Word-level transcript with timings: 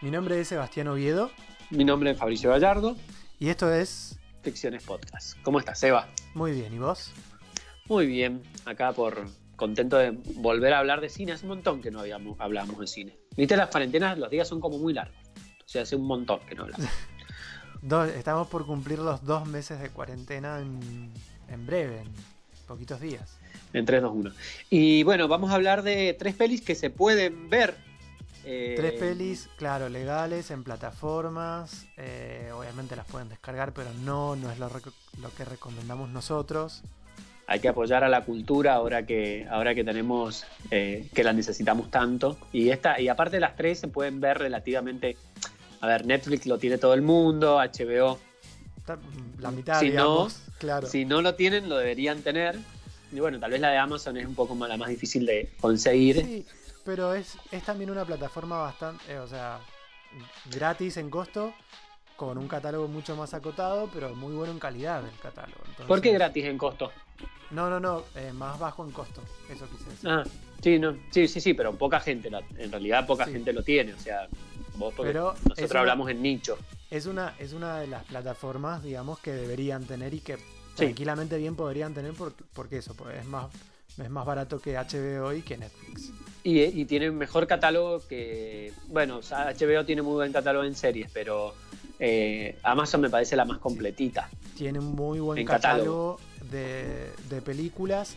Mi 0.00 0.10
nombre 0.10 0.40
es 0.40 0.48
Sebastián 0.48 0.88
Oviedo 0.88 1.30
Mi 1.70 1.84
nombre 1.84 2.10
es 2.10 2.18
Fabricio 2.18 2.50
Gallardo, 2.50 2.96
y 3.38 3.48
esto 3.48 3.72
es 3.72 4.18
Ficciones 4.42 4.84
Podcast. 4.84 5.36
¿Cómo 5.42 5.58
estás, 5.58 5.80
Seba? 5.80 6.08
Muy 6.34 6.52
bien, 6.52 6.72
¿y 6.72 6.78
vos? 6.78 7.10
Muy 7.88 8.06
bien, 8.06 8.42
acá 8.64 8.92
por 8.92 9.26
contento 9.56 9.96
de 9.96 10.10
volver 10.36 10.72
a 10.74 10.78
hablar 10.78 11.00
de 11.00 11.08
cine. 11.08 11.32
Hace 11.32 11.44
un 11.44 11.50
montón 11.50 11.80
que 11.82 11.90
no 11.90 12.00
habíamos, 12.00 12.38
hablábamos 12.40 12.78
de 12.78 12.86
cine. 12.86 13.16
Viste, 13.36 13.56
las 13.56 13.68
cuarentenas, 13.68 14.18
los 14.18 14.30
días 14.30 14.46
son 14.46 14.60
como 14.60 14.78
muy 14.78 14.92
largos. 14.92 15.16
O 15.64 15.68
sea, 15.68 15.82
hace 15.82 15.96
un 15.96 16.06
montón 16.06 16.40
que 16.48 16.54
no 16.54 16.64
hablamos. 16.64 16.86
Dos- 17.82 18.08
estamos 18.10 18.46
por 18.48 18.66
cumplir 18.66 18.98
los 19.00 19.24
dos 19.24 19.46
meses 19.48 19.80
de 19.80 19.90
cuarentena 19.90 20.60
en, 20.60 21.10
en 21.48 21.66
breve, 21.66 22.00
en 22.02 22.08
poquitos 22.68 23.00
días. 23.00 23.38
en 23.72 23.84
3, 23.84 24.02
2, 24.02 24.12
1. 24.14 24.30
Y 24.70 25.02
bueno, 25.02 25.26
vamos 25.28 25.50
a 25.50 25.54
hablar 25.54 25.82
de 25.82 26.14
tres 26.18 26.34
pelis 26.36 26.62
que 26.62 26.74
se 26.76 26.90
pueden 26.90 27.48
ver. 27.50 27.76
Eh, 28.46 28.74
Tres 28.76 28.92
pelis, 28.92 29.48
claro, 29.56 29.88
legales, 29.88 30.50
en 30.50 30.62
plataformas. 30.64 31.86
eh, 31.96 32.50
obviamente 32.54 32.94
las 32.96 33.06
pueden 33.06 33.28
descargar, 33.28 33.72
pero 33.72 33.92
no, 34.04 34.36
no 34.36 34.50
es 34.50 34.58
lo, 34.58 34.68
lo 35.20 35.34
que 35.36 35.44
recomendamos 35.44 36.08
nosotros. 36.10 36.82
Hay 37.48 37.60
que 37.60 37.68
apoyar 37.68 38.02
a 38.02 38.08
la 38.08 38.24
cultura 38.24 38.74
ahora 38.74 39.04
que, 39.06 39.46
ahora 39.50 39.74
que 39.74 39.84
tenemos, 39.84 40.44
eh, 40.70 41.06
que 41.14 41.22
la 41.22 41.32
necesitamos 41.32 41.90
tanto. 41.90 42.36
Y 42.52 42.70
esta, 42.70 43.00
y 43.00 43.08
aparte 43.08 43.38
las 43.38 43.54
tres 43.56 43.78
se 43.80 43.88
pueden 43.88 44.20
ver 44.20 44.38
relativamente. 44.38 45.16
A 45.80 45.86
ver, 45.86 46.06
Netflix 46.06 46.46
lo 46.46 46.58
tiene 46.58 46.78
todo 46.78 46.94
el 46.94 47.02
mundo, 47.02 47.58
HBO 47.58 48.18
Ta- 48.84 48.98
La 49.38 49.50
mitad, 49.50 49.78
Si 49.80 49.86
no, 49.86 49.92
digamos, 49.92 50.42
claro. 50.58 50.86
Si 50.88 51.04
no 51.04 51.20
lo 51.22 51.34
tienen, 51.34 51.68
lo 51.68 51.76
deberían 51.76 52.22
tener. 52.22 52.56
Y 53.12 53.20
bueno, 53.20 53.38
tal 53.38 53.50
vez 53.52 53.60
la 53.60 53.70
de 53.70 53.78
Amazon 53.78 54.16
es 54.16 54.26
un 54.26 54.34
poco 54.34 54.54
más, 54.56 54.68
la 54.68 54.76
más 54.76 54.88
difícil 54.88 55.24
de 55.26 55.48
conseguir. 55.60 56.24
Sí, 56.24 56.46
pero 56.86 57.12
es, 57.12 57.36
es 57.50 57.62
también 57.64 57.90
una 57.90 58.04
plataforma 58.06 58.58
bastante, 58.58 59.12
eh, 59.12 59.18
o 59.18 59.26
sea, 59.26 59.58
gratis 60.46 60.96
en 60.96 61.10
costo, 61.10 61.52
con 62.16 62.38
un 62.38 62.48
catálogo 62.48 62.88
mucho 62.88 63.14
más 63.16 63.34
acotado, 63.34 63.90
pero 63.92 64.14
muy 64.14 64.32
bueno 64.34 64.52
en 64.52 64.58
calidad 64.58 65.04
el 65.04 65.18
catálogo. 65.20 65.58
Entonces- 65.66 65.86
¿Por 65.86 66.00
qué 66.00 66.12
gratis 66.12 66.44
en 66.46 66.56
costo? 66.56 66.90
No, 67.50 67.68
no, 67.68 67.78
no, 67.80 68.04
eh, 68.14 68.32
más 68.32 68.58
bajo 68.58 68.84
en 68.84 68.92
costo, 68.92 69.20
eso 69.50 69.66
quise 69.68 69.90
decir. 69.90 70.08
Ah, 70.08 70.24
sí, 70.62 70.78
no. 70.78 70.96
Sí, 71.10 71.28
sí, 71.28 71.40
sí, 71.40 71.52
pero 71.54 71.74
poca 71.74 72.00
gente, 72.00 72.30
la- 72.30 72.42
en 72.56 72.70
realidad 72.70 73.06
poca 73.06 73.26
Sí. 73.26 73.32
gente 73.32 73.52
lo 73.52 73.62
tiene. 73.62 73.92
O 73.92 73.98
sea, 73.98 74.28
vos 74.76 74.94
porque 74.94 75.12
Pero 75.12 75.34
nosotros 75.44 75.70
una- 75.72 75.80
hablamos 75.80 76.08
en 76.10 76.22
nicho. 76.22 76.56
Es 76.90 77.06
una, 77.06 77.34
es 77.38 77.52
una 77.52 77.80
de 77.80 77.88
las 77.88 78.04
plataformas, 78.04 78.82
digamos, 78.82 79.18
que 79.18 79.32
deberían 79.32 79.84
tener 79.84 80.14
y 80.14 80.20
que 80.20 80.38
tranquilamente 80.76 81.36
bien 81.36 81.56
podrían 81.56 81.94
tener 81.94 82.12
por- 82.14 82.32
porque 82.54 82.78
eso, 82.78 82.94
pues, 82.94 83.16
es 83.18 83.26
más, 83.26 83.46
es 83.98 84.10
más 84.10 84.24
barato 84.24 84.60
que 84.60 84.76
HBO 84.76 85.32
y 85.32 85.42
que 85.42 85.56
Netflix. 85.58 86.12
Y, 86.46 86.62
y 86.62 86.84
tiene 86.84 87.10
un 87.10 87.16
mejor 87.16 87.46
catálogo 87.48 88.06
que. 88.06 88.72
Bueno, 88.86 89.16
o 89.16 89.22
sea, 89.22 89.52
HBO 89.52 89.84
tiene 89.84 90.00
muy 90.02 90.14
buen 90.14 90.32
catálogo 90.32 90.64
en 90.64 90.76
series, 90.76 91.10
pero 91.12 91.54
eh, 91.98 92.56
Amazon 92.62 93.00
me 93.00 93.10
parece 93.10 93.34
la 93.34 93.44
más 93.44 93.58
completita. 93.58 94.28
Tiene 94.56 94.78
un 94.78 94.94
muy 94.94 95.18
buen 95.18 95.38
En 95.40 95.44
catálogo, 95.46 96.18
catálogo. 96.18 96.50
de, 96.52 97.10
de 97.34 97.42
películas. 97.42 98.14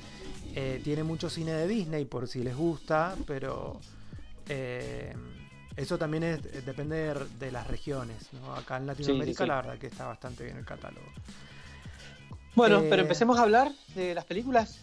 eh, 0.56 0.80
tiene 0.84 1.02
mucho 1.02 1.28
cine 1.30 1.54
de 1.54 1.68
Disney 1.68 2.06
por 2.06 2.28
si 2.28 2.44
les 2.44 2.56
gusta, 2.56 3.16
pero 3.26 3.80
eh, 4.48 5.12
eso 5.76 5.98
también 5.98 6.24
es- 6.24 6.66
depende 6.66 6.96
de, 6.98 7.16
de 7.40 7.52
las 7.52 7.66
regiones. 7.66 8.30
¿no? 8.34 8.54
Acá 8.54 8.78
en 8.78 8.86
Latinoamérica 8.86 9.44
sí. 9.44 9.48
la 9.48 9.56
verdad 9.56 9.78
que 9.80 9.88
está 9.88 10.06
bastante 10.06 10.44
bien 10.44 10.58
el 10.58 10.66
catálogo. 10.66 11.08
Bueno, 12.56 12.80
Eh, 12.82 12.88
pero 12.92 13.02
empecemos 13.04 13.40
a 13.40 13.42
hablar 13.44 13.72
de 13.96 14.14
las 14.14 14.26
películas. 14.26 14.80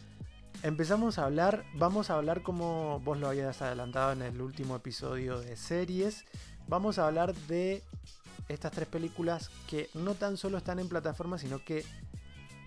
Empezamos 0.62 1.18
a 1.18 1.24
hablar, 1.24 1.64
vamos 1.74 2.10
a 2.10 2.14
hablar 2.16 2.42
como 2.42 3.00
vos 3.00 3.18
lo 3.18 3.28
habías 3.28 3.62
adelantado 3.62 4.12
en 4.12 4.22
el 4.22 4.40
último 4.40 4.76
episodio 4.76 5.38
de 5.40 5.56
series. 5.56 6.24
Vamos 6.67 6.98
a 6.98 7.06
hablar 7.06 7.34
de 7.34 7.83
estas 8.48 8.72
tres 8.72 8.89
películas 8.89 9.50
que 9.68 9.89
no 9.95 10.14
tan 10.14 10.36
solo 10.36 10.58
están 10.58 10.78
en 10.78 10.89
plataforma, 10.89 11.39
sino 11.39 11.62
que 11.64 11.84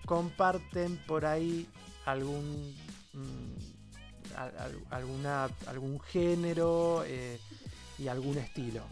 comparten 0.06 0.96
por 1.06 1.26
ahí 1.26 1.66
algún 2.06 2.74
mm, 3.12 4.34
al- 4.36 4.58
al- 4.58 4.84
alguna, 4.90 5.48
algún 5.66 6.00
género 6.00 7.04
eh, 7.06 7.38
y 7.98 8.08
algún 8.08 8.38
estilo. 8.38 8.82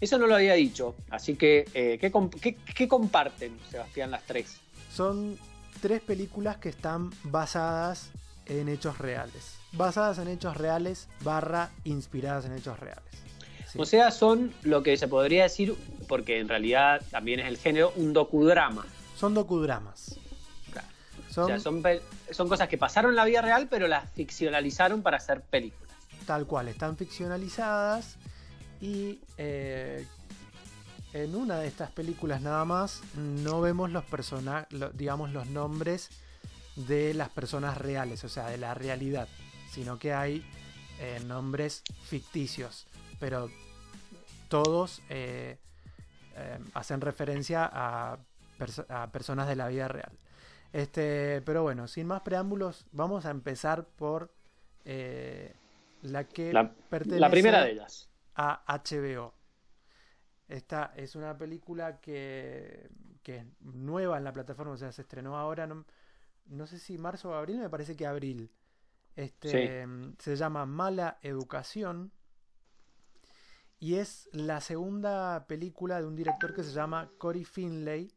Eso 0.00 0.18
no 0.18 0.26
lo 0.26 0.34
había 0.34 0.54
dicho. 0.54 0.94
Así 1.10 1.36
que, 1.36 1.66
eh, 1.72 1.98
¿qué, 1.98 2.12
comp- 2.12 2.38
qué- 2.40 2.56
qué 2.56 2.88
comparten, 2.88 3.58
Sebastián, 3.70 4.10
las 4.10 4.24
tres? 4.24 4.56
Son 4.92 5.38
tres 5.80 6.02
películas 6.02 6.58
que 6.58 6.68
están 6.68 7.10
basadas 7.24 8.10
en 8.58 8.68
hechos 8.68 8.98
reales. 8.98 9.56
Basadas 9.72 10.18
en 10.18 10.28
hechos 10.28 10.56
reales 10.56 11.08
barra 11.22 11.70
inspiradas 11.84 12.44
en 12.44 12.52
hechos 12.52 12.78
reales. 12.78 13.04
Sí. 13.70 13.78
O 13.80 13.86
sea, 13.86 14.10
son 14.10 14.52
lo 14.62 14.82
que 14.82 14.96
se 14.96 15.06
podría 15.06 15.44
decir, 15.44 15.76
porque 16.08 16.40
en 16.40 16.48
realidad 16.48 17.00
también 17.10 17.38
es 17.38 17.46
el 17.46 17.56
género, 17.56 17.92
un 17.94 18.12
docudrama. 18.12 18.84
son 19.16 19.34
docudramas. 19.34 20.18
Claro. 20.72 20.88
Son, 21.30 21.44
O 21.44 21.82
sea, 21.82 22.00
son 22.32 22.48
cosas 22.48 22.68
que 22.68 22.76
pasaron 22.76 23.12
en 23.12 23.16
la 23.16 23.24
vida 23.24 23.40
real, 23.40 23.68
pero 23.70 23.86
las 23.86 24.10
ficcionalizaron 24.10 25.02
para 25.02 25.18
hacer 25.18 25.42
películas. 25.42 25.94
tal 26.26 26.46
cual, 26.46 26.66
están 26.66 26.96
ficcionalizadas 26.96 28.16
y 28.80 29.20
eh, 29.38 30.04
en 31.12 31.36
una 31.36 31.58
de 31.60 31.68
estas 31.68 31.92
películas 31.92 32.40
nada 32.40 32.64
más 32.64 33.02
no 33.14 33.60
vemos 33.60 33.90
los 33.90 34.04
personajes, 34.04 34.68
digamos 34.94 35.30
los 35.32 35.46
nombres 35.46 36.10
de 36.86 37.14
las 37.14 37.30
personas 37.30 37.78
reales, 37.78 38.24
o 38.24 38.28
sea, 38.28 38.48
de 38.48 38.58
la 38.58 38.74
realidad, 38.74 39.28
sino 39.70 39.98
que 39.98 40.12
hay 40.14 40.44
eh, 41.00 41.20
nombres 41.26 41.82
ficticios, 42.04 42.86
pero 43.18 43.50
todos 44.48 45.02
eh, 45.08 45.58
eh, 46.36 46.58
hacen 46.74 47.00
referencia 47.00 47.68
a, 47.72 48.18
perso- 48.58 48.86
a 48.88 49.10
personas 49.12 49.48
de 49.48 49.56
la 49.56 49.68
vida 49.68 49.88
real. 49.88 50.12
Este, 50.72 51.42
pero 51.44 51.62
bueno, 51.62 51.88
sin 51.88 52.06
más 52.06 52.22
preámbulos, 52.22 52.86
vamos 52.92 53.26
a 53.26 53.30
empezar 53.30 53.86
por 53.86 54.32
eh, 54.84 55.54
la 56.02 56.24
que 56.28 56.52
La, 56.52 56.72
pertenece 56.72 57.20
la 57.20 57.30
primera 57.30 57.62
de 57.64 57.72
ellas. 57.72 58.08
a 58.34 58.62
HBO. 58.66 59.34
Esta 60.48 60.92
es 60.96 61.14
una 61.14 61.36
película 61.38 62.00
que, 62.00 62.88
que 63.22 63.36
es 63.38 63.44
nueva 63.60 64.18
en 64.18 64.24
la 64.24 64.32
plataforma, 64.32 64.72
o 64.72 64.76
sea, 64.76 64.90
se 64.92 65.02
estrenó 65.02 65.36
ahora, 65.38 65.66
no, 65.66 65.84
no 66.50 66.66
sé 66.66 66.78
si 66.78 66.98
marzo 66.98 67.30
o 67.30 67.34
abril, 67.34 67.58
me 67.58 67.70
parece 67.70 67.96
que 67.96 68.06
abril. 68.06 68.50
Este, 69.16 69.86
Se 70.18 70.36
llama 70.36 70.66
Mala 70.66 71.18
Educación 71.22 72.12
y 73.78 73.94
es 73.94 74.28
la 74.32 74.60
segunda 74.60 75.46
película 75.46 76.00
de 76.00 76.06
un 76.06 76.14
director 76.16 76.54
que 76.54 76.62
se 76.62 76.72
llama 76.72 77.10
Cory 77.18 77.44
Finlay, 77.44 78.12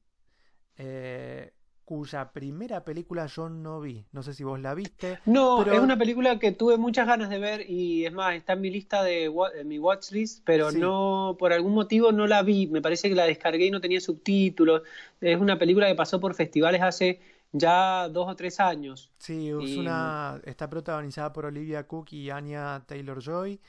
eh, 0.78 1.54
cuya 1.86 2.32
primera 2.32 2.84
película 2.84 3.26
yo 3.28 3.50
no 3.50 3.80
vi. 3.82 4.06
No 4.12 4.24
sé 4.24 4.34
si 4.34 4.44
vos 4.44 4.60
la 4.60 4.74
viste. 4.74 5.20
No, 5.26 5.62
Pero- 5.64 5.76
es 5.78 5.82
una 5.82 5.98
película 5.98 6.38
que 6.40 6.52
tuve 6.54 6.78
muchas 6.78 7.08
ganas 7.08 7.30
de 7.30 7.40
ver 7.40 7.70
y 7.70 8.06
es 8.06 8.14
más, 8.14 8.36
está 8.36 8.54
en 8.54 8.62
mi 8.62 8.70
lista 8.70 9.04
de 9.04 9.26
en 9.56 9.68
mi 9.68 9.80
watchlist, 9.80 10.42
pero 10.46 10.72
Sí. 10.72 10.80
no, 10.80 11.36
por 11.40 11.52
algún 11.54 11.74
motivo 11.74 12.12
no 12.12 12.26
la 12.28 12.42
vi. 12.42 12.68
Me 12.68 12.82
parece 12.82 13.10
que 13.10 13.16
la 13.16 13.26
descargué 13.26 13.66
y 13.66 13.72
no 13.72 13.82
tenía 13.82 14.00
subtítulos. 14.02 14.82
Es 15.22 15.40
una 15.40 15.58
película 15.60 15.88
que 15.88 15.96
pasó 15.96 16.20
por 16.20 16.34
festivales 16.36 16.82
hace 16.82 17.20
ya 17.54 18.10
dos 18.10 18.28
o 18.30 18.36
tres 18.36 18.60
años. 18.60 19.12
Sí, 19.18 19.50
es 19.50 19.70
Y- 19.70 19.80
una, 19.80 20.42
está 20.44 20.70
protagonizada 20.70 21.32
por 21.32 21.46
Olivia 21.46 21.88
Cook 21.88 22.12
y 22.12 22.30
Anya 22.30 22.84
Taylor 22.86 23.22
Joy. 23.22 23.62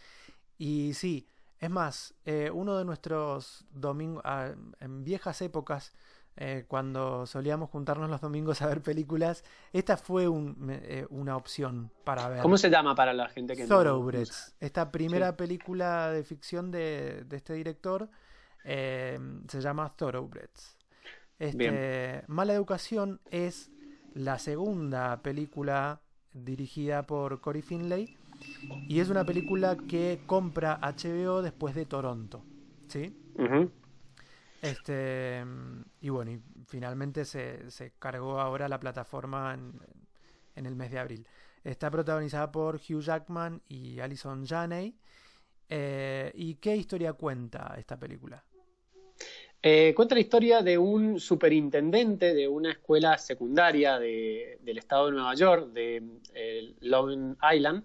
Y 0.59 0.95
sí, 0.95 1.29
es 1.61 1.71
más, 1.71 2.15
eh, 2.25 2.51
uno 2.53 2.77
de 2.77 2.85
nuestros 2.85 3.65
domingos, 3.71 4.23
ah, 4.25 4.51
en 4.81 5.05
viejas 5.05 5.41
épocas, 5.43 5.93
eh, 6.37 6.65
cuando 6.67 7.27
solíamos 7.27 7.71
juntarnos 7.71 8.11
los 8.11 8.21
domingos 8.21 8.61
a 8.61 8.67
ver 8.67 8.83
películas, 8.83 9.45
esta 9.73 9.97
fue 9.97 10.27
un- 10.27 10.57
eh, 10.69 11.07
una 11.11 11.37
opción 11.37 11.93
para 12.03 12.29
ver. 12.29 12.43
¿Cómo 12.43 12.57
se 12.59 12.69
llama 12.71 12.95
para 12.97 13.13
la 13.13 13.29
gente 13.29 13.55
que 13.55 13.63
no- 13.63 13.69
Thoroughbreds. 13.69 14.57
Esta 14.59 14.91
primera 14.91 15.29
Sí. 15.31 15.37
película 15.37 16.11
de 16.11 16.25
ficción 16.25 16.73
de, 16.73 17.23
de 17.25 17.37
este 17.37 17.53
director 17.55 18.09
eh, 18.65 19.21
se 19.47 19.61
llama 19.61 19.89
Thoroughbreds. 19.95 20.77
Este, 21.39 22.25
Mala 22.29 22.55
Educación 22.55 23.21
es 23.31 23.71
la 24.15 24.39
segunda 24.39 25.21
película 25.23 26.01
dirigida 26.33 27.03
por 27.03 27.41
Cory 27.41 27.63
Finlay 27.63 28.17
y 28.89 29.01
es 29.01 29.09
una 29.09 29.25
película 29.25 29.77
que 29.77 30.21
compra 30.27 30.79
HBO 30.81 31.43
después 31.43 31.75
de 31.75 31.87
Toronto. 31.87 32.45
¿Sí? 32.89 33.17
Este, 34.63 35.45
y 36.01 36.09
bueno, 36.09 36.31
y 36.31 36.41
finalmente 36.67 37.25
se, 37.25 37.71
se 37.71 37.93
cargó 37.99 38.41
ahora 38.41 38.69
la 38.69 38.81
plataforma 38.81 39.55
en, 39.55 39.73
en 40.55 40.67
el 40.67 40.75
mes 40.75 40.91
de 40.91 40.99
abril. 40.99 41.27
Está 41.63 41.91
protagonizada 41.91 42.51
por 42.53 42.77
Hugh 42.77 43.01
Jackman 43.01 43.63
y 43.69 44.01
Alison 44.01 44.47
Janney. 44.47 44.97
Eh, 45.69 46.31
¿Y 46.35 46.57
qué 46.57 46.77
historia 46.77 47.15
cuenta 47.15 47.75
esta 47.79 47.99
película? 47.99 48.45
Eh, 49.67 49.95
cuenta 49.97 50.15
la 50.15 50.21
historia 50.21 50.61
de 50.61 50.77
un 50.77 51.19
superintendente 51.19 52.35
de 52.35 52.47
una 52.47 52.71
escuela 52.73 53.17
secundaria 53.17 53.99
de- 53.99 54.59
del 54.61 54.77
estado 54.77 55.07
de 55.07 55.13
Nueva 55.13 55.35
York, 55.35 55.73
de 55.73 56.03
eh, 56.35 56.75
Long 56.81 57.35
Island, 57.51 57.85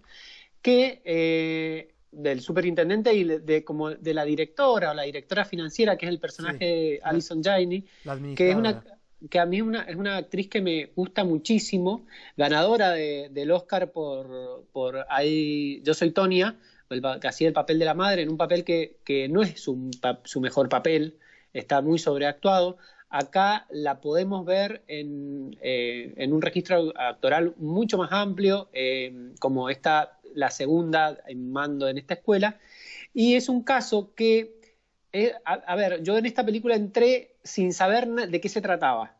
que 0.61 1.01
eh, 1.05 1.93
del 2.11 2.41
superintendente 2.41 3.13
y 3.13 3.23
de, 3.23 3.63
como 3.63 3.91
de 3.91 4.13
la 4.13 4.25
directora 4.25 4.91
o 4.91 4.93
la 4.93 5.03
directora 5.03 5.45
financiera, 5.45 5.95
que 5.97 6.05
es 6.07 6.11
el 6.11 6.19
personaje 6.19 6.65
de 6.65 6.99
Alison 7.01 7.41
Janney, 7.41 7.85
que 8.35 8.49
es 8.49 8.55
una 8.57 8.71
que 9.29 9.39
a 9.39 9.45
mí 9.45 9.57
es 9.57 9.63
una, 9.63 9.83
es 9.83 9.95
una 9.95 10.17
actriz 10.17 10.49
que 10.49 10.61
me 10.61 10.85
gusta 10.95 11.23
muchísimo, 11.23 12.05
ganadora 12.37 12.91
del 12.91 13.51
Oscar 13.51 13.91
por, 13.91 14.65
por 14.73 15.05
ahí, 15.09 15.81
Yo 15.83 15.93
soy 15.93 16.11
Tonia, 16.11 16.57
que 17.21 17.27
hacía 17.27 17.47
el 17.47 17.53
papel 17.53 17.79
de 17.79 17.85
la 17.85 17.93
madre, 17.93 18.21
en 18.23 18.29
un 18.29 18.37
papel 18.37 18.63
que, 18.65 18.97
que 19.05 19.27
no 19.29 19.41
es 19.43 19.61
su, 19.61 19.91
su 20.25 20.41
mejor 20.41 20.67
papel, 20.69 21.15
está 21.53 21.81
muy 21.81 21.99
sobreactuado. 21.99 22.77
Acá 23.09 23.65
la 23.71 24.01
podemos 24.01 24.45
ver 24.45 24.83
en, 24.87 25.57
eh, 25.61 26.13
en 26.17 26.33
un 26.33 26.41
registro 26.41 26.93
actoral 26.95 27.55
mucho 27.57 27.97
más 27.97 28.11
amplio, 28.11 28.69
eh, 28.73 29.33
como 29.39 29.69
esta 29.69 30.19
la 30.35 30.51
segunda 30.51 31.17
en 31.27 31.51
mando 31.51 31.87
en 31.87 31.97
esta 31.97 32.13
escuela. 32.15 32.59
Y 33.13 33.35
es 33.35 33.49
un 33.49 33.63
caso 33.63 34.13
que, 34.15 34.59
eh, 35.11 35.33
a, 35.43 35.75
ver, 35.75 36.03
yo 36.03 36.17
en 36.17 36.25
esta 36.25 36.45
película 36.45 36.75
entré 36.75 37.35
sin 37.43 37.73
saber 37.73 38.07
de 38.07 38.41
qué 38.41 38.49
se 38.49 38.61
trataba. 38.61 39.15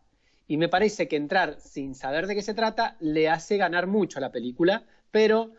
Y 0.47 0.57
me 0.57 0.69
parece 0.69 1.07
que 1.07 1.15
entrar 1.15 1.59
sin 1.59 1.95
saber 1.95 2.27
de 2.27 2.35
qué 2.35 2.41
se 2.41 2.53
trata 2.53 2.95
le 2.99 3.29
hace 3.29 3.57
ganar 3.57 3.87
mucho 3.87 4.19
a 4.19 4.21
la 4.21 4.31
película, 4.31 4.83
pero 5.11 5.51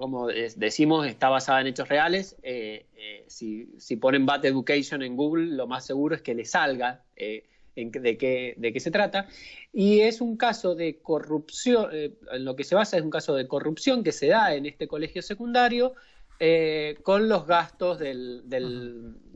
como 0.00 0.26
decimos, 0.26 1.06
está 1.06 1.28
basada 1.28 1.60
en 1.60 1.68
hechos 1.68 1.88
reales. 1.88 2.36
Eh, 2.42 2.86
eh, 2.96 3.24
si, 3.28 3.68
si, 3.78 3.94
ponen 3.94 4.26
Bad 4.26 4.44
Education 4.46 5.02
en 5.02 5.14
Google, 5.14 5.54
lo 5.54 5.68
más 5.68 5.86
seguro 5.86 6.16
es 6.16 6.22
que 6.22 6.34
le 6.34 6.44
salga 6.44 7.04
de, 7.88 8.18
qué, 8.18 8.54
de 8.56 8.72
qué 8.72 8.80
se 8.80 8.90
trata. 8.90 9.28
Y 9.72 10.00
es 10.00 10.20
un 10.20 10.36
caso 10.36 10.74
de 10.74 10.98
corrupción, 10.98 11.88
eh, 11.92 12.14
en 12.32 12.44
lo 12.44 12.56
que 12.56 12.64
se 12.64 12.74
basa 12.74 12.96
es 12.96 13.02
un 13.02 13.10
caso 13.10 13.34
de 13.34 13.46
corrupción 13.46 14.02
que 14.02 14.12
se 14.12 14.28
da 14.28 14.54
en 14.54 14.66
este 14.66 14.88
colegio 14.88 15.22
secundario 15.22 15.94
eh, 16.38 16.98
con 17.02 17.28
los 17.28 17.46
gastos 17.46 17.98
del, 17.98 18.42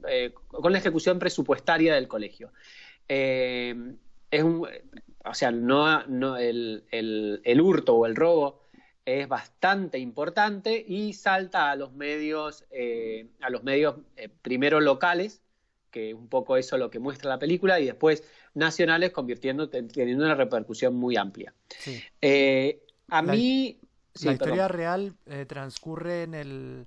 eh, 0.08 0.32
con 0.48 0.72
la 0.72 0.78
ejecución 0.78 1.18
presupuestaria 1.18 1.94
del 1.94 2.08
colegio. 2.08 2.52
es 3.06 4.42
un, 4.42 4.66
o 5.24 5.34
sea, 5.34 5.50
no, 5.50 6.06
no 6.06 6.36
el, 6.36 6.84
el, 6.90 7.60
hurto 7.60 7.94
o 7.94 8.06
el 8.06 8.16
robo 8.16 8.63
es 9.04 9.28
bastante 9.28 9.98
importante 9.98 10.82
y 10.86 11.12
salta 11.12 11.70
a 11.70 11.76
los 11.76 11.92
medios, 11.92 12.64
a 13.40 13.50
los 13.50 13.62
medios 13.62 13.96
primero 14.42 14.80
locales, 14.80 15.42
que 15.94 16.12
un 16.12 16.26
poco 16.26 16.56
eso 16.56 16.74
es 16.74 16.80
lo 16.80 16.90
que 16.90 16.98
muestra 16.98 17.30
la 17.30 17.38
película, 17.38 17.78
y 17.78 17.86
después 17.86 18.24
nacionales 18.54 19.12
convirtiendo, 19.12 19.68
teniendo 19.68 20.24
una 20.24 20.34
repercusión 20.34 20.96
muy 20.96 21.16
amplia. 21.16 21.54
Eh, 22.20 22.82
a 23.08 23.22
mí... 23.22 23.78
la 24.22 24.32
historia 24.32 24.66
real 24.66 25.14
eh, 25.26 25.46
transcurre 25.46 26.24
en 26.24 26.34
el, 26.34 26.86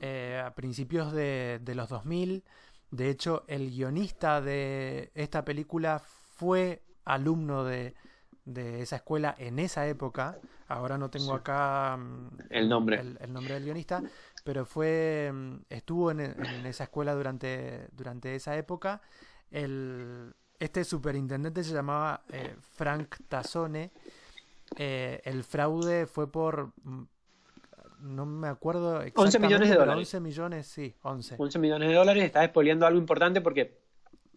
eh, 0.00 0.42
a 0.42 0.54
principios 0.54 1.12
de, 1.12 1.60
los 1.74 1.90
2000. 1.90 2.42
De 2.90 3.10
hecho, 3.10 3.44
el 3.46 3.70
guionista 3.70 4.40
de 4.40 5.10
esta 5.14 5.44
película 5.44 5.98
fue 5.98 6.82
alumno 7.04 7.64
de, 7.64 7.94
esa 8.54 8.96
escuela 8.96 9.34
en 9.38 9.58
esa 9.58 9.86
época. 9.86 10.38
Ahora 10.68 10.98
no 10.98 11.10
tengo 11.10 11.34
acá 11.34 11.96
mm, 11.96 12.28
el 12.50 12.68
nombre. 12.68 13.00
el, 13.00 13.32
nombre 13.32 13.54
del 13.54 13.64
guionista, 13.64 14.02
pero 14.44 14.64
fue 14.64 15.30
mm, 15.32 15.54
estuvo 15.68 16.10
en, 16.10 16.20
esa 16.66 16.84
escuela 16.84 17.14
durante, 17.14 17.88
durante 17.92 18.34
esa 18.34 18.56
época. 18.56 19.00
El, 19.50 20.34
este 20.58 20.84
superintendente 20.84 21.64
se 21.64 21.72
llamaba 21.72 22.22
eh, 22.32 22.54
Frank 22.74 23.16
Tazzone. 23.28 23.90
Eh, 24.76 25.20
el 25.24 25.42
fraude 25.42 26.06
fue 26.06 26.30
por 26.30 26.72
mm, 26.84 27.02
no 28.00 28.26
me 28.26 28.48
acuerdo 28.48 29.02
11 29.14 29.38
millones 29.38 29.68
de 29.68 29.76
dólares. 29.76 30.14
11 30.14 30.20
millones, 30.20 30.66
sí, 30.66 30.94
11. 31.02 31.36
11 31.38 31.58
millones 31.58 31.88
de 31.88 31.94
dólares. 31.94 32.24
Estás 32.24 32.44
expoliando 32.44 32.86
algo 32.86 32.98
importante 32.98 33.40
porque 33.40 33.79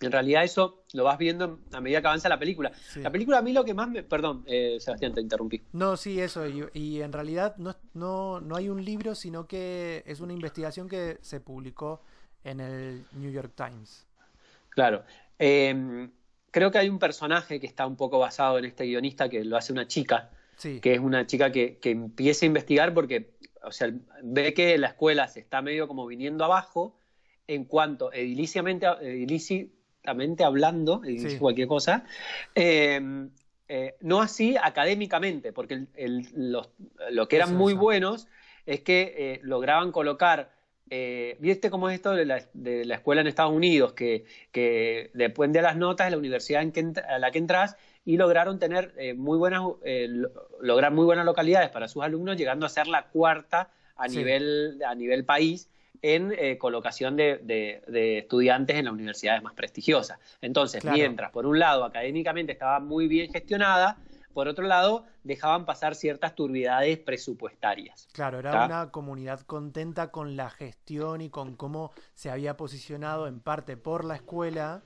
en 0.06 0.12
realidad 0.12 0.44
eso 0.44 0.84
lo 0.94 1.04
vas 1.04 1.18
viendo 1.18 1.60
a 1.72 1.82
medida 1.82 2.02
que 2.02 2.08
avanza 2.08 2.30
la 2.30 2.40
película. 2.40 2.72
La 2.96 3.12
película 3.12 3.40
a 3.40 3.42
mí 3.42 3.54
lo 3.54 3.64
que 3.64 3.74
más 3.74 3.90
me... 3.90 4.04
Perdón, 4.04 4.44
eh, 4.48 4.78
Sebastián, 4.80 5.14
te 5.14 5.22
interrumpí. 5.22 5.62
No, 5.74 5.98
sí, 5.98 6.20
eso. 6.20 6.46
Y, 6.48 7.02
en 7.02 7.12
realidad 7.12 7.56
no, 7.58 7.76
no, 7.94 8.40
no, 8.42 8.56
hay 8.56 8.70
un 8.70 8.84
libro, 8.84 9.16
sino 9.16 9.48
que 9.48 10.04
es 10.06 10.20
una 10.20 10.34
investigación 10.34 10.88
que 10.88 11.18
se 11.22 11.40
publicó 11.40 12.02
en 12.44 12.60
el 12.60 13.06
New 13.14 13.32
York 13.32 13.54
Times. 13.56 14.06
Claro. 14.70 15.04
Em, 15.40 16.12
creo 16.52 16.72
que 16.72 16.78
hay 16.78 16.90
un 16.90 17.00
personaje 17.00 17.60
que 17.60 17.68
está 17.68 17.86
un 17.86 17.96
poco 17.96 18.20
basado 18.20 18.58
en 18.58 18.66
este 18.66 18.86
guionista 18.86 19.30
que 19.30 19.44
lo 19.44 19.58
hace 19.58 19.74
una 19.74 19.88
chica, 19.88 20.32
que 20.62 20.94
es 20.94 21.00
una 21.00 21.28
chica 21.28 21.52
que, 21.52 21.78
que 21.80 21.92
empieza 21.92 22.46
a 22.46 22.48
investigar 22.48 22.94
porque, 22.94 23.34
o 23.64 23.72
sea, 23.72 23.92
ve 24.22 24.54
que 24.54 24.78
la 24.78 24.88
escuela 24.88 25.28
se 25.28 25.40
está 25.40 25.62
medio 25.62 25.88
como 25.88 26.06
viniendo 26.06 26.46
abajo 26.46 26.98
en 27.48 27.66
cuanto 27.66 28.12
ediliciamente, 28.14 28.88
hablando, 30.44 31.02
y 31.06 31.38
cualquier 31.38 31.68
cosa, 31.68 32.06
em, 32.56 33.30
eh, 33.68 33.96
no 34.02 34.22
así 34.22 34.56
académicamente, 34.62 35.54
porque 35.54 35.86
lo 36.36 37.28
que 37.28 37.36
eran 37.36 37.56
muy 37.56 37.74
buenos 37.74 38.28
es 38.66 38.82
que 38.82 39.14
eh, 39.18 39.40
lograban 39.44 39.92
colocar 39.92 40.52
eh, 40.90 41.38
¿Viste 41.40 41.72
cómo 41.72 41.90
es 41.90 41.96
esto 41.96 42.12
de 42.12 42.26
la, 42.26 42.38
escuela 42.94 43.22
en 43.22 43.28
Estados 43.28 43.54
Unidos? 43.54 43.94
Que, 43.94 44.26
que 44.52 45.10
depende 45.16 45.60
de 45.60 45.64
las 45.64 45.76
notas 45.76 46.06
de 46.06 46.12
la 46.12 46.18
universidad 46.18 46.62
en 46.62 46.94
a 47.10 47.18
la 47.18 47.32
que 47.32 47.40
entras 47.40 47.78
y 48.06 48.18
lograron 48.18 48.60
tener 48.60 48.94
muy 49.16 49.40
buenas, 49.40 49.64
lograr 50.62 50.92
muy 50.92 51.06
buenas 51.06 51.26
localidades 51.26 51.70
para 51.70 51.88
sus 51.88 52.04
alumnos, 52.04 52.38
llegando 52.38 52.68
a 52.68 52.70
ser 52.70 52.88
la 52.88 53.08
cuarta 53.08 53.72
a, 53.96 54.08
nivel, 54.08 54.84
a 54.86 54.94
nivel 54.94 55.26
país 55.26 55.70
en 56.02 56.34
eh, 56.38 56.58
colocación 56.58 57.16
de, 57.16 57.82
estudiantes 58.20 58.78
en 58.78 58.86
las 58.86 58.94
universidades 58.94 59.42
más 59.42 59.54
prestigiosas. 59.54 60.20
Entonces, 60.42 60.84
mientras 60.84 61.32
por 61.32 61.46
un 61.46 61.60
lado 61.60 61.86
académicamente 61.86 62.52
estaba 62.52 62.80
muy 62.80 63.08
bien 63.08 63.32
gestionada, 63.32 63.98
por 64.34 64.48
otro 64.48 64.66
lado 64.66 65.06
dejaban 65.24 65.66
pasar 65.66 65.96
ciertas 65.96 66.36
turbidades 66.36 66.98
presupuestarias. 66.98 68.08
Claro, 68.12 68.40
era 68.40 68.66
una 68.66 68.92
comunidad 68.92 69.42
contenta 69.42 70.12
con 70.12 70.36
la 70.36 70.50
gestión 70.50 71.22
y 71.22 71.30
con 71.30 71.56
cómo 71.56 71.92
se 72.16 72.30
había 72.30 72.58
posicionado 72.58 73.28
en 73.28 73.40
parte 73.40 73.78
por 73.78 74.04
la 74.04 74.16
escuela. 74.16 74.82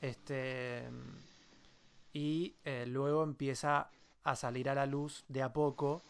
Este, 0.00 0.82
y 2.12 2.56
eh, 2.64 2.84
luego 2.86 3.22
empieza 3.22 3.88
a 4.24 4.36
salir 4.36 4.68
a 4.68 4.74
la 4.74 4.86
luz 4.86 5.24
de 5.28 5.42
a 5.42 5.52
poco 5.52 6.02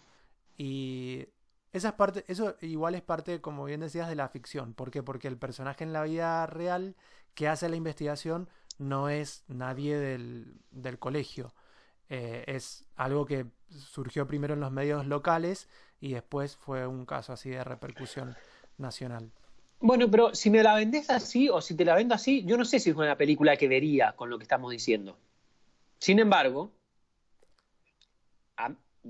y 0.57 1.27
esa 1.73 1.97
parte, 1.97 2.25
eso 2.29 2.57
igual 2.61 2.95
es 2.95 3.03
parte, 3.03 3.41
como 3.41 3.65
bien 3.65 3.81
decías, 3.81 4.09
de 4.09 4.15
la 4.15 4.29
ficción. 4.29 4.75
¿Por 4.75 4.91
qué? 4.91 5.03
Porque 5.03 5.29
el 5.29 5.39
personaje 5.39 5.85
en 5.85 5.93
la 5.93 6.03
vida 6.03 6.47
real 6.47 6.97
que 7.35 7.49
hace 7.49 7.69
la 7.69 7.77
investigación 7.77 8.49
no 8.79 9.09
es 9.09 9.45
nadie 9.49 9.97
del, 9.97 10.61
del 10.71 10.99
colegio. 10.99 11.55
Eh, 12.09 12.45
es 12.47 12.85
algo 12.97 13.25
que 13.25 13.47
surgió 13.71 14.27
primero 14.27 14.53
en 14.53 14.61
los 14.61 14.71
medios 14.71 15.07
locales 15.07 15.69
y 15.99 16.13
después 16.13 16.57
fue 16.57 16.87
un 16.87 17.07
caso 17.07 17.33
así 17.33 17.49
de 17.49 17.65
repercusión 17.65 18.37
nacional. 18.77 19.31
Bueno, 19.81 20.11
pero 20.11 20.35
si 20.35 20.51
me 20.51 20.63
la 20.63 20.75
vendes 20.75 21.09
así 21.11 21.49
o 21.49 21.61
si 21.61 21.75
te 21.75 21.85
la 21.85 21.95
vendo 21.95 22.15
así, 22.15 22.45
yo 22.45 22.59
no 22.59 22.65
sé 22.65 22.81
si 22.81 22.91
es 22.91 22.97
una 22.97 23.17
película 23.17 23.57
que 23.57 23.67
vería 23.67 24.13
con 24.13 24.29
lo 24.29 24.39
que 24.39 24.45
estamos 24.45 24.71
diciendo. 24.71 25.17
Sin 25.99 26.19
embargo, 26.19 26.71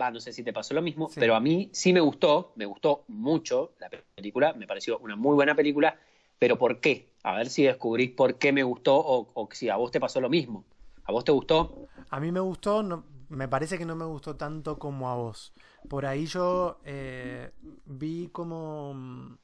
va, 0.00 0.10
no 0.10 0.20
sé 0.20 0.32
si 0.32 0.42
te 0.42 0.52
pasó 0.52 0.74
lo 0.74 0.82
mismo, 0.82 1.10
pero 1.14 1.34
a 1.34 1.40
mí 1.40 1.70
sí 1.72 1.92
me 1.92 2.00
gustó, 2.00 2.52
me 2.56 2.66
gustó 2.66 3.04
mucho 3.08 3.72
la 3.78 3.90
película, 4.14 4.52
me 4.54 4.66
pareció 4.66 4.98
una 4.98 5.16
muy 5.16 5.34
buena 5.34 5.54
película, 5.54 5.98
pero 6.38 6.58
¿por 6.58 6.80
qué? 6.80 7.10
A 7.22 7.36
ver 7.36 7.48
si 7.48 7.64
descubrís 7.64 8.10
por 8.10 8.36
qué 8.36 8.52
me 8.52 8.62
gustó 8.62 8.96
o, 8.96 9.48
si 9.52 9.68
a 9.68 9.76
vos 9.76 9.90
te 9.90 10.00
pasó 10.00 10.20
lo 10.20 10.28
mismo. 10.28 10.64
¿A 11.04 11.12
vos 11.12 11.24
te 11.24 11.32
gustó? 11.32 11.88
A 12.10 12.20
mí 12.20 12.32
me 12.32 12.40
gustó, 12.40 12.82
no, 12.82 13.04
me 13.28 13.48
parece 13.48 13.78
que 13.78 13.84
no 13.84 13.96
me 13.96 14.04
gustó 14.04 14.36
tanto 14.36 14.78
como 14.78 15.08
a 15.08 15.14
vos. 15.14 15.52
Por 15.88 16.06
ahí 16.06 16.26
yo 16.26 16.80
eh, 16.84 17.50
vi 17.84 18.28
como 18.28 18.94
mm, 18.94 19.38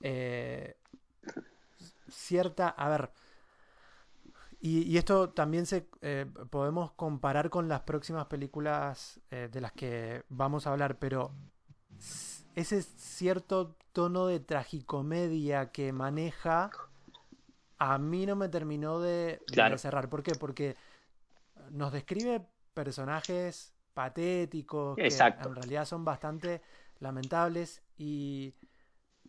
eh, 0.00 0.76
cierta, 2.08 2.68
a 2.68 2.88
ver, 2.88 3.10
y, 4.60 4.96
esto 4.96 5.30
también 5.30 5.66
se 5.66 5.88
eh, 6.00 6.26
podemos 6.50 6.92
comparar 6.92 7.50
con 7.50 7.68
las 7.68 7.80
próximas 7.80 8.26
películas 8.26 9.20
eh, 9.30 9.48
de 9.52 9.60
las 9.60 9.72
que 9.72 10.24
vamos 10.28 10.66
a 10.66 10.72
hablar, 10.72 10.98
pero 10.98 11.32
ese 12.54 12.82
cierto 12.82 13.76
tono 13.92 14.26
de 14.26 14.40
tragicomedia 14.40 15.70
que 15.70 15.92
maneja 15.92 16.70
a 17.78 17.98
mí 17.98 18.24
no 18.24 18.36
me 18.36 18.48
terminó 18.48 19.00
de, 19.00 19.42
cerrar. 19.76 20.08
¿Por 20.08 20.22
qué? 20.22 20.32
Porque 20.34 20.74
nos 21.70 21.92
describe 21.92 22.46
personajes 22.72 23.74
patéticos 23.92 24.96
que 24.96 25.06
en 25.06 25.54
realidad 25.54 25.84
son 25.84 26.04
bastante 26.04 26.62
lamentables 26.98 27.82
y 27.98 28.54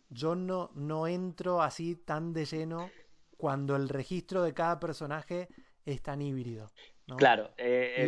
yo 0.08 0.34
no, 0.34 0.70
no 0.74 1.06
entro 1.06 1.62
así 1.62 1.96
tan 1.96 2.32
de 2.32 2.46
lleno 2.46 2.90
cuando 3.38 3.76
el 3.76 3.88
registro 3.88 4.42
de 4.42 4.52
cada 4.52 4.78
personaje 4.78 5.48
es 5.86 6.02
tan 6.02 6.20
híbrido. 6.20 6.70
Claro, 7.16 7.52
eh, 7.56 8.04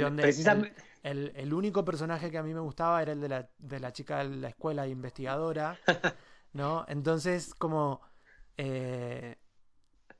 el, 1.02 1.54
único 1.54 1.82
personaje 1.86 2.30
que 2.30 2.36
a 2.36 2.42
mí 2.42 2.52
me 2.52 2.60
gustaba 2.60 3.00
era 3.00 3.12
el 3.12 3.20
de 3.22 3.28
la, 3.30 3.48
de 3.56 3.80
la 3.80 3.94
chica 3.94 4.18
de 4.18 4.36
la 4.36 4.48
escuela 4.50 4.86
investigadora. 4.86 5.78
¿no? 6.52 6.84
Entonces, 6.88 7.54
como 7.54 8.00
eh, 8.56 9.36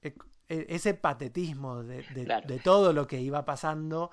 e, 0.01 0.15
e, 0.49 0.67
ese 0.69 0.95
patetismo 0.95 1.83
de, 1.83 2.03
de, 2.47 2.61
todo 2.61 2.93
lo 2.93 3.07
que 3.07 3.21
iba 3.21 3.45
pasando, 3.45 4.11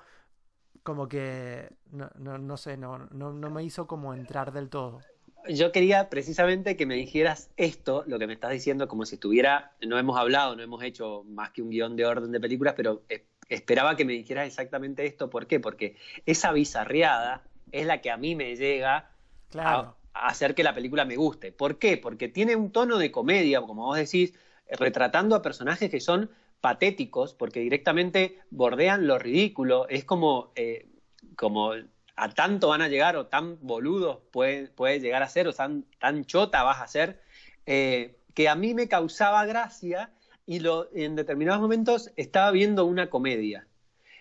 como 0.82 1.08
que, 1.08 1.70
no, 1.90 2.10
no, 2.16 2.38
no 2.38 2.56
sé, 2.56 2.76
no, 2.76 2.98
no, 2.98 3.32
no 3.32 3.50
me 3.50 3.62
hizo 3.62 3.86
como 3.86 4.14
entrar 4.14 4.52
del 4.52 4.68
todo 4.68 5.00
yo 5.48 5.72
quería 5.72 6.08
precisamente 6.10 6.76
que 6.76 6.86
me 6.86 6.94
dijeras 6.94 7.50
esto, 7.56 8.04
lo 8.06 8.18
que 8.18 8.26
me 8.26 8.34
estás 8.34 8.50
diciendo, 8.50 8.88
como 8.88 9.06
si 9.06 9.16
estuviera, 9.16 9.72
no 9.86 9.98
hemos 9.98 10.18
hablado, 10.18 10.56
no 10.56 10.62
hemos 10.62 10.82
hecho 10.82 11.24
más 11.28 11.50
que 11.50 11.62
un 11.62 11.70
guion 11.70 11.96
de 11.96 12.06
orden 12.06 12.32
de 12.32 12.40
películas, 12.40 12.74
pero 12.76 13.02
esperaba 13.48 13.96
que 13.96 14.04
me 14.04 14.12
dijeras 14.12 14.46
exactamente 14.46 15.06
esto. 15.06 15.30
¿Por 15.30 15.46
qué? 15.46 15.60
Porque 15.60 15.96
esa 16.26 16.52
bizarreada 16.52 17.42
es 17.72 17.86
la 17.86 18.00
que 18.00 18.10
a 18.10 18.16
mí 18.16 18.34
me 18.34 18.56
llega 18.56 19.10
a, 19.56 19.94
hacer 20.12 20.54
que 20.54 20.62
la 20.62 20.74
película 20.74 21.04
me 21.04 21.16
guste. 21.16 21.52
¿Por 21.52 21.78
qué? 21.78 21.96
Porque 21.96 22.28
tiene 22.28 22.56
un 22.56 22.70
tono 22.70 22.98
de 22.98 23.10
comedia, 23.10 23.60
como 23.60 23.86
vos 23.86 23.96
decís, 23.96 24.34
retratando 24.70 25.36
a 25.36 25.42
personajes 25.42 25.90
que 25.90 26.00
son 26.00 26.30
patéticos, 26.60 27.34
porque 27.34 27.60
directamente 27.60 28.38
bordean 28.50 29.06
lo 29.06 29.18
ridículo. 29.18 29.88
Es 29.88 30.04
como, 30.04 30.52
eh, 30.56 30.88
como 31.36 31.72
a 32.18 32.28
tanto 32.30 32.68
van 32.68 32.82
a 32.82 32.88
llegar 32.88 33.16
o 33.16 33.26
tan 33.26 33.58
boludos 33.60 34.18
puede, 34.32 34.68
puede 34.68 35.00
llegar 35.00 35.22
a 35.22 35.28
ser 35.28 35.46
o 35.46 35.52
tan, 35.52 35.84
tan 35.98 36.24
chota 36.24 36.64
vas 36.64 36.80
a 36.80 36.88
ser, 36.88 37.22
eh, 37.64 38.16
que 38.34 38.48
a 38.48 38.56
mí 38.56 38.74
me 38.74 38.88
causaba 38.88 39.46
gracia 39.46 40.10
y 40.44 40.58
lo, 40.58 40.88
en 40.94 41.14
determinados 41.14 41.60
momentos 41.60 42.10
estaba 42.16 42.50
viendo 42.50 42.84
una 42.86 43.08
comedia. 43.08 43.66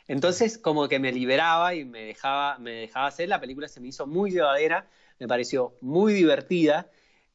Entonces 0.08 0.58
como 0.58 0.88
que 0.88 1.00
me 1.00 1.12
liberaba 1.12 1.74
y 1.74 1.86
me 1.86 2.04
dejaba, 2.04 2.60
me 2.60 2.72
dejaba 2.72 3.08
hacer, 3.08 3.30
la 3.30 3.42
película 3.42 3.68
se 3.68 3.82
me 3.82 3.88
hizo 3.88 4.06
muy 4.06 4.32
llevadera, 4.32 4.88
me 5.20 5.28
pareció 5.28 5.76
muy 5.82 6.14
divertida 6.14 6.90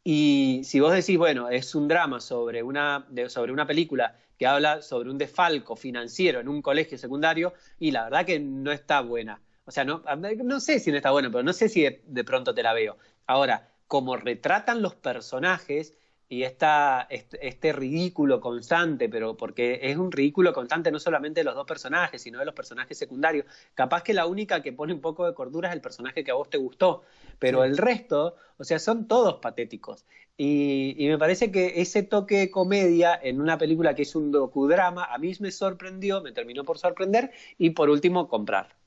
y 0.04 0.62
si 0.64 0.80
vos 0.80 0.92
decís, 0.92 1.18
bueno, 1.18 1.48
es 1.48 1.74
un 1.74 1.88
drama 1.88 2.20
sobre 2.20 2.62
una, 2.62 3.06
sobre 3.28 3.52
una 3.52 3.66
película 3.66 4.16
que 4.38 4.46
habla 4.46 4.80
sobre 4.82 5.10
un 5.10 5.18
defalco 5.18 5.76
financiero 5.76 6.40
en 6.40 6.48
un 6.48 6.62
colegio 6.62 6.98
secundario 6.98 7.52
y 7.78 7.90
la 7.90 8.04
verdad 8.04 8.26
que 8.26 8.38
no 8.38 8.70
está 8.70 9.00
buena. 9.00 9.40
O 9.64 9.70
sea, 9.70 9.84
no, 9.84 10.02
no 10.44 10.60
sé 10.60 10.80
si 10.80 10.90
no 10.90 10.96
está 10.96 11.12
bueno, 11.12 11.30
pero 11.30 11.44
no 11.44 11.52
sé 11.52 11.68
si 11.68 11.82
de, 11.82 12.24
pronto 12.24 12.54
te 12.54 12.62
la 12.62 12.72
veo. 12.72 12.96
Ahora, 13.26 13.70
como 13.86 14.16
retratan 14.16 14.82
los 14.82 14.96
personajes 14.96 15.94
y 16.28 16.42
esta, 16.44 17.06
este, 17.10 17.72
ridículo 17.72 18.40
constante, 18.40 19.08
pero 19.08 19.36
porque 19.36 19.80
es 19.82 19.96
un 19.98 20.10
ridículo 20.10 20.52
constante 20.52 20.90
no 20.90 20.98
solamente 20.98 21.40
de 21.40 21.44
los 21.44 21.54
dos 21.54 21.66
personajes, 21.66 22.22
sino 22.22 22.38
de 22.40 22.46
los 22.46 22.54
personajes 22.54 22.98
secundarios. 22.98 23.46
Capaz 23.74 24.02
que 24.02 24.14
la 24.14 24.26
única 24.26 24.62
que 24.62 24.72
pone 24.72 24.94
un 24.94 25.00
poco 25.00 25.26
de 25.26 25.34
cordura 25.34 25.68
es 25.68 25.74
el 25.74 25.80
personaje 25.80 26.24
que 26.24 26.32
a 26.32 26.34
vos 26.34 26.50
te 26.50 26.58
gustó, 26.58 27.02
pero 27.38 27.62
el 27.64 27.76
resto, 27.76 28.36
o 28.56 28.64
sea, 28.64 28.78
son 28.78 29.06
todos 29.06 29.36
patéticos. 29.40 30.06
Y, 30.36 30.96
y, 30.98 31.08
me 31.08 31.18
parece 31.18 31.52
que 31.52 31.80
ese 31.82 32.02
toque 32.02 32.38
de 32.38 32.50
comedia 32.50 33.18
en 33.22 33.40
una 33.40 33.58
película 33.58 33.94
que 33.94 34.02
es 34.02 34.16
un 34.16 34.32
docudrama, 34.32 35.04
a 35.04 35.18
mí 35.18 35.32
me 35.38 35.52
sorprendió, 35.52 36.22
me 36.22 36.32
terminó 36.32 36.64
por 36.64 36.78
sorprender 36.78 37.30
y 37.58 37.70
por 37.70 37.90
último 37.90 38.28
comprar. 38.28 38.81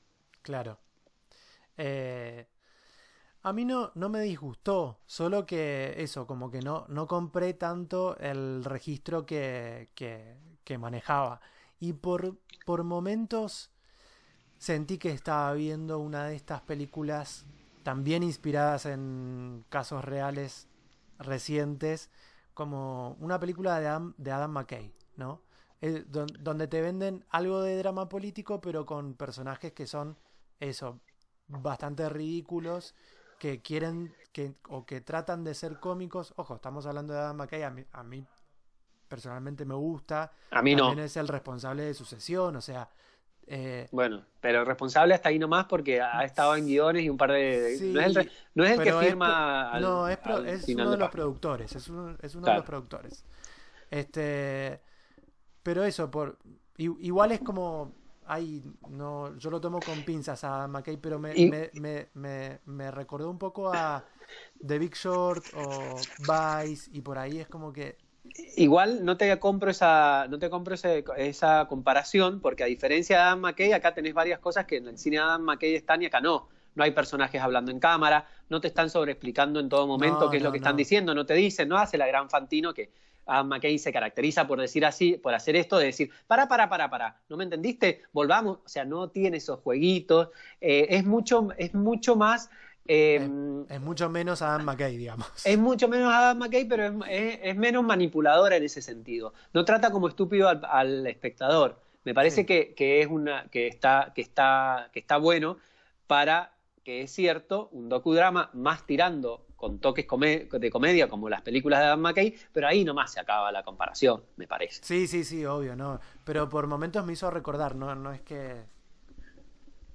Claro. 0.46 0.78
Eh, 1.76 2.46
a 3.42 3.52
mí 3.52 3.64
no, 3.64 3.90
no 3.96 4.08
me 4.08 4.20
disgustó, 4.20 5.00
solo 5.06 5.44
que 5.44 5.94
eso, 5.98 6.24
como 6.24 6.52
que 6.52 6.60
no, 6.60 6.86
no 6.88 7.08
compré 7.08 7.54
tanto 7.54 8.16
el 8.18 8.62
registro 8.64 9.26
que, 9.26 9.90
que, 9.96 10.78
manejaba. 10.78 11.40
Y 11.80 11.94
por, 11.94 12.38
por 12.64 12.84
momentos 12.84 13.72
sentí 14.56 14.98
que 14.98 15.10
estaba 15.10 15.52
viendo 15.54 15.98
una 15.98 16.26
de 16.26 16.36
estas 16.36 16.60
películas 16.60 17.44
también 17.82 18.22
inspiradas 18.22 18.86
en 18.86 19.64
casos 19.68 20.04
reales 20.04 20.68
recientes, 21.18 22.08
como 22.54 23.16
una 23.18 23.40
película 23.40 23.80
de 23.80 23.88
Adam, 23.88 24.14
de 24.16 24.30
Adam 24.30 24.52
McKay, 24.52 24.92
¿no? 25.16 25.42
Eh, 25.80 26.04
donde 26.08 26.68
te 26.68 26.80
venden 26.82 27.24
algo 27.30 27.62
de 27.62 27.76
drama 27.78 28.08
político, 28.08 28.60
pero 28.60 28.86
con 28.86 29.14
personajes 29.14 29.72
que 29.72 29.88
son 29.88 30.16
eso, 30.60 31.00
bastante 31.48 32.08
ridículos 32.08 32.94
que 33.38 33.60
quieren 33.60 34.14
que, 34.32 34.54
o 34.68 34.84
que 34.84 35.00
tratan 35.00 35.44
de 35.44 35.54
ser 35.54 35.78
cómicos. 35.78 36.32
Ojo, 36.36 36.56
estamos 36.56 36.86
hablando 36.86 37.12
de 37.12 37.20
Adam 37.20 37.36
McKay, 37.36 37.62
a 37.62 38.02
mí, 38.02 38.24
personalmente 39.08 39.64
me 39.64 39.74
gusta. 39.74 40.32
A 40.50 40.62
mí 40.62 40.76
También 40.76 41.04
es 41.04 41.16
el 41.16 41.28
responsable 41.28 41.84
de 41.84 41.94
sucesión, 41.94 42.56
o 42.56 42.60
sea. 42.60 42.88
Eh, 43.48 43.86
bueno, 43.92 44.24
pero 44.40 44.64
responsable 44.64 45.14
hasta 45.14 45.28
ahí 45.28 45.38
nomás 45.38 45.66
porque 45.66 46.00
ha 46.00 46.24
estado 46.24 46.56
en 46.56 46.66
guiones 46.66 47.04
y 47.04 47.08
un 47.08 47.16
par 47.16 47.30
de. 47.30 47.78
no 47.92 48.00
es 48.00 48.16
el, 48.16 48.32
no 48.54 48.64
es 48.64 48.72
el 48.72 48.82
que 48.82 48.92
firma. 48.92 49.78
no, 49.78 50.08
es, 50.08 50.18
uno 50.68 50.90
de, 50.90 50.96
los 50.96 51.10
productores. 51.10 51.76
Es, 51.76 51.88
uno 51.88 52.16
de 52.16 52.54
los 52.54 52.64
productores. 52.64 53.24
Este. 53.90 54.80
Pero 55.62 55.84
eso, 55.84 56.10
por. 56.10 56.38
Igual 56.76 57.32
es 57.32 57.40
como 57.40 57.94
Ay, 58.26 58.62
no, 58.88 59.36
yo 59.38 59.50
lo 59.50 59.60
tomo 59.60 59.80
con 59.80 60.02
pinzas 60.02 60.42
a 60.44 60.66
McKay, 60.66 60.96
pero 60.96 61.18
me, 61.18 61.32
me, 61.74 62.08
me, 62.14 62.60
me, 62.64 62.90
recordó 62.90 63.30
un 63.30 63.38
poco 63.38 63.72
a 63.72 64.04
The 64.66 64.78
Big 64.78 64.94
Short 64.94 65.44
o 65.54 65.96
Vice 66.18 66.90
y 66.92 67.00
por 67.00 67.18
ahí 67.18 67.38
es 67.38 67.48
como 67.48 67.72
que 67.72 67.96
Igual 68.56 69.04
no 69.04 69.16
te 69.16 69.38
compro 69.38 69.70
esa, 69.70 70.26
no 70.28 70.38
te 70.38 70.50
compro 70.50 70.74
esa 70.74 71.66
comparación, 71.68 72.40
porque 72.40 72.64
a 72.64 72.66
diferencia 72.66 73.16
de 73.16 73.22
Adam 73.22 73.40
McKay, 73.40 73.72
acá 73.72 73.94
tenés 73.94 74.14
varias 74.14 74.38
cosas 74.40 74.64
que 74.66 74.76
en 74.76 74.88
el 74.88 74.98
cine 74.98 75.16
de 75.16 75.22
Adam 75.22 75.42
McKay 75.42 75.74
están 75.74 76.02
y 76.02 76.06
acá 76.06 76.20
no. 76.20 76.48
No 76.74 76.84
hay 76.84 76.90
personajes 76.90 77.40
hablando 77.40 77.70
en 77.70 77.80
cámara, 77.80 78.26
no 78.50 78.60
te 78.60 78.68
están 78.68 78.90
sobreexplicando 78.90 79.60
en 79.60 79.68
todo 79.68 79.86
momento 79.86 80.30
qué 80.30 80.36
es 80.36 80.42
lo 80.42 80.52
que 80.52 80.58
están 80.58 80.76
diciendo, 80.76 81.14
no 81.14 81.24
te 81.24 81.34
dicen, 81.34 81.68
no 81.68 81.78
hace 81.78 81.96
la 81.96 82.06
gran 82.06 82.28
Fantino 82.28 82.74
que 82.74 82.90
Adam 83.26 83.48
McKay 83.48 83.78
se 83.78 83.92
caracteriza 83.92 84.46
por 84.46 84.60
decir 84.60 84.84
así, 84.86 85.16
por 85.16 85.34
hacer 85.34 85.56
esto, 85.56 85.78
de 85.78 85.86
decir, 85.86 86.10
para, 86.26 86.48
para, 86.48 86.68
para, 86.68 86.88
para, 86.88 87.20
¿no 87.28 87.36
me 87.36 87.44
entendiste? 87.44 88.02
Volvamos, 88.12 88.58
o 88.64 88.68
sea, 88.68 88.84
no 88.84 89.08
tiene 89.08 89.38
esos 89.38 89.60
jueguitos, 89.60 90.28
eh, 90.60 90.86
es, 90.90 91.04
mucho, 91.04 91.48
es 91.58 91.74
mucho 91.74 92.16
más... 92.16 92.50
Em, 92.88 93.64
es, 93.68 93.80
mucho 93.80 94.08
menos 94.08 94.42
Adam 94.42 94.64
McKay, 94.64 94.96
digamos. 94.96 95.28
Es 95.44 95.58
mucho 95.58 95.88
menos 95.88 96.12
Adam 96.12 96.38
McKay, 96.38 96.66
pero 96.66 97.04
es, 97.08 97.56
menos 97.56 97.82
manipuladora 97.84 98.56
en 98.56 98.62
ese 98.62 98.80
sentido. 98.80 99.34
No 99.52 99.64
trata 99.64 99.90
como 99.90 100.08
estúpido 100.08 100.48
al, 100.48 101.06
espectador. 101.08 101.80
Me 102.04 102.14
parece 102.14 102.46
que, 102.46 102.74
que, 102.74 103.02
es 103.02 103.08
una, 103.08 103.48
que, 103.50 103.66
está, 103.66 104.12
que, 104.14 104.22
está, 104.22 104.90
que 104.92 105.00
está 105.00 105.16
bueno 105.16 105.58
para 106.06 106.52
que 106.86 107.02
es 107.02 107.10
cierto, 107.10 107.68
un 107.72 107.88
docudrama 107.88 108.48
más 108.52 108.86
tirando 108.86 109.44
con 109.66 109.80
toques 109.80 110.06
de 110.06 110.70
comedia 110.70 111.08
como 111.08 111.28
las 111.28 111.42
películas 111.42 111.80
de 111.80 111.86
Adam 111.86 112.00
McKay, 112.00 112.32
pero 112.52 112.68
ahí 112.68 112.84
nomás 112.84 113.12
se 113.12 113.18
acaba 113.18 113.50
la 113.50 113.64
comparación, 113.64 114.22
me 114.36 114.46
parece. 114.46 114.80
Sí, 114.84 115.08
sí, 115.08 115.24
sí, 115.24 115.44
obvio, 115.44 115.74
no. 115.74 115.98
Pero 116.22 116.48
por 116.48 116.68
momentos 116.68 117.04
me 117.04 117.14
hizo 117.14 117.28
recordar, 117.32 117.74
no, 117.74 117.92
no 117.96 118.12
es 118.12 118.20
que 118.20 118.62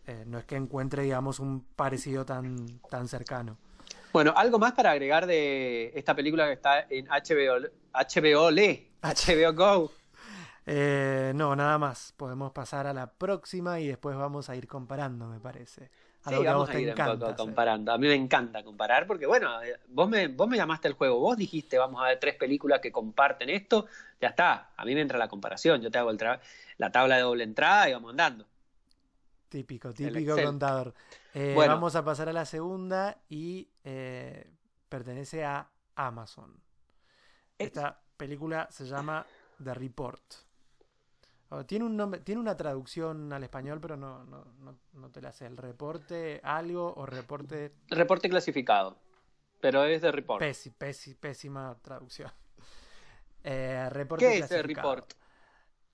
eh, 0.08 0.26
no 0.28 0.40
es 0.40 0.44
que 0.44 0.58
encuentre, 0.58 1.04
digamos, 1.04 1.40
un 1.40 1.64
parecido 1.74 2.26
tan, 2.26 2.82
tan 2.90 3.08
cercano. 3.08 3.58
Bueno, 4.12 4.34
algo 4.36 4.60
más 4.60 4.74
para 4.74 4.92
agregar 4.92 5.26
de 5.26 5.94
esta 5.96 6.14
película 6.14 6.48
que 6.48 6.54
está 6.54 6.86
en 6.90 7.08
HBO, 7.08 7.70
HBO 7.94 8.52
Le, 8.52 8.92
HBO 9.02 9.54
Go. 9.54 9.92
Eh, 10.68 11.34
no, 11.34 11.56
nada 11.56 11.80
más. 11.80 12.14
Podemos 12.16 12.52
pasar 12.52 12.86
a 12.86 12.94
la 12.94 13.12
próxima 13.12 13.80
y 13.80 13.88
después 13.88 14.16
vamos 14.16 14.48
a 14.48 14.56
ir 14.56 14.68
comparando, 14.68 15.26
me 15.26 15.40
parece 15.40 15.90
sí, 16.28 16.36
vamos 16.44 16.70
a, 16.70 16.80
ir 16.80 16.90
un 16.90 17.20
poco 17.20 17.36
comparando. 17.36 17.92
A 17.92 17.98
mí 17.98 18.08
me 18.08 18.16
encanta 18.16 18.64
comparar 18.64 19.08
porque, 19.08 19.26
bueno, 19.26 19.62
eh, 19.64 19.80
vos 19.88 20.10
me, 20.10 20.28
vos 20.28 20.48
me 20.48 20.58
llamaste 20.58 20.88
el 20.88 20.94
juego, 20.94 21.20
vos 21.20 21.38
dijiste, 21.38 21.78
vamos 21.78 22.02
a 22.02 22.06
ver 22.06 22.20
tres 22.20 22.36
películas 22.36 22.80
que 22.80 22.92
comparten 22.92 23.50
esto, 23.50 23.88
ya 24.20 24.30
está, 24.30 24.72
a 24.76 24.86
mí 24.86 24.94
me 24.94 25.02
entra 25.02 25.18
la 25.18 25.28
comparación, 25.28 25.82
yo 25.82 25.90
te 25.90 25.98
hago 25.98 26.12
el 26.12 26.20
la 26.78 26.92
tabla 26.92 27.16
de 27.16 27.22
doble 27.22 27.44
entrada 27.44 27.90
y 27.90 27.94
vamos 27.94 28.12
andando. 28.12 28.46
Típico, 29.50 29.94
típico 29.94 30.36
contador. 30.36 30.94
Eh, 31.34 31.56
vamos 31.58 31.96
a 31.96 32.06
pasar 32.06 32.30
a 32.30 32.34
la 32.34 32.46
segunda 32.46 33.18
y 33.28 33.70
eh, 33.84 34.50
pertenece 34.88 35.44
a 35.44 35.68
Amazon. 35.96 36.56
Esta 37.58 38.00
película 38.16 38.68
se 38.72 38.86
llama 38.86 39.26
The 39.62 39.74
Report. 39.74 40.22
Tiene 41.68 41.84
un 41.84 41.98
nombre, 41.98 42.22
tiene 42.22 42.40
una 42.40 42.56
traducción 42.56 43.34
al 43.34 43.44
español, 43.44 43.80
pero 43.82 43.98
no, 43.98 44.24
no, 44.24 44.46
no, 44.94 45.10
te 45.12 45.22
la 45.22 45.34
sé. 45.34 45.48
El 45.48 45.58
reporte 45.58 46.40
algo 46.44 46.94
o 46.96 47.06
reporte. 47.06 47.74
Reporte 47.90 48.30
clasificado. 48.30 48.98
Pero 49.60 49.84
es 49.84 50.02
de 50.02 50.12
report. 50.12 50.44
pésima 51.20 51.78
traducción. 51.82 52.32
Eh, 53.44 53.90
¿Qué 54.20 54.38
es 54.38 54.52
el 54.52 54.64
report? 54.66 55.14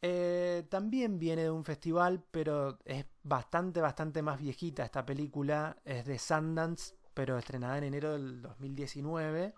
Eh, 0.02 0.66
también 0.70 1.18
viene 1.18 1.44
de 1.44 1.50
un 1.50 1.64
festival, 1.64 2.22
pero 2.30 2.78
es 2.84 3.06
bastante, 3.24 3.80
bastante 3.80 4.22
más 4.22 4.38
viejita 4.38 4.84
esta 4.84 5.06
película. 5.06 5.78
Es 5.86 6.06
de 6.06 6.20
Sundance, 6.20 6.96
pero 7.14 7.38
estrenada 7.38 7.78
en 7.78 7.86
enero 7.86 8.12
del 8.12 8.42
2019. 8.42 9.54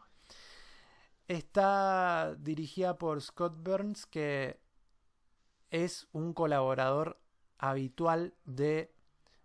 Está 1.28 2.36
dirigida 2.38 2.96
por 2.96 3.20
Scott 3.24 3.56
Burns, 3.58 4.06
que 4.06 4.60
es 5.72 6.08
un 6.12 6.34
colaborador 6.34 7.20
habitual 7.58 8.34
de 8.46 8.94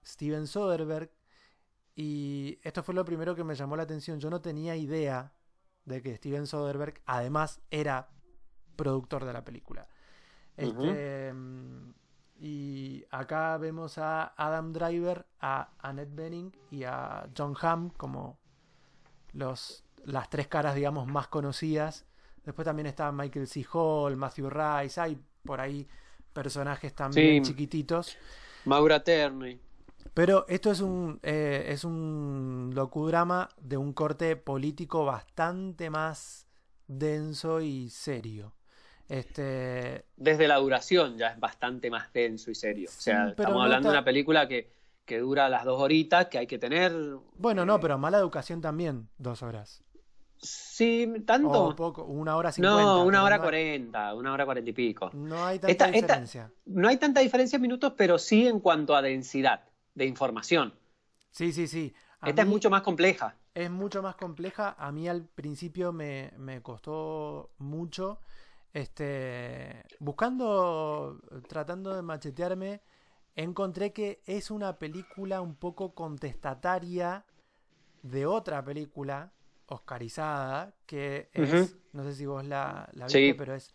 Steven 0.05 0.47
Soderbergh. 0.47 1.11
Y 1.97 2.59
esto 2.63 2.83
fue 2.83 2.95
lo 2.95 3.05
primero 3.05 3.35
que 3.35 3.45
me 3.45 3.55
llamó 3.55 3.77
la 3.77 3.85
atención. 3.85 4.19
Yo 4.21 4.31
no 4.31 4.41
tenía 4.41 4.77
idea 4.77 5.33
de 5.85 6.03
que 6.03 6.17
Steven 6.17 6.47
Soderbergh 6.47 7.01
además 7.07 7.61
era 7.71 8.09
productor 8.77 9.25
de 9.25 9.33
la 9.33 9.45
película. 9.45 9.89
Este, 10.57 11.33
Y 12.39 13.05
acá 13.11 13.57
vemos 13.59 13.99
a 13.99 14.35
Adam 14.37 14.73
Driver, 14.73 15.27
a 15.41 15.71
Annette 15.79 16.15
Bening 16.15 16.53
y 16.71 16.85
a 16.85 17.29
John 17.37 17.55
Hamm 17.61 17.91
como 17.91 18.39
los, 19.33 19.85
las 20.05 20.29
tres 20.31 20.49
caras, 20.49 20.75
digamos, 20.75 21.07
más 21.07 21.29
conocidas. 21.29 22.07
Después 22.45 22.65
también 22.67 22.87
está 22.87 23.11
Michael 23.13 23.47
C. 23.47 23.65
Hall, 23.73 24.17
Matthew 24.17 24.51
Rice, 24.51 25.01
hay 25.01 25.19
por 25.45 25.61
ahí 25.61 25.89
personajes 26.35 26.93
también 26.95 27.43
chiquititos. 27.43 28.19
Maura 28.67 29.03
Terney. 29.03 29.59
Pero 30.13 30.45
esto 30.49 30.71
es 30.71 30.81
un, 30.81 31.19
eh, 31.23 31.67
es 31.69 31.85
un 31.85 32.71
docudrama 32.75 33.49
de 33.59 33.77
un 33.77 33.95
corte 33.95 34.37
político 34.37 35.05
bastante 35.05 35.89
más 35.89 36.47
denso 36.87 37.61
y 37.61 37.89
serio. 37.89 38.55
Este... 39.09 40.05
Desde 40.17 40.47
la 40.47 40.57
duración 40.57 41.17
ya 41.17 41.29
es 41.29 41.41
bastante 41.41 41.91
más 41.91 42.13
denso 42.13 42.51
y 42.51 42.55
serio. 42.55 42.89
o 42.91 43.01
sea, 43.01 43.29
estamos 43.29 43.63
hablando 43.63 43.89
de 43.89 43.95
una 43.95 44.05
película 44.05 44.47
que, 44.47 44.71
que 45.05 45.19
dura 45.19 45.49
las 45.49 45.65
dos 45.65 45.81
horitas, 45.81 46.27
que 46.27 46.39
hay 46.39 46.47
que 46.47 46.59
tener... 46.59 46.93
Bueno, 47.37 47.67
no, 47.67 47.81
pero 47.81 47.99
mala 47.99 48.19
educación 48.19 48.61
también, 48.61 49.09
dos 49.19 49.43
horas. 49.43 49.83
Sí, 50.45 51.11
tanto. 51.25 51.75
poco, 51.75 52.05
una 52.05 52.37
hora 52.37 52.53
cincuenta. 52.53 52.83
No, 52.83 53.05
una 53.05 53.25
hora 53.25 53.41
cuarenta, 53.41 54.15
una 54.15 54.33
hora 54.33 54.45
cuarenta 54.45 54.71
y 54.71 54.75
pico. 54.75 55.11
No 55.15 55.45
hay 55.45 55.59
tanta 55.59 55.87
diferencia. 55.87 56.53
no 56.67 56.89
hay 56.89 56.99
tanta 56.99 57.21
diferencia 57.21 57.57
en 57.57 57.63
minutos, 57.63 57.95
pero 57.97 58.19
sí 58.19 58.47
en 58.47 58.61
cuanto 58.61 58.95
a 58.95 59.01
densidad 59.01 59.65
de 59.95 60.05
información. 60.05 60.75
Sí, 61.31 61.53
sí, 61.53 61.67
sí. 61.67 61.95
esta 62.25 62.43
es 62.43 62.49
mucho 62.49 62.69
más 62.69 62.83
compleja. 62.83 63.37
Es 63.55 63.71
mucho 63.71 64.03
más 64.03 64.17
compleja. 64.17 64.75
A 64.79 64.93
mí 64.93 65.09
al 65.09 65.25
principio 65.25 65.93
me, 65.93 66.33
me 66.37 66.61
costó 66.61 67.51
mucho. 67.59 68.21
Este, 68.73 69.85
buscando, 70.01 71.21
tratando 71.49 71.95
de 71.95 72.03
machetearme, 72.03 72.83
encontré 73.37 73.93
que 73.93 74.21
es 74.27 74.51
una 74.51 74.79
película 74.79 75.41
un 75.41 75.55
poco 75.55 75.95
contestataria 75.95 77.25
de 78.03 78.27
otra 78.27 78.63
película 78.65 79.33
oscarizada 79.67 80.75
que 80.87 81.29
es, 81.33 81.77
no 81.93 82.05
sé 82.05 82.15
si 82.15 82.27
vos 82.27 82.45
la, 82.45 82.89
viste, 82.95 83.35
pero 83.35 83.55
es 83.55 83.73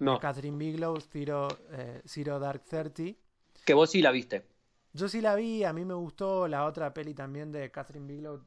no. 0.00 0.18
Catherine 0.18 0.56
Bigelow, 0.56 0.98
Zero, 1.00 1.48
eh, 1.72 2.00
Zero 2.06 2.38
Dark 2.38 2.64
Thirty. 2.64 3.16
Que 3.64 3.74
vos 3.74 3.90
sí 3.90 4.00
la 4.00 4.10
viste. 4.10 4.46
Yo 4.92 5.08
sí 5.08 5.20
la 5.20 5.34
vi, 5.34 5.62
a 5.62 5.72
mí 5.72 5.84
me 5.84 5.94
gustó 5.94 6.48
la 6.48 6.64
otra 6.64 6.92
peli 6.92 7.14
también 7.14 7.52
de 7.52 7.70
Catherine 7.70 8.06
Bigelow. 8.06 8.42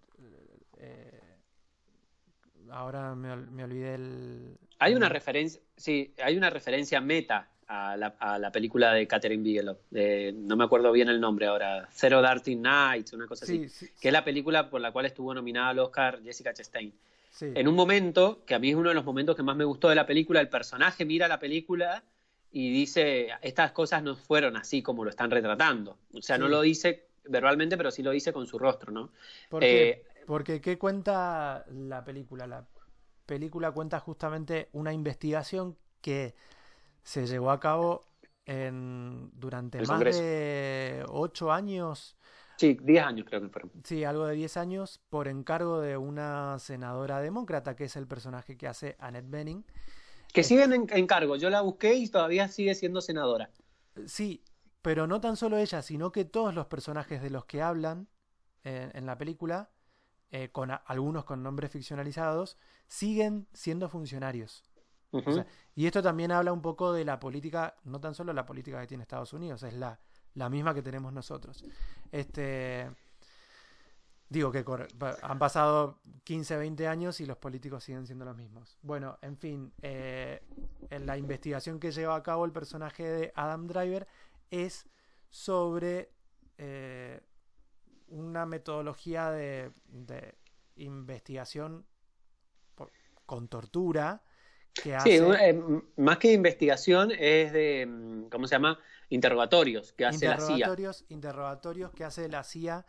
Eh, 0.77 1.21
ahora 2.71 3.15
me, 3.15 3.63
olvidé 3.63 3.95
el. 3.95 4.57
Hay 4.79 4.95
una 4.95 5.09
referencia, 5.09 5.61
sí, 5.77 6.13
hay 6.21 6.35
una 6.35 6.49
referencia 6.49 6.99
meta 6.99 7.49
a 7.73 7.97
la, 8.39 8.51
película 8.51 8.93
de 8.93 9.07
Catherine 9.07 9.41
Bigelow. 9.41 9.77
no 10.35 10.55
me 10.55 10.63
acuerdo 10.63 10.91
bien 10.91 11.09
el 11.09 11.19
nombre 11.19 11.47
ahora. 11.47 11.87
Zero 11.91 12.21
Dark 12.21 12.43
Nights, 12.45 13.13
una 13.13 13.25
cosa 13.25 13.45
así. 13.45 13.67
que 13.99 14.07
es 14.09 14.13
la 14.13 14.23
película 14.23 14.69
por 14.69 14.79
la 14.79 14.91
cual 14.91 15.05
estuvo 15.05 15.33
nominada 15.33 15.69
al 15.69 15.79
Oscar 15.79 16.21
Jessica 16.23 16.53
Chastain. 16.53 16.93
En 17.41 17.67
un 17.67 17.75
momento, 17.75 18.43
que 18.45 18.53
a 18.53 18.59
mí 18.59 18.69
es 18.69 18.75
uno 18.75 18.89
de 18.89 18.95
los 18.95 19.05
momentos 19.05 19.35
que 19.35 19.41
más 19.41 19.55
me 19.55 19.63
gustó 19.63 19.89
de 19.89 19.95
la 19.95 20.05
película, 20.05 20.39
el 20.39 20.49
personaje 20.49 21.03
mira 21.03 21.27
la 21.27 21.39
película 21.39 22.03
y 22.51 22.71
dice, 22.71 23.29
estas 23.41 23.71
cosas 23.71 24.03
no 24.03 24.15
fueron 24.15 24.55
así 24.55 24.83
como 24.83 25.03
lo 25.03 25.09
están 25.09 25.31
retratando. 25.31 25.97
O 26.13 26.21
sea, 26.21 26.37
no 26.37 26.47
lo 26.47 26.61
dice 26.61 27.07
verbalmente, 27.25 27.75
pero 27.75 27.89
sí 27.89 28.03
lo 28.03 28.11
dice 28.11 28.31
con 28.31 28.45
su 28.45 28.59
rostro, 28.59 28.91
¿no? 28.91 29.09
Porque, 29.49 29.89
eh, 29.89 30.05
porque 30.27 30.61
¿qué 30.61 30.77
cuenta 30.77 31.65
la 31.71 32.03
película? 32.03 32.45
La 32.45 32.67
película 33.25 33.71
cuenta 33.71 33.99
justamente 33.99 34.69
una 34.73 34.93
investigación 34.93 35.75
que 36.01 36.35
se 37.03 37.27
llevó 37.27 37.51
a 37.51 37.59
cabo 37.59 38.05
en, 38.45 39.29
durante 39.33 39.81
más 39.81 39.99
de 39.99 41.03
ocho 41.09 41.51
años. 41.51 42.17
Sí, 42.57 42.77
diez 42.81 43.03
años 43.03 43.25
creo 43.27 43.41
que 43.41 43.49
fueron. 43.49 43.71
Sí, 43.83 44.03
algo 44.03 44.25
de 44.25 44.35
diez 44.35 44.57
años 44.57 45.01
por 45.09 45.27
encargo 45.27 45.81
de 45.81 45.97
una 45.97 46.57
senadora 46.59 47.19
demócrata, 47.19 47.75
que 47.75 47.85
es 47.85 47.95
el 47.95 48.07
personaje 48.07 48.57
que 48.57 48.67
hace 48.67 48.95
Annette 48.99 49.29
Bening. 49.29 49.65
Que 50.31 50.43
sigue 50.43 50.63
en, 50.63 51.07
cargo. 51.07 51.35
Yo 51.35 51.49
la 51.49 51.61
busqué 51.61 51.93
y 51.93 52.09
todavía 52.09 52.47
sigue 52.47 52.73
siendo 52.73 53.01
senadora. 53.01 53.51
Sí, 54.07 54.43
pero 54.81 55.05
no 55.05 55.21
tan 55.21 55.37
solo 55.37 55.57
ella, 55.57 55.81
sino 55.81 56.11
que 56.11 56.25
todos 56.25 56.55
los 56.55 56.65
personajes 56.65 57.21
de 57.21 57.29
los 57.29 57.45
que 57.45 57.61
hablan 57.61 58.07
eh, 58.63 58.89
en 58.93 59.05
la 59.05 59.17
película, 59.17 59.69
eh, 60.31 60.49
con 60.49 60.71
algunos 60.71 61.25
con 61.25 61.43
nombres 61.43 61.71
ficcionalizados, 61.71 62.57
siguen 62.87 63.47
siendo 63.53 63.89
funcionarios. 63.89 64.63
Y 65.75 65.85
esto 65.85 66.01
también 66.01 66.31
habla 66.31 66.51
un 66.51 66.61
poco 66.61 66.93
de 66.93 67.05
la 67.05 67.19
política, 67.19 67.75
no 67.85 67.99
tan 67.99 68.15
solo 68.15 68.33
la 68.33 68.45
política 68.45 68.79
que 68.81 68.87
tiene 68.87 69.03
Estados 69.03 69.33
Unidos, 69.33 69.63
es 69.63 69.73
la, 69.73 69.99
la 70.35 70.49
misma 70.49 70.73
que 70.73 70.81
tenemos 70.81 71.13
nosotros. 71.13 71.63
Este, 72.11 72.89
Digo 74.33 74.51
que 74.51 74.65
han 75.21 75.37
pasado 75.37 75.99
15, 76.23 76.57
20 76.57 76.87
años 76.87 77.21
y 77.21 77.27
los 77.27 77.37
políticos 77.37 77.83
siguen 77.83 78.07
siendo 78.07 78.25
los 78.25 78.35
mismos. 78.35 78.79
Bueno, 78.81 79.19
en 79.21 79.37
fin, 79.37 79.71
eh, 79.83 80.41
en 80.89 81.05
la 81.05 81.19
investigación 81.19 81.79
que 81.79 81.91
lleva 81.91 82.15
a 82.15 82.23
cabo 82.23 82.43
el 82.43 82.51
personaje 82.51 83.03
de 83.03 83.31
Adam 83.35 83.67
Driver 83.67 84.07
es 84.49 84.87
sobre 85.29 86.09
eh, 86.57 87.21
una 88.07 88.47
metodología 88.47 89.29
de, 89.29 89.71
investigación 90.77 91.85
con 93.27 93.47
tortura. 93.49 94.23
Que 94.73 94.95
hace... 94.95 95.19
Sí, 95.19 95.25
eh, 95.39 95.63
más 95.97 96.17
que 96.17 96.33
investigación 96.33 97.11
es 97.11 97.53
de, 97.53 97.85
mm, 97.87 98.29
¿cómo 98.29 98.47
se 98.47 98.55
llama? 98.55 98.79
Interrogatorios 99.09 99.93
que 99.93 100.05
hace 100.05 100.27
la 100.27 100.39
CIA. 100.39 100.75
Interrogatorios 101.09 101.91
que 101.91 102.03
hace 102.03 102.27
la 102.27 102.43
CIA 102.43 102.85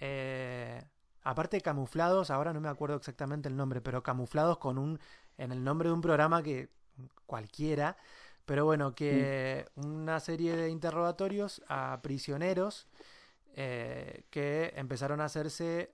eh, 0.00 0.82
aparte 1.22 1.60
camuflados, 1.60 2.30
ahora 2.30 2.52
no 2.52 2.60
me 2.60 2.68
acuerdo 2.68 2.96
exactamente 2.96 3.48
el 3.48 3.56
nombre, 3.56 3.80
pero 3.80 4.02
camuflados 4.02 4.58
con 4.58 4.78
un, 4.78 4.98
en 5.38 5.52
el 5.52 5.64
nombre 5.64 5.88
de 5.88 5.94
un 5.94 6.00
programa 6.00 6.42
que 6.42 6.68
cualquiera, 7.26 7.96
pero 8.44 8.64
bueno, 8.64 8.94
que 8.94 9.66
mm. 9.74 9.86
una 9.86 10.20
serie 10.20 10.56
de 10.56 10.68
interrogatorios 10.68 11.62
a 11.68 12.00
prisioneros 12.02 12.86
eh, 13.56 14.24
que 14.30 14.72
empezaron 14.76 15.20
a 15.20 15.26
hacerse 15.26 15.92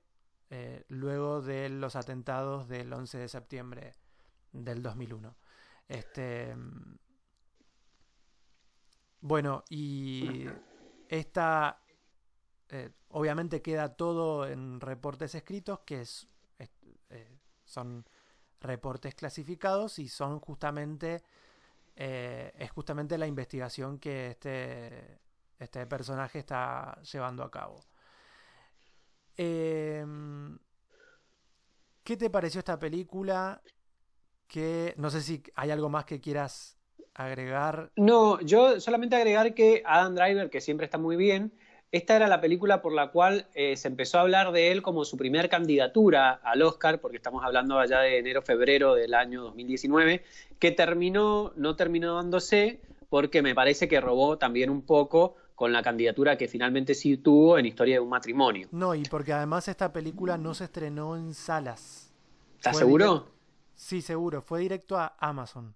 eh, 0.50 0.84
luego 0.88 1.42
de 1.42 1.68
los 1.68 1.94
atentados 1.94 2.68
del 2.68 2.92
11 2.92 3.18
de 3.18 3.28
septiembre 3.28 3.92
del 4.52 4.82
2001. 4.82 5.36
Este, 5.88 6.54
bueno, 9.20 9.64
y 9.68 10.46
esta 11.08 11.82
eh, 12.68 12.90
obviamente 13.08 13.62
queda 13.62 13.94
todo 13.96 14.46
en 14.46 14.80
reportes 14.80 15.34
escritos, 15.34 15.80
que 15.80 16.02
es, 16.02 16.28
eh, 16.58 17.38
son 17.64 18.04
reportes 18.60 19.14
clasificados 19.14 19.98
y 19.98 20.08
son 20.08 20.38
justamente 20.38 21.22
eh, 22.02 22.52
es 22.58 22.70
justamente 22.70 23.18
la 23.18 23.26
investigación 23.26 23.98
que 23.98 24.28
este, 24.28 25.20
este 25.58 25.86
personaje 25.86 26.38
está 26.38 26.98
llevando 27.02 27.42
a 27.42 27.50
cabo. 27.50 27.80
Em, 29.36 30.58
¿Qué 32.02 32.16
te 32.16 32.30
pareció 32.30 32.60
esta 32.60 32.78
película? 32.78 33.60
Que 34.50 34.94
no 34.96 35.10
sé 35.10 35.22
si 35.22 35.42
hay 35.54 35.70
algo 35.70 35.88
más 35.88 36.04
que 36.04 36.20
quieras 36.20 36.76
agregar. 37.14 37.92
No, 37.94 38.40
yo 38.40 38.80
solamente 38.80 39.14
agregar 39.14 39.54
que 39.54 39.82
Adam 39.86 40.14
Driver, 40.16 40.50
que 40.50 40.60
siempre 40.60 40.86
está 40.86 40.98
muy 40.98 41.14
bien, 41.16 41.52
esta 41.92 42.16
era 42.16 42.26
la 42.28 42.40
película 42.40 42.82
por 42.82 42.92
la 42.92 43.10
cual 43.10 43.46
eh, 43.54 43.76
se 43.76 43.88
empezó 43.88 44.18
a 44.18 44.22
hablar 44.22 44.52
de 44.52 44.72
él 44.72 44.82
como 44.82 45.04
su 45.04 45.16
primer 45.16 45.48
candidatura 45.48 46.40
al 46.42 46.62
Oscar, 46.62 47.00
porque 47.00 47.16
estamos 47.16 47.44
hablando 47.44 47.78
allá 47.78 48.00
de 48.00 48.18
enero-febrero 48.18 48.94
del 48.94 49.14
año 49.14 49.42
2019, 49.42 50.24
que 50.58 50.70
terminó, 50.72 51.52
no 51.56 51.76
terminó 51.76 52.16
dándose, 52.16 52.80
porque 53.08 53.42
me 53.42 53.54
parece 53.54 53.88
que 53.88 54.00
robó 54.00 54.38
también 54.38 54.70
un 54.70 54.82
poco 54.82 55.36
con 55.56 55.72
la 55.72 55.82
candidatura 55.82 56.38
que 56.38 56.48
finalmente 56.48 56.94
sí 56.94 57.18
tuvo 57.18 57.58
en 57.58 57.66
Historia 57.66 57.96
de 57.96 58.00
un 58.00 58.08
matrimonio. 58.08 58.68
No, 58.72 58.94
y 58.94 59.02
porque 59.02 59.32
además 59.32 59.68
esta 59.68 59.92
película 59.92 60.38
no 60.38 60.54
se 60.54 60.64
estrenó 60.64 61.16
en 61.16 61.34
salas. 61.34 62.12
¿Estás 62.56 62.78
seguro? 62.78 63.26
Sí, 63.80 64.02
seguro. 64.02 64.42
Fue 64.42 64.60
directo 64.60 64.98
a 64.98 65.16
Amazon. 65.18 65.74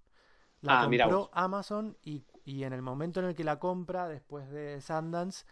La 0.61 0.83
ah, 0.83 0.85
compró 0.85 1.31
Amazon 1.33 1.97
y, 2.03 2.23
y 2.45 2.65
en 2.65 2.75
el 2.75 2.83
momento 2.83 3.21
en 3.21 3.27
el 3.27 3.35
que 3.35 3.45
la 3.45 3.59
compra, 3.59 4.07
después 4.09 4.51
de 4.51 4.83
Sundance, 4.83 5.47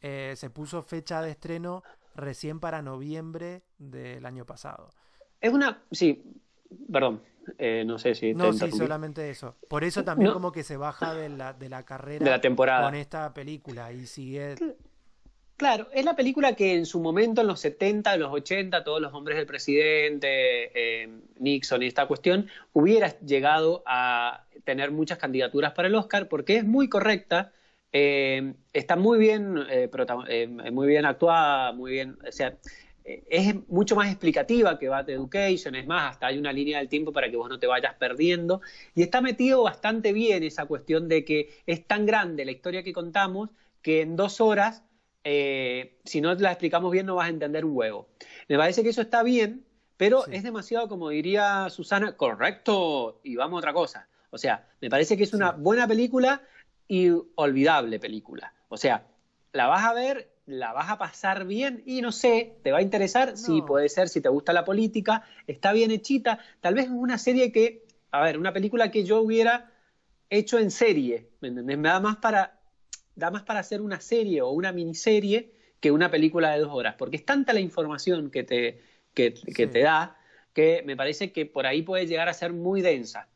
eh, 0.00 0.32
se 0.34 0.48
puso 0.48 0.80
fecha 0.80 1.20
de 1.20 1.32
estreno 1.32 1.82
recién 2.14 2.60
para 2.60 2.80
noviembre 2.80 3.62
del 3.76 4.24
año 4.24 4.46
pasado. 4.46 4.88
Es 5.38 5.52
una, 5.52 5.82
sí, 5.90 6.24
perdón, 6.90 7.20
eh, 7.58 7.84
no 7.86 7.98
sé 7.98 8.14
si... 8.14 8.32
no, 8.32 8.54
sí, 8.54 8.72
solamente 8.72 9.28
eso. 9.28 9.56
Por 9.68 9.84
eso 9.84 10.02
también 10.02 10.32
como 10.32 10.50
que 10.50 10.62
se 10.62 10.78
baja 10.78 11.14
de 11.14 11.28
la, 11.28 11.52
de 11.52 11.68
la 11.68 11.82
carrera 11.84 12.24
de 12.24 12.30
la 12.30 12.40
temporada. 12.40 12.86
con 12.86 12.94
esta 12.94 13.34
película 13.34 13.92
y 13.92 14.06
sigue... 14.06 14.54
Claro, 15.58 15.88
es 15.92 16.04
la 16.04 16.14
película 16.14 16.54
que 16.54 16.74
en 16.74 16.86
su 16.86 17.00
momento, 17.00 17.40
en 17.40 17.48
los 17.48 17.58
70, 17.58 18.14
en 18.14 18.20
los 18.20 18.32
80, 18.32 18.84
todos 18.84 19.00
los 19.02 19.12
hombres 19.12 19.36
del 19.36 19.46
presidente, 19.46 21.02
eh, 21.02 21.08
Nixon 21.40 21.82
y 21.82 21.86
esta 21.86 22.06
cuestión, 22.06 22.48
hubiera 22.72 23.18
llegado 23.18 23.82
a 23.84 24.46
tener 24.62 24.92
muchas 24.92 25.18
candidaturas 25.18 25.72
para 25.72 25.88
el 25.88 25.96
Oscar 25.96 26.28
porque 26.28 26.58
es 26.58 26.64
muy 26.64 26.88
correcta, 26.88 27.52
eh, 27.90 28.54
está 28.72 28.94
muy 28.94 29.18
bien, 29.18 29.56
eh, 29.68 29.90
muy 30.70 30.86
bien 30.86 31.04
actuada, 31.06 31.72
muy 31.72 31.90
bien, 31.90 32.16
o 32.26 32.30
sea, 32.30 32.56
es 33.04 33.56
mucho 33.68 33.96
más 33.96 34.08
explicativa 34.10 34.78
que 34.78 34.88
Bad 34.88 35.10
Education, 35.10 35.74
es 35.74 35.88
más, 35.88 36.12
hasta 36.12 36.28
hay 36.28 36.38
una 36.38 36.52
línea 36.52 36.78
del 36.78 36.88
tiempo 36.88 37.12
para 37.12 37.30
que 37.30 37.36
vos 37.36 37.48
no 37.48 37.58
te 37.58 37.66
vayas 37.66 37.94
perdiendo, 37.96 38.60
y 38.94 39.02
está 39.02 39.20
metido 39.20 39.64
bastante 39.64 40.12
bien 40.12 40.44
esa 40.44 40.66
cuestión 40.66 41.08
de 41.08 41.24
que 41.24 41.50
es 41.66 41.84
tan 41.84 42.06
grande 42.06 42.44
la 42.44 42.52
historia 42.52 42.84
que 42.84 42.92
contamos 42.92 43.50
que 43.82 44.02
en 44.02 44.14
dos 44.14 44.40
horas 44.40 44.84
eh, 45.30 45.98
si 46.06 46.22
no 46.22 46.32
la 46.32 46.52
explicamos 46.52 46.90
bien 46.90 47.04
no 47.04 47.16
vas 47.16 47.26
a 47.26 47.30
entender 47.30 47.66
un 47.66 47.76
huevo. 47.76 48.08
Me 48.48 48.56
parece 48.56 48.82
que 48.82 48.88
eso 48.88 49.02
está 49.02 49.22
bien, 49.22 49.62
pero 49.98 50.26
es 50.26 50.42
demasiado, 50.42 50.88
como 50.88 51.10
diría 51.10 51.68
Susana, 51.68 52.16
correcto 52.16 53.20
y 53.22 53.36
vamos 53.36 53.58
a 53.58 53.60
otra 53.60 53.74
cosa. 53.74 54.08
O 54.30 54.38
sea, 54.38 54.66
me 54.80 54.88
parece 54.88 55.18
que 55.18 55.24
es 55.24 55.34
una 55.34 55.50
buena 55.52 55.86
película 55.86 56.40
y 56.88 57.10
olvidable 57.34 58.00
película. 58.00 58.54
O 58.70 58.78
sea, 58.78 59.06
la 59.52 59.66
vas 59.66 59.84
a 59.84 59.92
ver, 59.92 60.30
la 60.46 60.72
vas 60.72 60.88
a 60.88 60.96
pasar 60.96 61.44
bien 61.44 61.82
y 61.84 62.00
no 62.00 62.10
sé, 62.10 62.56
te 62.62 62.72
va 62.72 62.78
a 62.78 62.82
interesar, 62.82 63.36
si 63.36 63.60
puede 63.60 63.90
ser, 63.90 64.08
si 64.08 64.22
te 64.22 64.30
gusta 64.30 64.54
la 64.54 64.64
política, 64.64 65.24
está 65.46 65.74
bien 65.74 65.90
hechita. 65.90 66.38
Tal 66.62 66.72
vez 66.72 66.86
es 66.86 66.90
una 66.90 67.18
serie 67.18 67.52
que, 67.52 67.84
a 68.12 68.22
ver, 68.22 68.38
una 68.38 68.54
película 68.54 68.90
que 68.90 69.04
yo 69.04 69.20
hubiera 69.20 69.70
hecho 70.30 70.58
en 70.58 70.70
serie, 70.70 71.28
¿me 71.40 71.48
entendés? 71.48 71.76
Me 71.76 71.88
da 71.88 72.00
más 72.00 72.16
para 72.16 72.57
da 73.18 73.30
más 73.30 73.42
para 73.42 73.60
hacer 73.60 73.80
una 73.80 74.00
serie 74.00 74.42
o 74.42 74.50
una 74.50 74.72
miniserie 74.72 75.52
que 75.80 75.90
una 75.90 76.10
película 76.10 76.50
de 76.50 76.60
dos 76.60 76.70
horas, 76.72 76.94
porque 76.98 77.16
es 77.16 77.24
tanta 77.24 77.52
la 77.52 77.60
información 77.60 78.30
que 78.30 78.44
te, 78.44 78.80
que, 79.14 79.30
te 79.30 79.80
da 79.80 80.16
que 80.52 80.82
me 80.86 80.96
parece 80.96 81.32
que 81.32 81.46
por 81.46 81.66
ahí 81.66 81.82
puede 81.82 82.06
llegar 82.06 82.28
a 82.28 82.34
ser 82.34 82.52
muy 82.52 82.80
densa. 82.80 83.28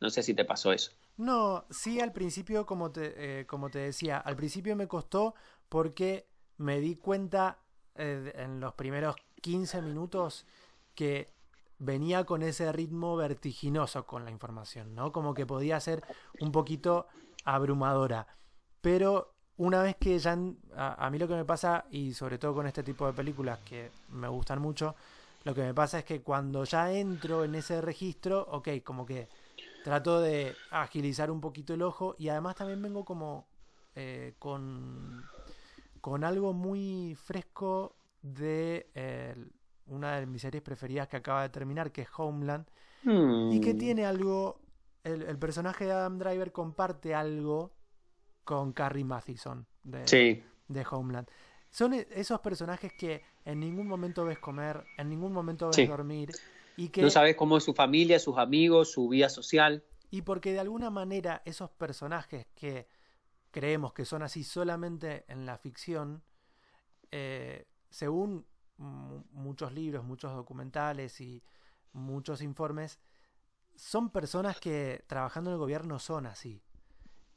No 0.00 0.10
sé 0.10 0.22
si 0.22 0.34
te 0.34 0.44
pasó 0.44 0.72
eso. 0.72 0.92
No, 1.16 1.66
sí, 1.70 2.00
al 2.00 2.12
principio, 2.12 2.66
como 2.66 2.90
te, 2.90 3.40
eh, 3.40 3.46
como 3.46 3.70
te 3.70 3.78
decía, 3.78 4.18
al 4.18 4.36
principio 4.36 4.74
me 4.74 4.88
costó 4.88 5.34
porque 5.68 6.26
me 6.56 6.80
di 6.80 6.96
cuenta 6.96 7.58
eh, 7.94 8.32
en 8.36 8.60
los 8.60 8.74
primeros 8.74 9.16
15 9.40 9.82
minutos 9.82 10.46
que 10.94 11.32
venía 11.78 12.24
con 12.24 12.42
ese 12.42 12.72
ritmo 12.72 13.16
vertiginoso 13.16 14.06
con 14.06 14.24
la 14.24 14.30
información, 14.30 14.94
¿no? 14.94 15.12
Como 15.12 15.34
que 15.34 15.46
podía 15.46 15.80
ser 15.80 16.02
un 16.40 16.52
poquito 16.52 17.06
abrumadora. 17.44 18.26
Pero 18.82 19.32
una 19.56 19.82
vez 19.82 19.96
que 19.96 20.18
ya... 20.18 20.36
A, 20.76 21.08
mí 21.10 21.18
lo 21.18 21.28
que 21.28 21.34
me 21.34 21.44
pasa, 21.44 21.86
y 21.90 22.12
sobre 22.12 22.36
todo 22.36 22.52
con 22.52 22.66
este 22.66 22.82
tipo 22.82 23.06
de 23.06 23.14
películas 23.14 23.60
que 23.60 23.90
me 24.10 24.28
gustan 24.28 24.60
mucho, 24.60 24.94
lo 25.44 25.54
que 25.54 25.62
me 25.62 25.72
pasa 25.72 26.00
es 26.00 26.04
que 26.04 26.20
cuando 26.20 26.64
ya 26.64 26.92
entro 26.92 27.44
en 27.44 27.54
ese 27.54 27.80
registro, 27.80 28.46
ok, 28.50 28.68
como 28.84 29.06
que 29.06 29.28
trato 29.84 30.20
de 30.20 30.54
agilizar 30.70 31.30
un 31.30 31.40
poquito 31.40 31.74
el 31.74 31.82
ojo 31.82 32.14
y 32.18 32.28
además 32.28 32.54
también 32.56 32.80
vengo 32.82 33.04
como 33.04 33.46
eh, 33.94 34.34
con, 34.38 35.24
con 36.00 36.24
algo 36.24 36.52
muy 36.52 37.16
fresco 37.16 37.96
de 38.20 38.90
eh, 38.94 39.34
una 39.86 40.18
de 40.18 40.26
mis 40.26 40.42
series 40.42 40.62
preferidas 40.62 41.08
que 41.08 41.16
acaba 41.16 41.42
de 41.42 41.48
terminar, 41.48 41.92
que 41.92 42.02
es 42.02 42.08
Homeland, 42.16 42.66
y 43.04 43.60
que 43.60 43.74
hmm. 43.74 43.78
tiene 43.78 44.06
algo, 44.06 44.60
el, 45.02 45.22
el, 45.22 45.38
personaje 45.38 45.86
de 45.86 45.92
Adam 45.92 46.18
Driver 46.18 46.52
comparte 46.52 47.16
algo 47.16 47.72
con 48.44 48.72
Carrie 48.72 49.04
Mathison 49.04 49.66
de, 49.82 50.44
de 50.68 50.86
Homeland. 50.90 51.28
Son 51.70 51.94
e, 51.94 52.06
esos 52.10 52.40
personajes 52.40 52.92
que 52.92 53.22
en 53.44 53.60
ningún 53.60 53.88
momento 53.88 54.24
ves 54.24 54.38
comer, 54.38 54.84
en 54.98 55.08
ningún 55.08 55.32
momento 55.32 55.70
ves 55.70 55.88
dormir. 55.88 56.30
Y 56.76 56.88
que, 56.88 57.02
no 57.02 57.10
sabes 57.10 57.36
cómo 57.36 57.58
es 57.58 57.64
su 57.64 57.74
familia, 57.74 58.18
sus 58.18 58.38
amigos, 58.38 58.92
su 58.92 59.08
vida 59.08 59.28
social. 59.28 59.84
Y 60.10 60.22
porque 60.22 60.52
de 60.52 60.60
alguna 60.60 60.90
manera 60.90 61.42
esos 61.44 61.70
personajes 61.70 62.46
que 62.54 62.86
creemos 63.50 63.92
que 63.92 64.04
son 64.04 64.22
así 64.22 64.44
solamente 64.44 65.24
en 65.28 65.46
la 65.46 65.58
ficción, 65.58 66.22
eh, 67.10 67.66
según 67.90 68.46
muchos 68.78 69.72
libros, 69.72 70.04
muchos 70.04 70.34
documentales 70.34 71.20
y 71.20 71.42
muchos 71.92 72.42
informes, 72.42 72.98
son 73.76 74.10
personas 74.10 74.58
que 74.58 75.04
trabajando 75.06 75.50
en 75.50 75.54
el 75.54 75.58
gobierno 75.58 75.98
son 75.98 76.26
así. 76.26 76.62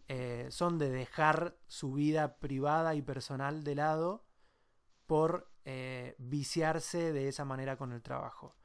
Eh, 0.08 0.48
son 0.52 0.78
de 0.78 0.92
dejar 0.92 1.58
su 1.68 1.94
vida 1.94 2.38
privada 2.38 2.94
y 2.94 3.02
personal 3.02 3.64
de 3.64 3.76
lado 3.76 4.24
por 5.08 5.50
eh, 5.66 6.16
viciarse 6.20 7.12
de 7.12 7.28
esa 7.28 7.44
manera 7.44 7.76
con 7.78 7.92
el 7.92 8.04
trabajo. 8.04 8.56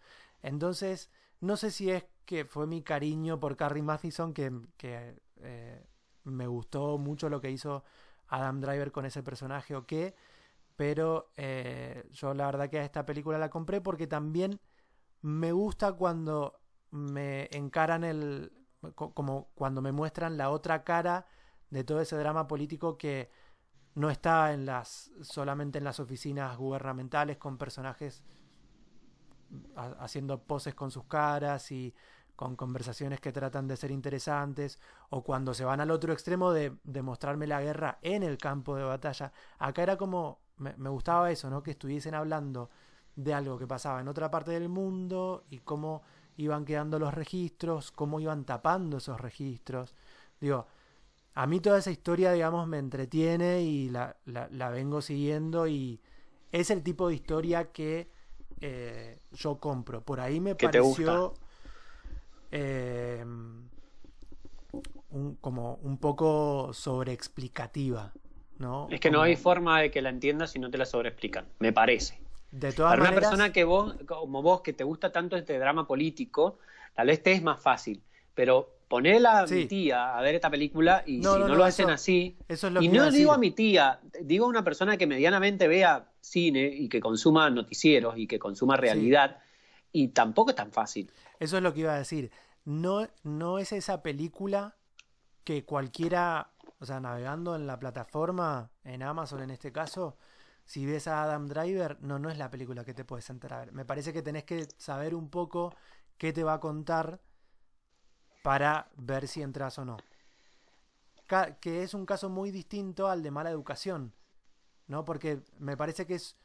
Entonces, 0.42 1.11
no 1.40 1.57
sé 1.57 1.70
si 1.70 1.90
es 1.90 2.05
que 2.26 2.44
fue 2.44 2.66
mi 2.66 2.83
cariño 2.83 3.40
por 3.40 3.57
Carrie 3.57 3.83
Mathison 3.83 4.35
que, 4.35 4.53
eh, 5.42 5.87
me 6.24 6.46
gustó 6.46 6.98
mucho 6.98 7.31
lo 7.31 7.40
que 7.40 7.50
hizo 7.50 7.85
Adam 8.29 8.61
Driver 8.61 8.92
con 8.92 9.07
ese 9.07 9.22
personaje 9.22 9.74
o 9.74 9.87
qué, 9.87 10.14
pero 10.76 11.31
yo 12.11 12.35
la 12.35 12.46
verdad 12.46 12.70
que 12.70 12.79
a 12.79 12.85
esta 12.85 13.07
película 13.07 13.38
la 13.38 13.50
compré 13.50 13.81
porque 13.81 14.07
también 14.07 14.61
me 15.22 15.53
gusta 15.53 15.94
cuando 15.94 16.61
me 16.90 17.48
encaran 17.53 18.05
el, 18.05 18.53
como 18.95 19.49
cuando 19.55 19.83
me 19.83 19.93
muestran 19.93 20.37
la 20.37 20.51
otra 20.51 20.85
cara 20.85 21.27
de 21.71 21.85
todo 21.85 22.01
ese 22.01 22.16
drama 22.16 22.47
político 22.47 22.97
que 22.97 23.31
no 23.95 24.11
está 24.11 24.53
en 24.53 24.66
las 24.66 25.11
solamente 25.23 25.79
en 25.79 25.85
las 25.85 26.01
oficinas 26.01 26.57
gubernamentales 26.57 27.37
con 27.37 27.59
personajes 27.59 28.23
haciendo 29.99 30.43
poses 30.43 30.75
con 30.75 30.90
sus 30.90 31.05
caras 31.05 31.71
y 31.73 31.95
con 32.37 32.57
conversaciones 32.57 33.21
que 33.21 33.33
tratan 33.33 33.69
de 33.69 33.77
ser 33.77 33.90
interesantes 33.90 34.81
o 35.11 35.23
cuando 35.23 35.53
se 35.53 35.64
van 35.64 35.81
al 35.81 35.90
otro 35.90 36.12
extremo 36.12 36.53
de, 36.53 36.73
mostrarme 37.03 37.47
la 37.47 37.61
guerra 37.61 37.99
en 38.01 38.23
el 38.23 38.38
campo 38.38 38.77
de 38.77 38.85
batalla. 38.85 39.33
Acá 39.59 39.83
era 39.83 39.97
como 39.99 40.40
me, 40.57 40.75
me, 40.77 40.88
gustaba 40.88 41.31
eso 41.31 41.51
no 41.51 41.62
que 41.62 41.73
estuviesen 41.73 42.14
hablando 42.14 42.71
de 43.14 43.35
algo 43.35 43.59
que 43.59 43.66
pasaba 43.66 44.01
en 44.01 44.09
otra 44.09 44.31
parte 44.31 44.53
del 44.53 44.69
mundo 44.69 45.45
y 45.51 45.59
cómo 45.59 46.03
iban 46.44 46.64
quedando 46.64 46.98
los 46.98 47.14
registros, 47.14 47.90
cómo 47.90 48.20
iban 48.20 48.44
tapando 48.44 48.98
esos 48.98 49.20
registros. 49.20 49.94
Digo, 50.40 50.66
a 51.35 51.46
mí 51.46 51.61
toda 51.61 51.79
esa 51.79 51.90
historia, 51.90 52.33
digamos, 52.33 52.66
me 52.66 52.79
entretiene 52.79 53.62
y 53.62 53.88
la, 53.88 54.16
la, 54.26 54.70
vengo 54.70 55.00
siguiendo 55.00 55.66
y 55.66 56.00
es 56.53 56.70
el 56.70 56.83
tipo 56.83 57.09
de 57.09 57.14
historia 57.14 57.70
que 57.72 58.09
eh, 58.61 59.18
yo 59.33 59.59
compro. 59.59 60.03
Por 60.03 60.20
ahí 60.20 60.40
me 60.40 60.55
pareció 60.55 61.35
eh, 62.50 63.24
un, 65.11 65.37
como 65.40 65.74
un 65.83 65.98
poco 65.98 66.72
sobreexplicativa. 66.72 68.12
¿no? 68.59 68.88
Es 68.90 69.00
que 69.00 69.11
no 69.11 69.22
hay 69.22 69.37
forma 69.37 69.81
de 69.81 69.90
que 69.90 70.03
la 70.03 70.11
entiendas 70.11 70.53
si 70.53 70.59
no 70.59 70.70
te 70.70 70.79
la 70.79 70.85
sobreexplican, 70.85 71.46
me 71.61 71.72
parece. 71.72 72.20
De 72.51 72.73
todas 72.73 72.93
Para 72.93 73.03
una 73.03 73.13
persona 73.13 73.53
que 73.53 73.65
vos, 73.65 73.95
como 74.07 74.43
vos, 74.43 74.61
que 74.63 74.73
te 74.73 74.85
gusta 74.85 75.13
tanto 75.13 75.37
este 75.37 75.59
drama 75.59 75.87
político, 75.87 76.59
tal 76.95 77.07
vez 77.07 77.23
te 77.23 77.33
es 77.33 77.43
más 77.43 77.61
fácil. 77.61 78.03
Pero 78.35 78.81
ponela 78.89 79.41
a 79.41 79.47
mi 79.47 79.67
tía 79.67 80.19
a 80.19 80.21
ver 80.21 80.35
esta 80.35 80.51
película 80.51 81.05
y 81.07 81.19
si 81.19 81.21
no, 81.21 81.39
lo 81.39 81.63
hacen 81.63 81.91
así. 81.91 82.37
y 82.81 82.89
no 82.89 83.11
digo 83.11 83.33
a 83.33 83.39
mi 83.39 83.53
tía, 83.53 84.01
digo 84.23 84.47
a 84.47 84.49
una 84.49 84.65
persona 84.65 84.97
que 84.97 85.07
medianamente 85.07 85.69
vea 85.69 86.09
cine 86.21 86.67
y 86.67 86.89
que 86.89 87.01
consuma 87.01 87.49
noticieros 87.51 88.19
y 88.19 88.27
que 88.27 88.41
consuma 88.41 88.77
realidad. 88.77 89.39
Y 89.93 90.09
tampoco 90.09 90.51
es 90.51 90.57
tan 90.57 90.73
fácil. 90.73 91.11
Eso 91.39 91.57
es 91.57 91.63
lo 91.63 91.73
que 91.73 91.81
iba 91.81 91.95
a 91.95 91.99
decir. 91.99 92.33
No, 92.65 93.09
no 93.23 93.59
es 93.59 93.73
esa 93.73 94.03
película 94.03 94.77
que 95.45 95.65
cualquiera, 95.65 96.51
o 96.81 96.85
sea, 96.85 97.01
navegando 97.01 97.55
en 97.55 97.67
la 97.67 97.79
plataforma, 97.79 98.71
en 98.85 99.03
Amazon 99.03 99.43
en 99.43 99.51
este 99.51 99.73
caso, 99.73 100.17
si 100.70 100.87
ves 100.87 101.09
a 101.09 101.24
Adam 101.24 101.48
Driver, 101.48 102.00
no, 102.00 102.20
no 102.20 102.30
es 102.30 102.38
la 102.38 102.48
película 102.48 102.85
que 102.85 102.94
te 102.94 103.04
puedes 103.04 103.28
enterar. 103.28 103.72
Me 103.72 103.85
parece 103.85 104.12
que 104.12 104.22
tenés 104.22 104.44
que 104.44 104.68
saber 104.78 105.16
un 105.16 105.28
poco 105.28 105.74
qué 106.16 106.33
te 106.33 106.44
va 106.44 106.54
a 106.54 106.61
contar 106.61 107.20
para 108.44 108.88
ver 108.96 109.26
si 109.26 109.42
entras 109.42 109.80
o 109.80 109.85
no. 109.85 109.96
que 111.61 111.83
es 111.83 111.92
un 111.92 112.06
caso 112.06 112.28
muy 112.28 112.52
distinto 112.52 113.09
al 113.09 113.20
de 113.20 113.33
mala 113.33 113.50
educación, 113.50 114.14
¿no? 114.87 115.04
Porque 115.04 115.42
me 115.59 115.76
parece 115.76 116.06
que 116.06 116.14
es 116.14 116.37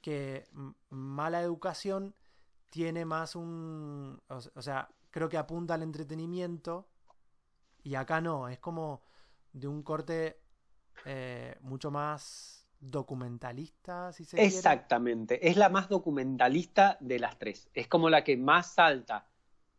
que 0.00 0.48
mala 0.90 1.40
educación 1.40 2.16
tiene 2.70 3.04
más 3.04 3.36
un... 3.36 4.20
O, 4.26 4.60
sea, 4.60 4.88
creo 5.12 5.28
que 5.28 5.38
apunta 5.38 5.74
al 5.74 5.84
entretenimiento 5.84 6.88
y 7.84 7.94
acá 7.94 8.20
no, 8.20 8.48
es 8.48 8.58
como 8.58 9.02
de 9.52 9.68
un 9.68 9.84
corte 9.84 10.40
eh, 11.04 11.56
mucho 11.60 11.92
más 11.92 12.57
documentalista, 12.80 14.12
si 14.12 14.24
se 14.24 14.42
Exactamente, 14.42 15.48
es 15.48 15.56
la 15.56 15.68
más 15.68 15.88
documentalista 15.88 16.96
de 17.00 17.18
las 17.18 17.38
tres. 17.38 17.68
Es 17.74 17.88
como 17.88 18.08
la 18.10 18.24
que 18.24 18.36
más 18.36 18.74
salta 18.74 19.26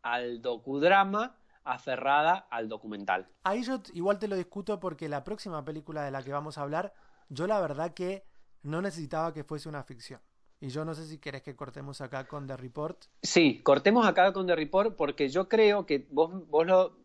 al 0.02 0.42
docudrama 0.42 1.36
aferrada 1.64 2.46
al 2.50 2.68
documental. 2.68 3.28
Ahí 3.44 3.62
yo 3.62 3.82
igual 3.94 4.18
te 4.18 4.28
lo 4.28 4.36
discuto 4.36 4.80
porque 4.80 5.08
la 5.08 5.24
próxima 5.24 5.64
película 5.64 6.02
de 6.04 6.10
la 6.10 6.22
que 6.22 6.32
vamos 6.32 6.58
a 6.58 6.62
hablar, 6.62 6.92
yo 7.28 7.46
la 7.46 7.60
verdad 7.60 7.94
que 7.94 8.24
no 8.62 8.82
necesitaba 8.82 9.32
que 9.32 9.44
fuese 9.44 9.68
una 9.68 9.82
ficción. 9.82 10.20
Y 10.60 10.68
yo 10.68 10.84
no 10.84 10.94
sé 10.94 11.06
si 11.06 11.18
querés 11.18 11.42
que 11.42 11.56
cortemos 11.56 12.02
acá 12.02 12.26
con 12.26 12.46
The 12.46 12.56
Report. 12.56 13.04
Sí, 13.22 13.62
cortemos 13.62 14.06
acá 14.06 14.32
con 14.32 14.46
The 14.46 14.56
Report 14.56 14.94
porque 14.94 15.30
yo 15.30 15.48
creo 15.48 15.86
que 15.86 16.06
vos, 16.10 16.46
vos 16.48 16.66
lo 16.66 16.98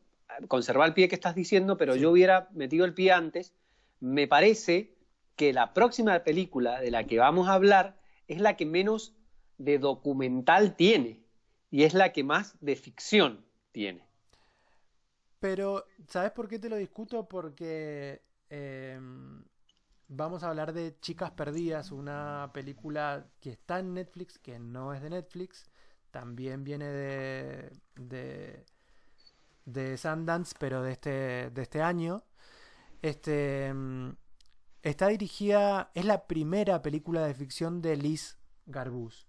conserva 0.49 0.85
el 0.85 0.93
pie 0.93 1.07
que 1.07 1.15
estás 1.15 1.35
diciendo, 1.35 1.77
pero 1.77 1.95
yo 1.95 2.11
hubiera 2.11 2.49
metido 2.51 2.83
el 2.83 2.93
pie 2.93 3.13
antes. 3.13 3.53
Me 4.01 4.27
parece 4.27 4.94
que 5.35 5.53
la 5.53 5.73
próxima 5.73 6.19
película 6.23 6.79
de 6.79 6.91
la 6.91 7.05
que 7.05 7.19
vamos 7.19 7.47
a 7.47 7.53
hablar 7.53 7.97
es 8.27 8.39
la 8.39 8.55
que 8.55 8.65
menos 8.65 9.13
de 9.57 9.79
documental 9.79 10.75
tiene 10.75 11.23
y 11.71 11.83
es 11.83 11.93
la 11.93 12.13
que 12.13 12.23
más 12.23 12.55
de 12.61 12.75
ficción 12.75 13.45
tiene. 13.71 14.07
Pero, 15.39 15.85
¿sabes 16.07 16.31
por 16.31 16.47
qué 16.47 16.57
te 16.57 16.69
lo 16.69 16.77
discuto? 16.77 17.27
Porque 17.27 18.21
em, 18.49 19.43
vamos 20.07 20.43
a 20.43 20.49
hablar 20.49 20.73
de 20.73 20.97
Chicas 20.99 21.31
Perdidas, 21.31 21.91
una 21.91 22.49
película 22.53 23.27
que 23.39 23.51
está 23.51 23.79
en 23.79 23.93
Netflix, 23.93 24.39
que 24.39 24.57
no 24.57 24.93
es 24.93 25.01
de 25.01 25.09
Netflix, 25.09 25.69
también 26.11 26.63
viene 26.63 26.85
de, 26.85 27.71
de, 27.95 28.65
de 29.65 29.97
Sundance, 29.97 30.55
pero 30.57 30.81
de 30.81 30.93
este, 30.93 31.49
de 31.49 31.61
este 31.61 31.81
año. 31.81 32.23
Este, 33.01 33.67
em, 33.67 34.15
está 34.89 35.07
dirigida, 35.07 35.89
es 35.95 36.05
la 36.05 36.27
primera 36.27 36.81
película 36.81 37.25
de 37.25 37.33
ficción 37.33 37.81
de 37.81 37.97
Liz 37.97 38.37
Garbus. 38.67 39.27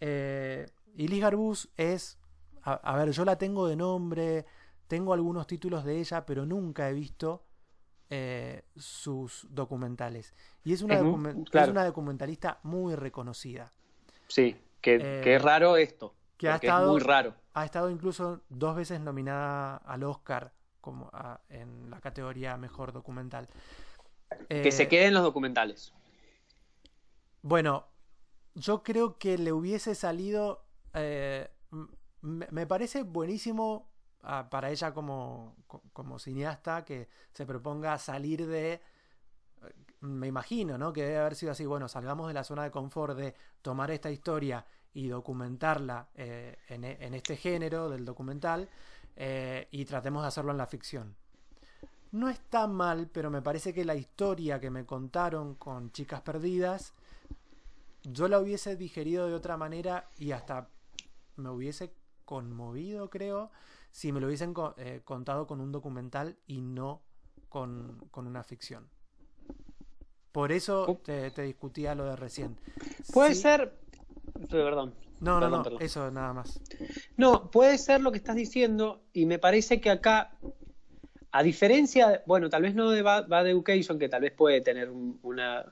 Eh, 0.00 0.66
y 0.96 1.06
Liz 1.06 1.20
Garbus 1.22 1.70
es, 1.76 2.18
a, 2.62 2.96
ver, 2.96 3.12
yo 3.12 3.24
la 3.24 3.38
tengo 3.38 3.68
de 3.68 3.76
nombre, 3.76 4.44
tengo 4.88 5.14
algunos 5.14 5.46
títulos 5.46 5.84
de 5.84 6.00
ella, 6.00 6.26
pero 6.26 6.44
nunca 6.44 6.90
he 6.90 6.92
visto 6.92 7.44
eh, 8.10 8.64
sus 8.74 9.46
documentales. 9.50 10.34
Y 10.64 10.72
es 10.72 10.82
una, 10.82 10.96
es, 10.96 11.68
una 11.68 11.84
documentalista 11.84 12.58
muy 12.64 12.96
reconocida. 12.96 13.72
Sí, 14.26 14.56
que, 14.80 14.96
es 14.96 15.26
eh, 15.26 15.38
raro 15.38 15.76
esto. 15.76 16.16
Que 16.36 16.48
ha 16.48 16.56
estado, 16.56 16.86
es 16.86 16.90
muy 16.90 17.00
raro. 17.00 17.34
Ha 17.54 17.64
estado 17.64 17.90
incluso 17.90 18.40
dos 18.48 18.74
veces 18.74 19.00
nominada 19.00 19.76
al 19.76 20.02
Oscar 20.02 20.52
como 20.80 21.12
en 21.48 21.90
la 21.90 22.00
categoría 22.00 22.56
Mejor 22.56 22.92
Documental. 22.92 23.48
Que 24.48 24.72
se 24.72 24.88
queden 24.88 25.14
los 25.14 25.22
documentales. 25.22 25.92
Bueno, 27.42 27.86
yo 28.54 28.82
creo 28.82 29.18
que 29.18 29.38
le 29.38 29.52
hubiese 29.52 29.94
salido. 29.94 30.64
Eh, 30.94 31.48
me 32.20 32.66
parece 32.66 33.02
buenísimo 33.02 33.88
ah, 34.22 34.48
para 34.50 34.70
ella 34.70 34.92
como, 34.92 35.56
como 35.92 36.18
cineasta 36.18 36.84
que 36.84 37.08
se 37.32 37.46
proponga 37.46 37.98
salir 37.98 38.46
de. 38.46 38.80
Me 40.00 40.26
imagino, 40.26 40.78
¿no? 40.78 40.92
Que 40.92 41.02
debe 41.02 41.18
haber 41.18 41.34
sido 41.34 41.52
así. 41.52 41.66
Bueno, 41.66 41.88
salgamos 41.88 42.28
de 42.28 42.34
la 42.34 42.44
zona 42.44 42.64
de 42.64 42.70
confort 42.70 43.16
de 43.16 43.34
tomar 43.62 43.90
esta 43.90 44.10
historia 44.10 44.64
y 44.92 45.08
documentarla 45.08 46.08
eh, 46.14 46.56
en, 46.68 47.14
este 47.14 47.36
género 47.36 47.88
del 47.88 48.04
documental 48.04 48.68
eh, 49.16 49.68
y 49.70 49.84
tratemos 49.84 50.22
de 50.22 50.28
hacerlo 50.28 50.52
en 50.52 50.58
la 50.58 50.66
ficción. 50.66 51.16
No 52.12 52.28
está 52.28 52.66
mal, 52.66 53.08
pero 53.12 53.30
me 53.30 53.42
parece 53.42 53.72
que 53.72 53.84
la 53.84 53.94
historia 53.94 54.60
que 54.60 54.70
me 54.70 54.84
contaron 54.84 55.54
con 55.54 55.92
Chicas 55.92 56.22
Perdidas 56.22 56.92
yo 58.02 58.28
la 58.28 58.38
hubiese 58.38 58.76
digerido 58.76 59.26
de 59.26 59.34
otra 59.34 59.56
manera 59.56 60.08
y 60.18 60.32
hasta 60.32 60.68
me 61.36 61.50
hubiese 61.50 61.92
conmovido, 62.24 63.10
creo, 63.10 63.50
si 63.90 64.12
me 64.12 64.20
lo 64.20 64.26
hubiesen 64.26 64.54
eh, 64.76 65.00
contado 65.04 65.46
con 65.46 65.60
un 65.60 65.72
documental 65.72 66.36
y 66.46 66.60
no 66.60 67.02
con, 67.48 68.08
una 68.14 68.42
ficción. 68.44 68.88
Por 70.32 70.52
eso 70.52 70.84
oh. 70.88 70.96
te, 70.98 71.30
discutía 71.42 71.94
lo 71.94 72.04
de 72.04 72.16
recién. 72.16 72.56
Puede 73.12 73.34
ser. 73.34 73.76
Perdón. 74.48 74.94
No, 75.18 75.38
no, 75.40 75.50
no, 75.50 75.80
eso 75.80 76.10
nada 76.10 76.32
más. 76.32 76.60
No, 77.16 77.50
puede 77.50 77.76
ser 77.76 78.00
lo 78.00 78.10
que 78.10 78.18
estás 78.18 78.36
diciendo 78.36 79.02
y 79.12 79.26
me 79.26 79.38
parece 79.38 79.80
que 79.80 79.90
acá, 79.90 80.34
a 81.32 81.42
diferencia, 81.42 82.22
bueno, 82.26 82.50
tal 82.50 82.62
vez 82.62 82.74
no 82.74 82.90
de 82.90 83.02
Bad 83.02 83.46
Education, 83.46 83.98
que 83.98 84.08
tal 84.08 84.22
vez 84.22 84.32
puede 84.32 84.60
tener 84.60 84.90
una, 84.90 85.64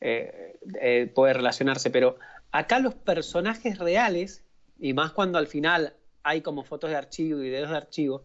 eh, 0.00 0.58
eh, 0.80 1.10
puede 1.12 1.32
relacionarse, 1.34 1.90
pero 1.90 2.18
acá 2.52 2.78
los 2.78 2.94
personajes 2.94 3.78
reales, 3.78 4.44
y 4.78 4.92
más 4.94 5.12
cuando 5.12 5.38
al 5.38 5.48
final 5.48 5.94
hay 6.22 6.40
como 6.40 6.62
fotos 6.62 6.90
de 6.90 6.96
archivo 6.96 7.40
y 7.40 7.44
videos 7.44 7.70
de 7.70 7.76
archivo, 7.76 8.24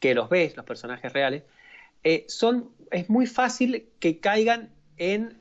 que 0.00 0.14
los 0.14 0.28
ves, 0.28 0.56
los 0.56 0.66
personajes 0.66 1.12
reales, 1.12 1.44
eh, 2.04 2.24
son, 2.28 2.70
es 2.90 3.08
muy 3.08 3.26
fácil 3.26 3.88
que 3.98 4.20
caigan 4.20 4.70
en 4.96 5.38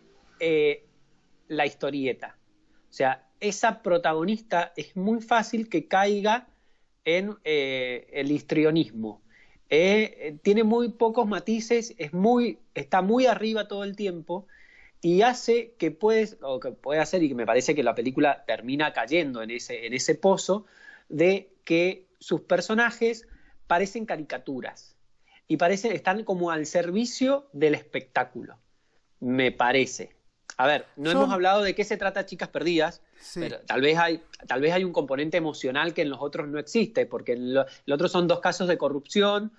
la 1.47 1.65
historieta. 1.65 2.37
O 2.89 2.93
sea, 2.93 3.27
esa 3.39 3.81
protagonista 3.81 4.73
es 4.75 4.95
muy 4.95 5.21
fácil 5.21 5.67
que 5.67 5.87
caiga 5.87 6.47
en 7.05 7.37
el 7.43 8.31
histrionismo. 8.31 9.21
Tiene 9.69 10.63
muy 10.63 10.89
pocos 10.89 11.27
matices, 11.27 11.93
es 11.97 12.13
muy, 12.13 12.59
está 12.73 13.01
muy 13.01 13.25
arriba 13.25 13.67
todo 13.67 13.83
el 13.83 13.95
tiempo 13.95 14.47
y 15.01 15.21
hace 15.21 15.73
que 15.77 15.91
puedes, 15.91 16.37
o 16.41 16.59
que 16.59 16.71
puede 16.71 16.99
hacer, 16.99 17.21
y 17.23 17.29
que 17.29 17.35
me 17.35 17.45
parece 17.45 17.75
que 17.75 17.83
la 17.83 17.95
película 17.95 18.43
termina 18.45 18.93
cayendo 18.93 19.41
en 19.41 19.51
ese, 19.51 19.85
en 19.85 19.93
ese 19.93 20.15
pozo, 20.15 20.65
de 21.09 21.51
que 21.63 22.07
sus 22.19 22.41
personajes 22.41 23.27
parecen 23.67 24.05
caricaturas 24.05 24.95
y 25.47 25.57
parecen, 25.57 25.91
están 25.91 26.23
como 26.23 26.51
al 26.51 26.65
servicio 26.65 27.47
del 27.53 27.75
espectáculo, 27.75 28.57
me 29.19 29.51
parece. 29.51 30.15
A 30.57 30.65
ver, 30.65 30.85
no 30.95 31.11
hemos 31.11 31.31
hablado 31.31 31.61
de 31.61 31.75
qué 31.75 31.83
se 31.83 31.97
trata 31.97 32.25
Chicas 32.25 32.49
Perdidas, 32.49 33.01
pero 33.35 33.59
tal 33.59 33.81
vez, 33.81 33.97
hay, 33.97 34.21
tal 34.47 34.61
vez 34.61 34.73
hay 34.73 34.83
un 34.83 34.93
componente 34.93 35.37
emocional 35.37 35.93
que 35.93 36.01
en 36.03 36.09
los 36.09 36.19
otros 36.21 36.47
no 36.47 36.59
existe, 36.59 37.05
porque 37.05 37.33
en 37.33 37.53
los 37.53 37.65
otros 37.89 38.11
son 38.11 38.27
dos 38.27 38.39
casos 38.39 38.67
de 38.67 38.77
corrupción, 38.77 39.51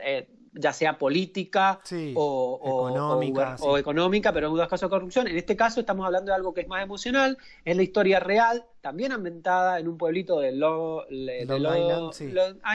eh, 0.00 0.28
ya 0.54 0.72
sea 0.72 0.98
política 0.98 1.80
o, 2.14 3.78
económica, 3.78 4.32
pero 4.32 4.48
en 4.48 4.54
dos 4.54 4.68
casos 4.68 4.90
de 4.90 4.94
corrupción. 4.94 5.26
En 5.26 5.36
este 5.36 5.56
caso 5.56 5.80
estamos 5.80 6.04
hablando 6.04 6.30
de 6.30 6.36
algo 6.36 6.52
que 6.52 6.60
es 6.62 6.68
más 6.68 6.82
emocional, 6.82 7.38
es 7.64 7.76
la 7.76 7.82
historia 7.82 8.20
real, 8.20 8.64
también 8.80 9.12
ambientada 9.12 9.78
en 9.78 9.88
un 9.88 9.96
pueblito 9.96 10.40
de, 10.40 10.52
Long, 10.52 11.04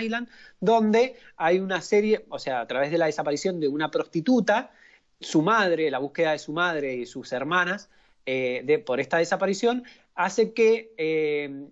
Island, 0.01 0.27
donde 0.59 1.15
hay 1.35 1.59
una 1.59 1.81
serie, 1.81 2.25
o 2.29 2.39
sea, 2.39 2.61
a 2.61 2.67
través 2.67 2.91
de 2.91 2.97
la 2.97 3.05
desaparición 3.05 3.59
de 3.59 3.67
una 3.67 3.91
prostituta, 3.91 4.71
su 5.19 5.41
madre, 5.41 5.91
la 5.91 5.99
búsqueda 5.99 6.31
de 6.31 6.39
su 6.39 6.53
madre 6.53 6.95
y 6.95 7.05
sus 7.05 7.31
hermanas 7.31 7.89
eh, 8.25 8.61
de, 8.65 8.79
por 8.79 8.99
esta 8.99 9.17
desaparición, 9.17 9.83
hace 10.17 10.53
que, 10.53 10.93
eh, 10.97 11.69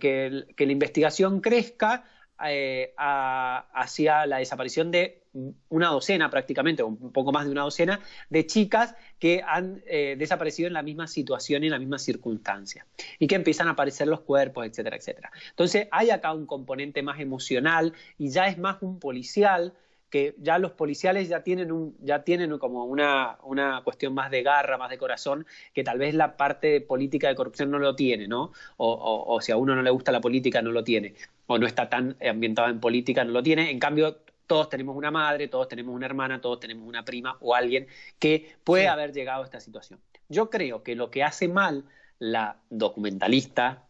que 0.00 0.66
la 0.66 0.72
investigación 0.72 1.40
crezca 1.40 2.04
eh, 2.44 2.94
hacia 2.96 4.26
la 4.26 4.38
desaparición 4.38 4.90
de 4.90 5.22
una 5.68 5.88
docena 5.88 6.28
prácticamente, 6.28 6.82
un 6.82 7.12
poco 7.12 7.32
más 7.32 7.46
de 7.46 7.52
una 7.52 7.62
docena, 7.62 8.00
de 8.30 8.46
chicas 8.46 8.94
que 9.18 9.42
han 9.46 9.82
eh, 9.86 10.16
desaparecido 10.18 10.66
en 10.66 10.74
la 10.74 10.82
misma 10.82 11.06
situación 11.06 11.62
y 11.62 11.66
en 11.66 11.72
la 11.72 11.78
misma 11.78 11.98
circunstancia 11.98 12.86
y 13.18 13.26
que 13.26 13.36
empiezan 13.36 13.68
a 13.68 13.72
aparecer 13.72 14.08
los 14.08 14.20
cuerpos, 14.20 14.66
etcétera, 14.66 14.96
etcétera. 14.96 15.30
Entonces 15.50 15.88
hay 15.90 16.10
acá 16.10 16.32
un 16.32 16.46
componente 16.46 17.02
más 17.02 17.20
emocional 17.20 17.92
y 18.18 18.30
ya 18.30 18.48
es 18.48 18.58
más 18.58 18.82
un 18.82 18.98
policial 18.98 19.74
que 20.12 20.34
ya 20.36 20.58
los 20.58 20.72
policiales 20.72 21.30
ya 21.30 21.42
tienen, 21.42 21.72
un, 21.72 21.96
ya 22.02 22.22
tienen 22.22 22.58
como 22.58 22.84
una, 22.84 23.38
una, 23.44 23.80
cuestión 23.82 24.12
más 24.12 24.30
de 24.30 24.42
garra, 24.42 24.76
más 24.76 24.90
de 24.90 24.98
corazón, 24.98 25.46
que 25.72 25.82
tal 25.82 25.98
vez 25.98 26.14
la 26.14 26.36
parte 26.36 26.82
política 26.82 27.28
de 27.28 27.34
corrupción 27.34 27.70
no 27.70 27.78
lo 27.78 27.96
tiene, 27.96 28.28
¿no? 28.28 28.52
O, 28.76 29.40
si 29.40 29.52
a 29.52 29.56
uno 29.56 29.74
no 29.74 29.80
le 29.80 29.88
gusta 29.88 30.12
la 30.12 30.20
política, 30.20 30.60
no 30.60 30.70
lo 30.70 30.84
tiene, 30.84 31.14
o 31.46 31.56
no 31.56 31.66
está 31.66 31.88
tan 31.88 32.14
ambientado 32.20 32.68
en 32.68 32.78
política, 32.78 33.24
no 33.24 33.32
lo 33.32 33.42
tiene. 33.42 33.70
En 33.70 33.78
cambio, 33.78 34.18
todos 34.46 34.68
tenemos 34.68 34.94
una 34.94 35.10
madre, 35.10 35.48
todos 35.48 35.66
tenemos 35.66 35.94
una 35.94 36.04
hermana, 36.04 36.42
todos 36.42 36.60
tenemos 36.60 36.86
una 36.86 37.06
prima 37.06 37.38
o 37.40 37.54
alguien 37.54 37.86
que 38.18 38.54
puede 38.64 38.88
haber 38.88 39.14
llegado 39.14 39.40
a 39.40 39.44
esta 39.46 39.60
situación. 39.60 39.98
Yo 40.28 40.50
creo 40.50 40.82
que 40.82 40.94
lo 40.94 41.10
que 41.10 41.22
hace 41.22 41.48
mal 41.48 41.86
la 42.18 42.58
documentalista, 42.68 43.86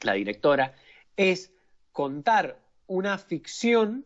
la 0.00 0.14
directora, 0.14 0.74
es 1.16 1.52
contar 1.92 2.58
una 2.88 3.16
ficción 3.16 4.04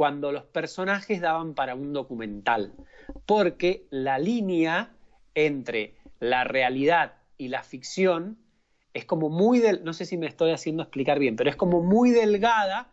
cuando 0.00 0.32
los 0.32 0.44
personajes 0.44 1.20
daban 1.20 1.52
para 1.52 1.74
un 1.74 1.92
documental, 1.92 2.72
porque 3.26 3.86
la 3.90 4.18
línea 4.18 4.94
entre 5.34 5.94
la 6.20 6.44
realidad 6.44 7.16
y 7.36 7.48
la 7.48 7.62
ficción 7.62 8.38
es 8.94 9.04
como 9.04 9.28
muy 9.28 9.58
del, 9.58 9.84
no 9.84 9.92
sé 9.92 10.06
si 10.06 10.16
me 10.16 10.26
estoy 10.26 10.52
haciendo 10.52 10.82
explicar 10.82 11.18
bien, 11.18 11.36
pero 11.36 11.50
es 11.50 11.56
como 11.56 11.82
muy 11.82 12.12
delgada 12.12 12.90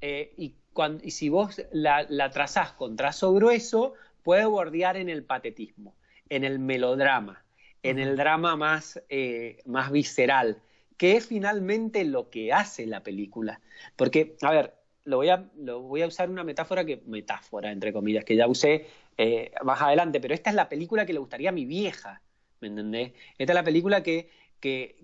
eh, 0.00 0.34
y, 0.36 0.54
y, 1.02 1.10
si 1.10 1.30
vos 1.30 1.60
la, 1.72 2.06
la 2.08 2.30
trazás 2.30 2.70
con 2.70 2.94
trazo 2.94 3.34
grueso, 3.34 3.94
puede 4.22 4.46
bordear 4.46 4.96
en 4.96 5.08
el 5.08 5.24
patetismo, 5.24 5.96
en 6.28 6.44
el 6.44 6.60
melodrama, 6.60 7.44
en 7.82 7.98
el 7.98 8.16
drama 8.16 8.54
más, 8.54 9.02
eh, 9.08 9.58
más 9.66 9.90
visceral, 9.90 10.62
que 10.96 11.16
es 11.16 11.26
finalmente 11.26 12.04
lo 12.04 12.30
que 12.30 12.52
hace 12.52 12.86
la 12.86 13.02
película. 13.02 13.60
Porque, 13.96 14.36
a 14.42 14.52
ver, 14.52 14.75
lo 15.06 15.16
voy 15.16 15.30
a, 15.30 15.48
lo 15.56 15.80
voy 15.80 16.02
a 16.02 16.06
usar 16.06 16.28
una 16.28 16.44
metáfora 16.44 16.84
que, 16.84 17.02
metáfora, 17.06 17.72
entre 17.72 17.92
comillas, 17.92 18.24
que 18.24 18.36
ya 18.36 18.46
usé 18.46 18.86
eh, 19.16 19.52
más 19.64 19.80
adelante, 19.80 20.20
pero 20.20 20.34
esta 20.34 20.50
es 20.50 20.56
la 20.56 20.68
película 20.68 21.06
que 21.06 21.14
le 21.14 21.18
gustaría 21.18 21.48
a 21.48 21.52
mi 21.52 21.64
vieja. 21.64 22.20
¿me 22.60 22.68
entendés? 22.68 23.12
Esta 23.38 23.52
es 23.52 23.54
la 23.54 23.64
película 23.64 24.02
que, 24.02 24.30
que, 24.60 24.96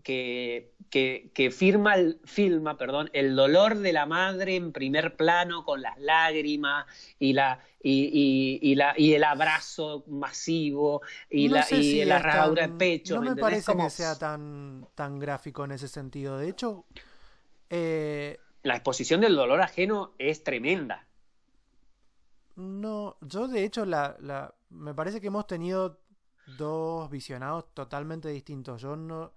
que, 0.90 1.30
que, 1.34 1.50
firma, 1.50 1.94
el, 1.94 2.20
filma 2.24 2.76
perdón, 2.76 3.10
el 3.12 3.36
dolor 3.36 3.78
de 3.78 3.92
la 3.92 4.06
madre 4.06 4.56
en 4.56 4.72
primer 4.72 5.16
plano 5.16 5.64
con 5.64 5.82
las 5.82 5.98
lágrimas 5.98 6.86
y, 7.18 7.32
la, 7.32 7.60
y, 7.82 8.58
y, 8.62 8.74
la, 8.74 8.94
y 8.96 9.14
el 9.14 9.24
abrazo 9.24 10.04
masivo 10.08 11.02
y, 11.30 11.48
la, 11.48 11.66
y 11.70 12.04
la 12.04 12.18
rasgadura 12.18 12.66
de 12.66 12.74
pecho. 12.74 13.16
No 13.16 13.22
me, 13.22 13.36
parece 13.36 13.76
que 13.76 13.90
sea 13.90 14.18
tan, 14.18 14.86
tan 14.94 15.18
gráfico 15.18 15.64
en 15.64 15.72
ese 15.72 15.88
sentido. 15.88 16.38
De 16.38 16.48
hecho, 16.48 16.84
eh, 17.70 18.38
la 18.62 18.74
exposición 18.74 19.20
del 19.20 19.36
dolor 19.36 19.60
ajeno 19.60 20.12
es 20.18 20.44
tremenda. 20.44 21.06
No, 22.56 23.16
yo 23.20 23.48
de 23.48 23.64
hecho 23.64 23.84
la, 23.86 24.16
la, 24.20 24.54
me 24.68 24.94
parece 24.94 25.20
que 25.20 25.28
hemos 25.28 25.46
tenido 25.46 26.00
dos 26.58 27.10
visionados 27.10 27.72
totalmente 27.74 28.28
distintos. 28.28 28.82
Yo 28.82 28.96
no, 28.96 29.32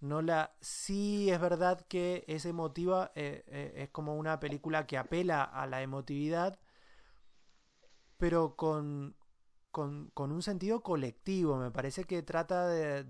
no 0.00 0.22
la, 0.22 0.54
sí 0.60 1.30
es 1.30 1.40
verdad 1.40 1.86
que 1.88 2.24
es 2.26 2.44
emotiva, 2.44 3.12
eh, 3.14 3.44
eh, 3.46 3.72
es 3.76 3.90
como 3.90 4.16
una 4.16 4.40
película 4.40 4.86
que 4.86 4.98
apela 4.98 5.42
a 5.44 5.66
la 5.66 5.82
emotividad, 5.82 6.58
pero 8.18 8.56
con, 8.56 9.16
con, 9.70 10.10
con 10.10 10.32
un 10.32 10.42
sentido 10.42 10.82
colectivo. 10.82 11.56
Me 11.56 11.70
parece 11.70 12.04
que 12.04 12.22
trata 12.22 12.66
de, 12.66 13.04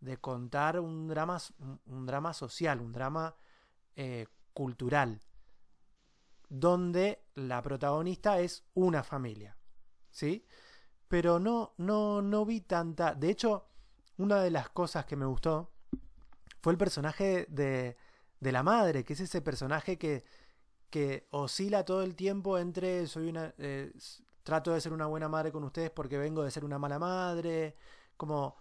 de, 0.00 0.16
contar 0.18 0.78
un 0.80 1.08
drama, 1.08 1.38
un, 1.86 2.06
drama 2.06 2.34
social, 2.34 2.80
un 2.80 2.92
drama 2.92 3.34
eh, 3.96 4.26
cultural 4.52 5.20
donde 6.52 7.24
la 7.34 7.62
protagonista 7.62 8.38
es 8.38 8.62
una 8.74 9.02
familia, 9.02 9.56
¿sí? 10.10 10.44
Pero 11.08 11.40
no, 11.40 11.72
no, 11.78 12.20
no 12.20 12.44
vi 12.44 12.60
tanta... 12.60 13.14
De 13.14 13.30
hecho, 13.30 13.68
una 14.18 14.42
de 14.42 14.50
las 14.50 14.68
cosas 14.68 15.06
que 15.06 15.16
me 15.16 15.24
gustó 15.24 15.72
fue 16.60 16.74
el 16.74 16.78
personaje 16.78 17.46
de, 17.48 17.96
de 18.38 18.52
la 18.52 18.62
madre, 18.62 19.02
que 19.02 19.14
es 19.14 19.20
ese 19.20 19.40
personaje 19.40 19.96
que, 19.96 20.24
que 20.90 21.26
oscila 21.30 21.86
todo 21.86 22.02
el 22.02 22.14
tiempo 22.14 22.58
entre 22.58 23.06
soy 23.06 23.28
una... 23.30 23.54
Eh, 23.56 23.90
trato 24.42 24.72
de 24.72 24.80
ser 24.80 24.92
una 24.92 25.06
buena 25.06 25.28
madre 25.28 25.52
con 25.52 25.64
ustedes 25.64 25.90
porque 25.90 26.18
vengo 26.18 26.42
de 26.42 26.50
ser 26.50 26.66
una 26.66 26.78
mala 26.78 26.98
madre, 26.98 27.76
como... 28.18 28.56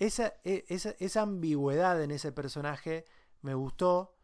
Esa, 0.00 0.34
e, 0.42 0.64
esa, 0.66 0.96
esa 0.98 1.22
ambigüedad 1.22 2.02
en 2.02 2.10
ese 2.10 2.32
personaje 2.32 3.04
me 3.42 3.54
gustó. 3.54 4.16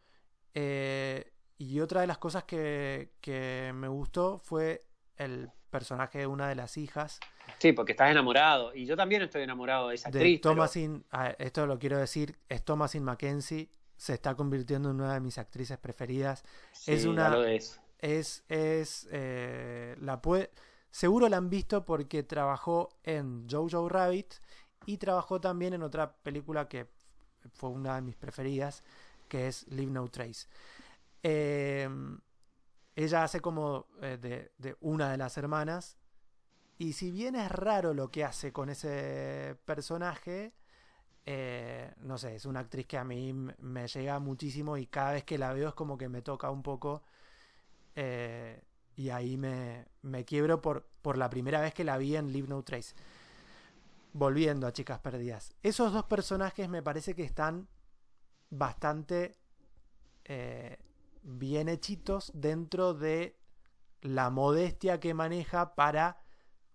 Eh, 0.53 1.31
y 1.57 1.79
otra 1.81 2.01
de 2.01 2.07
las 2.07 2.17
cosas 2.17 2.43
que, 2.45 3.71
me 3.75 3.87
gustó 3.87 4.39
fue 4.39 4.85
el 5.17 5.49
personaje 5.69 6.19
de 6.19 6.27
una 6.27 6.47
de 6.47 6.55
las 6.55 6.77
hijas. 6.77 7.19
Sí, 7.57 7.73
porque 7.73 7.91
estás 7.91 8.09
enamorado. 8.09 8.73
Y 8.73 8.85
yo 8.85 8.95
también 8.95 9.21
estoy 9.21 9.43
enamorado 9.43 9.89
de 9.89 9.95
esa 9.95 10.09
actriz. 10.09 10.41
Thomasin, 10.41 11.05
esto 11.37 11.65
lo 11.65 11.77
quiero 11.77 11.97
decir, 11.97 12.37
es 12.47 12.63
Thomasin 12.63 13.03
Mackenzie. 13.03 13.69
Se 13.97 14.13
está 14.13 14.35
convirtiendo 14.35 14.91
en 14.91 15.01
una 15.01 15.13
de 15.13 15.19
mis 15.19 15.37
actrices 15.37 15.77
preferidas. 15.77 16.43
es 16.87 17.05
una. 17.05 17.35
es. 17.49 17.81
Es. 17.99 18.45
es 18.47 19.09
eh, 19.11 19.97
la 19.99 20.21
puede, 20.21 20.51
seguro 20.89 21.27
la 21.27 21.35
han 21.35 21.49
visto 21.49 21.83
porque 21.83 22.23
trabajó 22.23 22.89
en 23.03 23.49
Jojo 23.49 23.89
Rabbit 23.89 24.35
y 24.85 24.97
trabajó 24.97 25.41
también 25.41 25.73
en 25.73 25.83
otra 25.83 26.15
película 26.23 26.67
que 26.67 26.87
fue 27.53 27.69
una 27.69 27.95
de 27.95 28.01
mis 28.01 28.15
preferidas, 28.15 28.83
que 29.29 29.47
es 29.47 29.65
Leave 29.69 29.91
No 29.91 30.09
Trace. 30.09 30.47
Em, 31.23 32.19
ella 32.95 33.23
hace 33.23 33.39
como 33.39 33.87
eh, 34.01 34.17
de, 34.57 34.77
una 34.81 35.11
de 35.11 35.17
las 35.17 35.37
hermanas. 35.37 35.97
Y 36.77 36.93
si 36.93 37.11
bien 37.11 37.35
es 37.35 37.51
raro 37.51 37.93
lo 37.93 38.09
que 38.09 38.23
hace 38.23 38.53
con 38.53 38.69
ese 38.69 39.57
personaje, 39.65 40.53
eh, 41.25 41.93
no 41.99 42.17
sé, 42.17 42.35
es 42.35 42.45
una 42.45 42.61
actriz 42.61 42.87
que 42.87 42.97
a 42.97 43.03
mí 43.03 43.33
me 43.33 43.87
llega 43.87 44.19
muchísimo 44.19 44.77
y 44.77 44.87
cada 44.87 45.13
vez 45.13 45.23
que 45.25 45.37
la 45.37 45.53
veo 45.53 45.69
es 45.69 45.75
como 45.75 45.97
que 45.97 46.09
me 46.09 46.21
toca 46.21 46.49
un 46.49 46.63
poco. 46.63 47.03
Eh, 47.95 48.61
y 48.95 49.09
ahí 49.09 49.37
me, 49.37 49.85
me, 50.01 50.25
quiebro 50.25 50.61
por, 50.61 50.85
por 51.01 51.17
la 51.17 51.29
primera 51.29 51.61
vez 51.61 51.73
que 51.73 51.83
la 51.83 51.97
vi 51.97 52.15
en 52.15 52.31
Leave 52.31 52.47
No 52.47 52.63
Trace. 52.63 52.95
Volviendo 54.13 54.67
a 54.67 54.73
Chicas 54.73 54.99
Perdidas. 54.99 55.53
Esos 55.63 55.93
dos 55.93 56.05
personajes 56.05 56.67
me 56.69 56.81
parece 56.81 57.13
que 57.13 57.23
están 57.23 57.67
bastante 58.49 59.37
bien 61.23 61.69
hechitos 61.69 62.31
dentro 62.33 62.93
de 62.93 63.35
la 64.01 64.29
modestia 64.29 64.99
que 64.99 65.13
maneja 65.13 65.75
para 65.75 66.21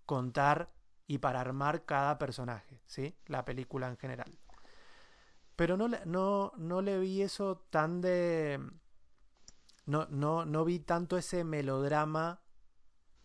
contar 0.07 0.71
y 1.07 1.19
para 1.19 1.41
armar 1.41 1.85
cada 1.85 2.19
personaje, 2.19 2.81
¿sí? 2.87 3.17
La 3.27 3.45
película 3.45 3.89
en 3.89 3.97
general. 3.97 4.39
Pero 5.57 5.77
no, 5.77 5.89
no, 6.05 6.53
no 6.57 6.83
le 6.83 6.99
vi 6.99 7.23
eso 7.23 7.67
tan 7.71 8.01
de... 8.01 8.59
No, 9.87 10.07
no, 10.11 10.45
no 10.45 10.65
vi 10.65 10.81
tanto 10.81 11.17
ese 11.17 11.45
melodrama. 11.45 12.41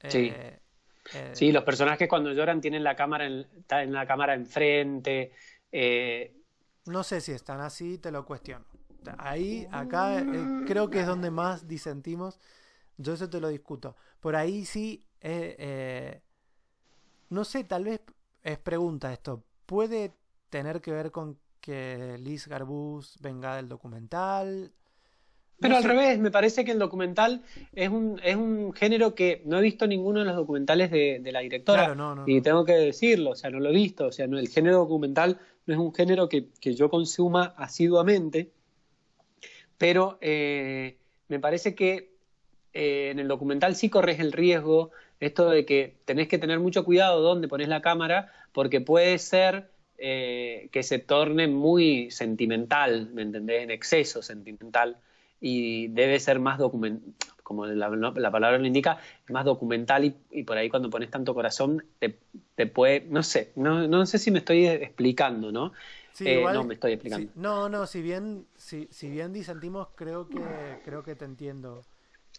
Sí. 0.07 0.31
Eh, 0.33 0.59
eh, 1.13 1.31
sí, 1.33 1.51
los 1.51 1.63
personajes 1.63 2.07
cuando 2.07 2.31
lloran 2.33 2.62
tienen 2.62 2.83
la 2.83 2.95
cámara 2.95 3.25
en, 3.25 3.47
en 3.69 3.93
la 3.93 4.05
cámara 4.05 4.35
enfrente. 4.35 5.31
Eh, 5.71 6.38
no 6.85 7.03
sé 7.03 7.21
si 7.21 7.31
están 7.31 7.61
así, 7.61 7.97
te 7.97 8.11
lo 8.11 8.25
cuestiono. 8.25 8.65
Ahí, 9.17 9.67
acá, 9.71 10.19
eh, 10.19 10.63
creo 10.67 10.89
que 10.89 11.01
es 11.01 11.07
donde 11.07 11.31
más 11.31 11.67
disentimos. 11.67 12.39
Yo 12.97 13.13
eso 13.13 13.29
te 13.29 13.39
lo 13.39 13.47
discuto. 13.47 13.95
Por 14.19 14.35
ahí 14.35 14.65
sí, 14.65 15.05
eh, 15.21 15.55
eh, 15.57 16.21
no 17.29 17.45
sé, 17.45 17.63
tal 17.63 17.85
vez 17.85 18.01
es 18.43 18.57
pregunta 18.57 19.13
esto. 19.13 19.43
¿Puede 19.65 20.13
tener 20.49 20.81
que 20.81 20.91
ver 20.91 21.11
con 21.11 21.37
que 21.61 22.17
Liz 22.19 22.47
Garbus 22.47 23.17
venga 23.21 23.55
del 23.55 23.69
documental? 23.69 24.73
Pero 25.59 25.75
al 25.75 25.83
revés, 25.83 26.19
me 26.19 26.31
parece 26.31 26.63
que 26.63 26.71
el 26.71 26.79
documental 26.79 27.43
es 27.73 27.89
un, 27.89 28.19
es 28.23 28.35
un 28.35 28.71
género 28.73 29.13
que 29.13 29.41
no 29.45 29.59
he 29.59 29.61
visto 29.61 29.87
ninguno 29.87 30.19
de 30.19 30.25
los 30.25 30.35
documentales 30.35 30.89
de, 30.89 31.21
la 31.31 31.41
directora. 31.41 31.95
y 32.25 32.41
tengo 32.41 32.63
que 32.63 32.73
decirlo, 32.73 33.31
o 33.31 33.35
sea, 33.35 33.49
no 33.49 33.59
lo 33.59 33.69
he 33.69 33.73
visto. 33.73 34.07
O 34.07 34.11
sea, 34.11 34.27
no, 34.27 34.39
el 34.39 34.47
género 34.47 34.77
documental 34.77 35.37
no 35.69 35.75
es 35.75 35.79
un 35.79 35.93
género 35.93 36.27
que, 36.27 36.49
yo 36.62 36.89
consuma 36.89 37.53
asiduamente 37.55 38.51
pero 39.77 40.17
eh, 40.19 40.97
me 41.29 41.39
parece 41.39 41.75
que 41.75 42.12
eh, 42.73 43.12
en 43.12 43.19
el 43.19 43.27
documental 43.29 43.75
sí 43.75 43.89
corres 43.89 44.19
el 44.19 44.34
riesgo, 44.34 44.91
esto 45.21 45.49
de 45.49 45.65
que 45.65 45.95
tenés 46.03 46.27
que 46.27 46.38
tener 46.38 46.60
mucho 46.60 46.84
cuidado 46.84 47.21
dónde 47.21 47.47
pones 47.47 47.69
la 47.69 47.82
cámara, 47.82 48.34
porque 48.51 48.82
puede 48.82 49.17
ser 49.19 49.69
eh, 49.97 50.67
que 50.73 50.84
se 50.84 50.99
torne 50.99 51.47
muy 51.47 52.12
sentimental, 52.12 53.10
¿me 53.13 53.21
entendés? 53.21 53.63
En 53.63 53.71
exceso 53.71 54.21
sentimental, 54.21 54.97
y 55.41 55.88
debe 55.89 56.19
ser 56.19 56.39
más 56.39 56.58
documental, 56.58 57.13
como 57.43 57.65
la, 57.65 57.89
palabra 58.32 58.60
lo 58.60 58.65
indica, 58.65 58.99
más 59.30 59.43
documental 59.43 60.15
y, 60.32 60.43
por 60.43 60.58
ahí 60.58 60.69
cuando 60.69 60.89
pones 60.89 61.10
tanto 61.10 61.34
corazón 61.34 61.84
te, 61.97 62.19
te 62.56 62.67
puede, 62.67 63.02
no 63.10 63.23
sé, 63.23 63.52
no, 63.56 63.88
no 63.88 64.06
sé 64.06 64.19
si 64.19 64.30
me 64.30 64.39
estoy 64.39 64.67
explicando, 64.67 65.52
¿no? 65.52 65.71
Eh, 66.19 66.45
no 66.54 66.63
me 66.63 66.73
estoy 66.73 66.93
explicando. 66.93 67.32
no, 67.36 67.69
no, 67.69 67.88
si 67.88 68.02
bien, 68.02 68.45
si, 68.56 68.88
si 68.91 69.10
bien 69.10 69.32
disentimos, 69.32 69.88
creo 69.95 70.28
que, 70.28 70.43
creo 70.84 71.02
que 71.02 71.15
te 71.15 71.25
entiendo 71.25 71.86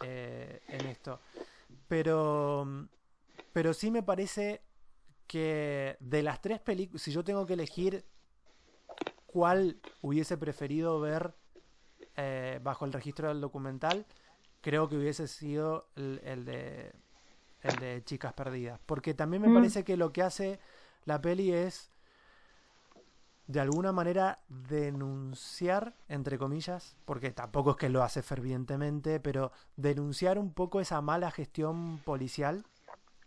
eh, 0.04 0.60
en 0.68 0.86
esto. 0.86 1.20
Pero, 1.88 2.86
pero 3.52 3.74
sí 3.74 3.90
me 3.90 4.02
parece 4.02 4.60
que 5.26 5.96
de 6.00 6.22
las 6.22 6.40
tres 6.40 6.60
películas, 6.60 7.02
si 7.02 7.10
yo 7.10 7.24
tengo 7.24 7.46
que 7.46 7.54
elegir 7.54 8.04
cuál 9.26 9.80
hubiese 10.02 10.36
preferido 10.36 11.00
ver 11.00 11.34
eh, 12.22 12.60
bajo 12.62 12.84
el 12.84 12.92
registro 12.92 13.28
del 13.28 13.40
documental, 13.40 14.04
creo 14.60 14.90
que 14.90 14.96
hubiese 14.96 15.26
sido 15.26 15.86
el, 15.96 16.44
de 16.44 16.92
el 17.62 17.76
de 17.76 18.04
Chicas 18.04 18.34
Perdidas. 18.34 18.78
Porque 18.84 19.14
también 19.14 19.40
me 19.40 19.48
mm. 19.48 19.54
parece 19.54 19.84
que 19.84 19.96
lo 19.96 20.12
que 20.12 20.22
hace 20.22 20.60
la 21.06 21.18
peli 21.22 21.50
es 21.50 21.90
de 23.46 23.58
alguna 23.58 23.90
manera 23.90 24.38
denunciar, 24.48 25.94
entre 26.08 26.36
comillas, 26.36 26.94
porque 27.06 27.30
tampoco 27.30 27.70
es 27.70 27.76
que 27.78 27.88
lo 27.88 28.02
hace 28.02 28.20
fervientemente, 28.20 29.18
pero 29.18 29.50
denunciar 29.76 30.38
un 30.38 30.52
poco 30.52 30.78
esa 30.78 31.00
mala 31.00 31.30
gestión 31.30 32.00
policial 32.04 32.66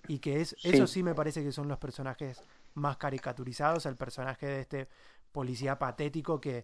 y 0.08 0.20
que 0.20 0.40
es, 0.40 0.56
eso 0.64 0.86
sí 0.86 1.02
me 1.02 1.16
parece 1.16 1.44
que 1.44 1.52
son 1.52 1.68
los 1.68 1.80
personajes 1.80 2.44
más 2.76 2.98
caricaturizados, 2.98 3.88
el 3.88 3.96
personaje 3.96 4.46
de 4.46 4.62
este 4.62 4.88
policía 5.34 5.78
patético 5.78 6.40
que 6.40 6.64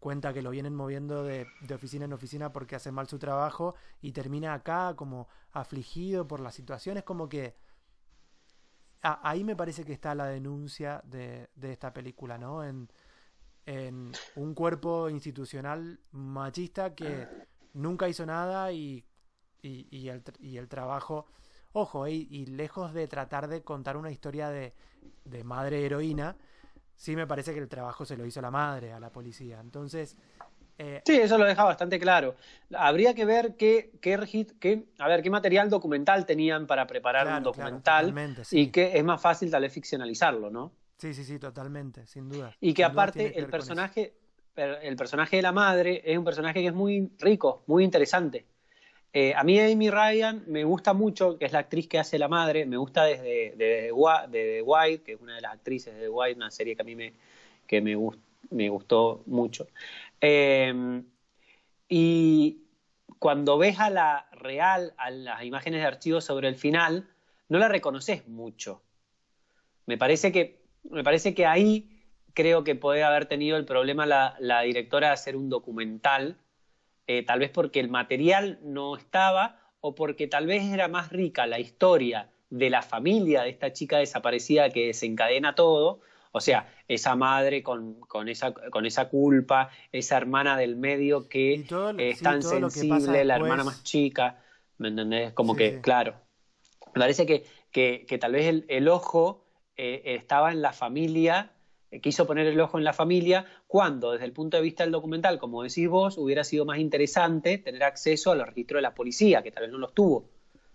cuenta 0.00 0.32
que 0.32 0.40
lo 0.40 0.48
vienen 0.48 0.74
moviendo 0.74 1.22
de, 1.22 1.46
de, 1.60 1.74
oficina 1.74 2.06
en 2.06 2.14
oficina 2.14 2.52
porque 2.52 2.76
hace 2.76 2.90
mal 2.90 3.06
su 3.06 3.18
trabajo 3.18 3.74
y 4.00 4.12
termina 4.12 4.54
acá 4.54 4.94
como 4.96 5.28
afligido 5.52 6.26
por 6.26 6.40
la 6.40 6.50
situación, 6.50 6.96
es 6.96 7.04
como 7.04 7.28
que 7.28 7.54
ahí 9.02 9.44
me 9.44 9.56
parece 9.56 9.84
que 9.84 9.92
está 9.92 10.14
la 10.14 10.26
denuncia 10.26 11.02
de, 11.04 11.48
esta 11.62 11.92
película, 11.92 12.38
¿no? 12.38 12.64
En, 12.64 12.88
un 14.36 14.54
cuerpo 14.54 15.10
institucional 15.10 15.98
machista 16.12 16.94
que 16.94 17.26
nunca 17.74 18.08
hizo 18.08 18.24
nada 18.24 18.70
y, 18.70 19.04
y, 19.60 20.08
el, 20.08 20.68
trabajo, 20.68 21.26
ojo, 21.72 22.06
y, 22.06 22.46
lejos 22.46 22.94
de 22.94 23.08
tratar 23.08 23.48
de 23.48 23.64
contar 23.64 23.96
una 23.96 24.12
historia 24.12 24.50
de, 24.50 24.72
madre 25.44 25.84
heroína, 25.84 26.36
sí 26.96 27.14
me 27.14 27.26
parece 27.26 27.52
que 27.52 27.60
el 27.60 27.68
trabajo 27.68 28.04
se 28.04 28.16
lo 28.16 28.26
hizo 28.26 28.40
la 28.40 28.50
madre 28.50 28.92
a 28.92 28.98
la 28.98 29.10
policía. 29.10 29.60
Entonces, 29.60 30.16
eh, 30.78 31.02
sí, 31.04 31.14
eso 31.14 31.38
lo 31.38 31.44
deja 31.44 31.64
bastante 31.64 31.98
claro. 31.98 32.36
Habría 32.74 33.14
que 33.14 33.24
ver 33.24 33.56
qué, 33.56 33.92
qué, 34.00 34.18
qué, 34.60 34.86
a 34.98 35.08
ver, 35.08 35.22
qué 35.22 35.30
material 35.30 35.70
documental 35.70 36.26
tenían 36.26 36.66
para 36.66 36.86
preparar 36.86 37.28
un 37.28 37.42
documental 37.42 38.14
y 38.50 38.68
que 38.68 38.96
es 38.96 39.04
más 39.04 39.20
fácil 39.20 39.50
tal 39.50 39.62
vez 39.62 39.72
ficcionalizarlo, 39.72 40.50
¿no? 40.50 40.72
Sí, 40.98 41.14
sí, 41.14 41.24
sí, 41.24 41.38
totalmente, 41.38 42.06
sin 42.06 42.28
duda. 42.28 42.54
Y 42.60 42.72
que 42.72 42.84
aparte 42.84 43.38
el 43.38 43.46
personaje, 43.46 44.14
el 44.56 44.96
personaje 44.96 45.36
de 45.36 45.42
la 45.42 45.52
madre 45.52 46.02
es 46.04 46.16
un 46.16 46.24
personaje 46.24 46.60
que 46.60 46.68
es 46.68 46.74
muy 46.74 47.12
rico, 47.18 47.62
muy 47.66 47.84
interesante. 47.84 48.46
Eh, 49.18 49.32
a 49.34 49.44
mí 49.44 49.58
Amy 49.58 49.88
Ryan 49.88 50.44
me 50.46 50.64
gusta 50.64 50.92
mucho, 50.92 51.38
que 51.38 51.46
es 51.46 51.52
la 51.52 51.60
actriz 51.60 51.88
que 51.88 51.98
hace 51.98 52.18
la 52.18 52.28
madre, 52.28 52.66
me 52.66 52.76
gusta 52.76 53.04
desde 53.04 53.54
de, 53.56 53.90
de, 54.28 54.62
White, 54.62 55.04
que 55.04 55.12
es 55.14 55.20
una 55.22 55.36
de 55.36 55.40
las 55.40 55.54
actrices 55.54 55.94
de 55.94 56.02
The 56.02 56.08
White, 56.10 56.36
una 56.36 56.50
serie 56.50 56.76
que 56.76 56.82
a 56.82 56.84
mí 56.84 56.94
me, 56.94 58.68
gustó 58.68 59.22
mucho. 59.24 59.68
Em, 60.20 61.02
y 61.88 62.58
cuando 63.18 63.56
ves 63.56 63.80
a 63.80 63.88
la 63.88 64.28
real, 64.32 64.92
a 64.98 65.10
las 65.10 65.42
imágenes 65.44 65.80
de 65.80 65.86
archivo 65.86 66.20
sobre 66.20 66.48
el 66.48 66.56
final, 66.56 67.08
no 67.48 67.58
la 67.58 67.68
reconoces 67.68 68.28
mucho. 68.28 68.82
Me 69.86 69.96
parece 69.96 70.30
que, 70.30 70.60
me 70.90 71.02
parece 71.02 71.34
que 71.34 71.46
ahí 71.46 71.88
creo 72.34 72.64
que 72.64 72.74
puede 72.74 73.02
haber 73.02 73.24
tenido 73.24 73.56
el 73.56 73.64
problema 73.64 74.04
la, 74.04 74.60
directora 74.60 75.06
de 75.06 75.14
hacer 75.14 75.36
un 75.36 75.48
documental, 75.48 76.36
eh, 77.06 77.22
tal 77.24 77.40
vez 77.40 77.50
porque 77.50 77.80
el 77.80 77.88
material 77.88 78.58
no 78.62 78.96
estaba 78.96 79.60
o 79.80 79.94
porque 79.94 80.26
tal 80.26 80.46
vez 80.46 80.64
era 80.64 80.88
más 80.88 81.10
rica 81.10 81.46
la 81.46 81.58
historia 81.58 82.30
de 82.50 82.70
la 82.70 82.82
familia 82.82 83.42
de 83.42 83.50
esta 83.50 83.72
chica 83.72 83.98
desaparecida 83.98 84.70
que 84.70 84.88
desencadena 84.88 85.54
todo, 85.54 86.00
o 86.32 86.40
sea, 86.40 86.68
esa 86.88 87.16
madre 87.16 87.62
con, 87.62 87.96
esa, 88.26 88.52
con 88.52 88.86
esa 88.86 89.08
culpa, 89.08 89.70
esa 89.92 90.16
hermana 90.16 90.56
del 90.56 90.76
medio 90.76 91.28
que 91.28 91.64
es 91.98 92.20
tan 92.20 92.42
sensible, 92.42 93.24
la 93.24 93.36
hermana 93.36 93.64
más 93.64 93.82
chica, 93.84 94.42
¿me 94.78 94.88
entendés? 94.88 95.32
Como 95.32 95.56
que, 95.56 95.80
claro, 95.80 96.14
me 96.94 97.00
parece 97.00 97.26
que, 97.26 97.44
que, 97.72 98.18
tal 98.18 98.32
vez 98.32 98.64
el, 98.68 98.88
ojo 98.88 99.44
eh, 99.76 100.02
estaba 100.04 100.52
en 100.52 100.62
la 100.62 100.72
familia, 100.72 101.52
quiso 102.00 102.26
poner 102.26 102.46
el 102.46 102.60
ojo 102.60 102.78
en 102.78 102.84
la 102.84 102.92
familia, 102.92 103.46
cuando 103.66 104.12
desde 104.12 104.24
el 104.24 104.32
punto 104.32 104.56
de 104.56 104.62
vista 104.62 104.84
del 104.84 104.92
documental, 104.92 105.38
como 105.38 105.62
decís 105.62 105.88
vos, 105.88 106.18
hubiera 106.18 106.44
sido 106.44 106.64
más 106.64 106.78
interesante 106.78 107.58
tener 107.58 107.84
acceso 107.84 108.32
a 108.32 108.34
los 108.34 108.46
registros 108.46 108.78
de 108.78 108.82
la 108.82 108.94
policía, 108.94 109.42
que 109.42 109.50
tal 109.50 109.64
vez 109.64 109.72
no 109.72 109.78
los 109.78 109.94
tuvo. 109.94 110.28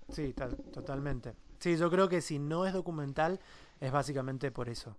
Sí, 0.09 0.33
totalmente. 0.73 1.33
Sí, 1.59 1.77
yo 1.77 1.89
creo 1.89 2.09
que 2.09 2.21
si 2.21 2.39
no 2.39 2.65
es 2.65 2.73
documental 2.73 3.39
es 3.79 3.91
básicamente 3.91 4.51
por 4.51 4.67
eso 4.67 4.97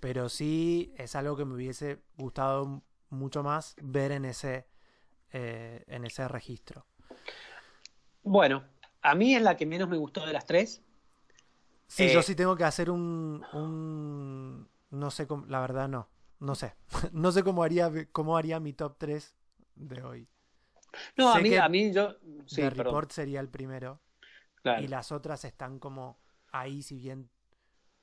pero 0.00 0.28
sí 0.28 0.92
es 0.96 1.16
algo 1.16 1.36
que 1.36 1.44
me 1.44 1.54
hubiese 1.54 1.98
gustado 2.16 2.82
mucho 3.10 3.42
más 3.42 3.74
ver 3.80 4.12
en 4.12 4.24
ese, 4.24 4.66
eh, 5.32 5.84
en 5.86 6.04
ese 6.04 6.28
registro. 6.28 6.86
Bueno, 8.22 8.64
a 9.02 9.14
mí 9.14 9.34
es 9.34 9.42
la 9.42 9.56
que 9.56 9.66
menos 9.66 9.88
me 9.88 9.96
gustó 9.96 10.26
de 10.26 10.32
las 10.32 10.46
tres. 10.46 10.82
Sí, 11.86 12.08
yo 12.08 12.20
eh, 12.20 12.22
sí 12.22 12.34
tengo 12.34 12.56
que 12.56 12.64
hacer 12.64 12.90
un, 12.90 13.44
un 13.52 14.68
no 14.90 15.10
sé, 15.10 15.26
cómo, 15.26 15.46
la 15.46 15.60
verdad 15.60 15.88
no, 15.88 16.08
no 16.38 16.54
sé, 16.54 16.74
no 17.12 17.32
sé 17.32 17.42
cómo 17.42 17.62
haría, 17.62 17.90
cómo 18.12 18.36
haría 18.36 18.60
mi 18.60 18.72
top 18.72 18.96
3 18.98 19.34
de 19.74 20.02
hoy. 20.02 20.28
No, 21.16 21.32
a 21.32 21.40
mí, 21.40 21.54
a 21.54 21.68
mí 21.68 21.92
yo... 21.92 22.16
Sí, 22.46 22.62
The 22.62 22.70
Report 22.70 23.10
sería 23.10 23.40
el 23.40 23.48
primero. 23.48 24.00
Y 24.80 24.88
las 24.88 25.12
otras 25.12 25.44
están 25.44 25.78
como 25.78 26.18
ahí, 26.50 26.82
si 26.82 26.96
bien 26.96 27.30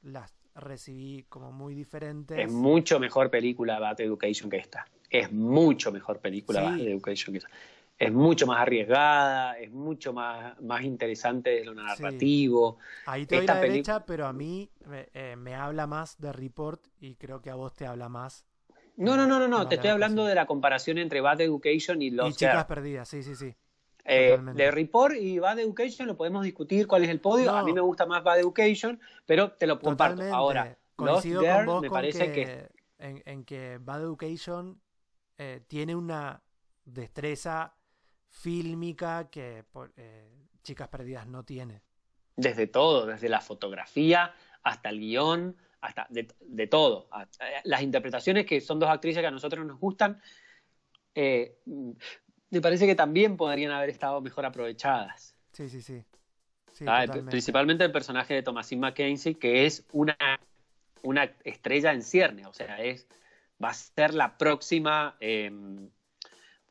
las 0.02 0.34
recibí 0.56 1.26
como 1.30 1.52
muy 1.52 1.74
diferente. 1.74 2.42
Es 2.42 2.52
mucho 2.52 3.00
mejor 3.00 3.30
película 3.30 3.80
Bad 3.80 4.02
Education 4.02 4.50
que 4.50 4.58
esta. 4.58 4.88
Es 5.10 5.32
mucho 5.32 5.92
mejor 5.92 6.20
película 6.20 6.62
Bad 6.62 6.80
Education 6.80 7.34
que 7.34 7.40
esta. 7.40 7.50
Es 8.04 8.12
mucho 8.12 8.45
más 8.47 8.60
arriesgada, 8.60 9.58
es 9.60 9.72
mucho 9.72 10.14
más, 10.14 10.60
más 10.62 10.84
interesante 10.84 11.51
de 11.51 11.66
lo 11.66 11.74
narrativo. 11.74 12.78
Ahí 13.06 13.26
te 13.26 13.38
doy 13.38 13.47
la 13.47 13.56
derecha, 13.56 14.06
pero 14.06 14.26
a 14.28 14.34
mí 14.34 14.70
eh, 15.14 15.36
me 15.38 15.56
habla 15.56 15.88
más 15.88 16.20
de 16.20 16.34
Report 16.34 16.84
y 16.99 17.16
creo 17.16 17.41
que 17.41 17.49
a 17.49 17.56
vos 17.56 17.74
te 17.74 17.86
habla 17.86 18.10
más. 18.10 18.45
No, 18.95 19.18
no, 19.18 19.26
no, 19.26 19.39
no, 19.39 19.47
no. 19.47 19.68
te 19.68 19.76
estoy 19.76 19.89
hablando 19.89 20.26
de 20.26 20.36
la 20.36 20.45
comparación 20.45 20.97
entre 20.97 21.22
Bad 21.22 21.41
Education 21.41 22.01
y 22.01 22.12
Los 22.12 22.30
Y 22.30 22.34
Chicas 22.34 22.66
Perdidas, 22.66 23.10
sí, 23.10 23.24
sí, 23.24 23.36
sí. 23.36 23.56
Eh, 24.06 24.38
de 24.54 24.70
Report 24.70 25.16
y 25.16 25.39
Bad 25.39 25.60
Education 25.60 26.08
lo 26.08 26.18
podemos 26.18 26.43
discutir 26.43 26.88
cuál 26.88 27.04
es 27.04 27.10
el 27.10 27.22
podio. 27.22 27.51
A 27.51 27.64
mí 27.64 27.74
me 27.74 27.82
gusta 27.82 28.06
más 28.06 28.24
Bad 28.24 28.39
Education, 28.39 28.99
pero 29.26 29.54
te 29.54 29.66
lo 29.66 29.80
comparto. 29.80 30.24
Ahora, 30.34 30.78
vos 30.97 31.82
me 31.82 31.89
parece 31.89 32.32
que, 32.32 32.68
En, 32.99 33.45
que 33.45 33.80
Bad 33.82 34.01
Education 34.01 34.82
eh, 35.38 35.62
tiene 35.68 35.95
una 35.95 36.43
destreza 36.86 37.76
fílmica 38.34 39.30
que 39.30 39.64
eh, 39.96 40.30
Chicas 40.64 40.88
Perdidas 40.90 41.28
no 41.28 41.44
tiene. 41.44 41.82
Desde 42.36 42.68
todo, 42.68 43.06
desde 43.06 43.30
la 43.30 43.40
fotografía 43.40 44.34
hasta 44.64 44.90
el 44.90 45.00
guion, 45.00 45.56
hasta 45.82 46.08
de, 46.10 46.28
de 46.40 46.68
todo. 46.68 47.08
Las 47.64 47.82
interpretaciones 47.82 48.46
que 48.46 48.60
son 48.60 48.80
dos 48.80 48.90
actrices 48.90 49.22
que 49.22 49.28
a 49.28 49.32
nosotros 49.32 49.66
nos 49.66 49.80
gustan, 49.80 50.20
eh, 51.14 51.60
me 52.50 52.62
parece 52.62 52.88
que 52.88 52.96
también 52.96 53.38
podrían 53.38 53.72
haber 53.72 53.90
estado 53.90 54.20
mejor 54.20 54.46
aprovechadas. 54.46 55.36
Sí, 55.52 55.70
sí, 55.70 55.82
sí. 55.82 56.04
Ah, 56.88 57.06
principalmente 57.30 57.84
el 57.84 57.92
personaje 57.92 58.34
de 58.34 58.42
Thomasin 58.42 58.80
McKenzie, 58.80 59.36
que 59.36 59.68
es 59.68 59.86
una, 59.92 60.18
una 61.04 61.32
estrella 61.44 61.94
en 61.94 62.02
cierne, 62.02 62.48
o 62.48 62.54
sea, 62.54 62.82
es 62.82 63.08
va 63.64 63.70
a 63.70 63.74
ser 63.74 64.16
la 64.16 64.38
próxima, 64.38 65.16
em, 65.20 65.90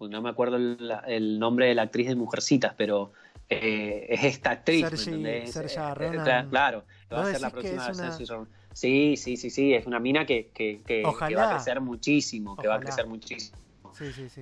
no 0.08 0.22
me 0.22 0.30
acuerdo 0.30 0.56
el, 0.56 1.38
nombre 1.38 1.66
de 1.66 1.74
la 1.74 1.82
actriz 1.82 2.08
de 2.08 2.14
Mujercitas, 2.14 2.74
pero 2.76 3.12
eh, 3.48 4.06
es 4.08 4.24
esta 4.24 4.50
actriz, 4.50 5.06
¿me 5.08 5.38
eh, 5.38 5.44
eh, 5.44 6.44
claro, 6.50 6.84
va 7.12 7.22
a 7.22 7.32
ser 7.32 7.40
la 7.40 7.50
próxima 7.50 7.92
Sí, 8.72 9.16
sí, 9.16 9.36
sí, 9.36 9.50
sí, 9.50 9.74
es 9.74 9.86
una 9.86 10.00
mina 10.00 10.24
que, 10.24 10.50
que, 10.54 10.80
que, 10.86 11.02
va 11.02 11.50
a 11.50 11.54
crecer 11.54 11.80
muchísimo, 11.80 12.56
que 12.56 12.68
va 12.68 12.76
a 12.76 12.80
crecer 12.80 13.06
muchísimo. 13.06 13.58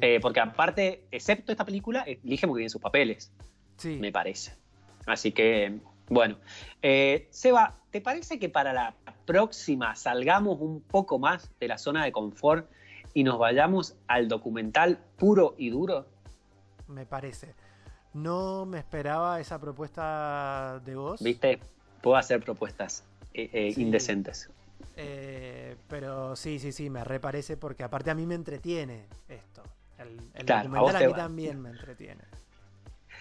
Eh, 0.01 0.21
porque 0.21 0.41
aparte, 0.41 1.05
excepto 1.11 1.53
esta 1.53 1.65
película, 1.65 2.03
elige 2.03 2.47
muy 2.47 2.59
bien 2.59 2.71
sus 2.71 2.81
papeles. 2.81 3.33
Me 3.85 4.13
parece. 4.13 4.55
Así 5.07 5.33
que, 5.33 5.79
bueno. 6.09 6.37
Eh, 6.83 7.29
Seba, 7.31 7.77
¿te 7.91 8.01
parece 8.01 8.39
que 8.39 8.49
para 8.49 8.73
la 8.73 8.95
próxima 9.25 9.97
salgamos 9.97 10.59
un 10.61 10.83
poco 10.83 11.19
más 11.19 11.51
de 11.59 11.69
la 11.69 11.79
zona 11.79 12.05
de 12.05 12.13
confort 12.13 12.71
y 13.15 13.25
nos 13.25 13.39
vayamos 13.39 13.97
al 14.07 14.29
documental 14.29 14.99
puro 15.17 15.55
y 15.59 15.71
duro? 15.71 16.07
Me 16.89 17.07
parece. 17.07 17.55
No 18.13 18.67
me 18.67 18.79
esperaba 18.79 19.41
esa 19.41 19.61
propuesta 19.61 20.81
de 20.85 20.97
vos. 20.97 21.23
¿Viste? 21.23 21.61
Puedo 22.03 22.17
hacer 22.17 22.43
propuestas 22.43 23.05
eh, 23.35 23.73
indecentes. 23.77 24.51
Eh, 24.97 25.77
pero 25.89 26.37
sí, 26.37 26.59
sí, 26.59 26.73
sí, 26.73 26.91
me 26.91 27.05
reparece 27.05 27.57
porque 27.57 27.85
aparte 27.85 28.11
a 28.11 28.15
mí 28.15 28.27
me 28.27 28.35
entretiene 28.35 29.07
esto. 29.29 29.63
El, 29.99 30.17
documental 30.47 30.97
a, 30.97 31.09
mí 31.09 31.15
también 31.15 31.61
me 31.63 31.71
entretiene. 31.71 32.23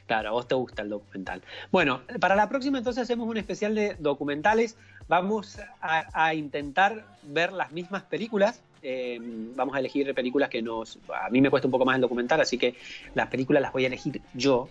Claro, 0.05 0.29
a 0.29 0.31
vos 0.31 0.47
te 0.47 0.55
gusta 0.55 0.81
el 0.81 0.89
documental. 0.89 1.43
Bueno, 1.71 2.01
para 2.19 2.35
la 2.35 2.49
próxima 2.49 2.79
entonces 2.79 3.03
hacemos 3.03 3.27
un 3.27 3.37
especial 3.37 3.75
de 3.75 3.95
documentales. 3.99 4.75
Vamos 5.07 5.59
a, 5.81 6.33
intentar 6.33 7.05
ver 7.23 7.51
las 7.51 7.71
mismas 7.71 8.03
películas. 8.03 8.61
Eh, 8.81 9.17
vamos 9.55 9.75
a 9.75 9.79
elegir 9.79 10.13
películas 10.13 10.49
que 10.49 10.61
nos... 10.61 10.99
A 11.13 11.29
mí 11.29 11.41
me 11.41 11.49
cuesta 11.49 11.67
un 11.67 11.71
poco 11.71 11.85
más 11.85 11.95
el 11.95 12.01
documental, 12.01 12.41
así 12.41 12.57
que 12.57 12.75
las 13.15 13.27
películas 13.27 13.61
las 13.61 13.73
voy 13.73 13.83
a 13.83 13.87
elegir 13.87 14.21
yo 14.33 14.69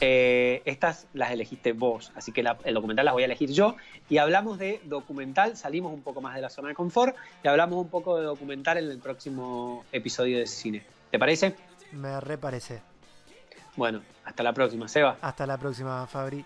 eh, 0.00 0.62
estas 0.64 1.06
las 1.14 1.30
elegiste 1.30 1.72
vos, 1.72 2.12
así 2.14 2.32
que 2.32 2.44
el 2.64 2.74
documental 2.74 3.04
las 3.04 3.14
voy 3.14 3.22
a 3.22 3.26
elegir 3.26 3.50
yo. 3.50 3.76
Y 4.08 4.18
hablamos 4.18 4.58
de 4.58 4.80
documental, 4.84 5.56
salimos 5.56 5.92
un 5.92 6.02
poco 6.02 6.20
más 6.20 6.34
de 6.34 6.42
la 6.42 6.50
zona 6.50 6.68
de 6.68 6.74
confort 6.74 7.16
y 7.42 7.48
hablamos 7.48 7.78
un 7.78 7.88
poco 7.88 8.18
de 8.18 8.24
documental 8.24 8.78
en 8.78 8.90
el 8.90 8.98
próximo 8.98 9.84
episodio 9.92 10.38
de 10.38 10.46
cine. 10.46 10.84
¿Te 11.10 11.18
parece? 11.18 11.54
Me 11.92 12.20
reparece. 12.20 12.82
Bueno, 13.76 14.02
hasta 14.24 14.42
la 14.42 14.52
próxima, 14.52 14.88
Seba. 14.88 15.16
Hasta 15.20 15.46
la 15.46 15.58
próxima, 15.58 16.06
Fabri. 16.06 16.44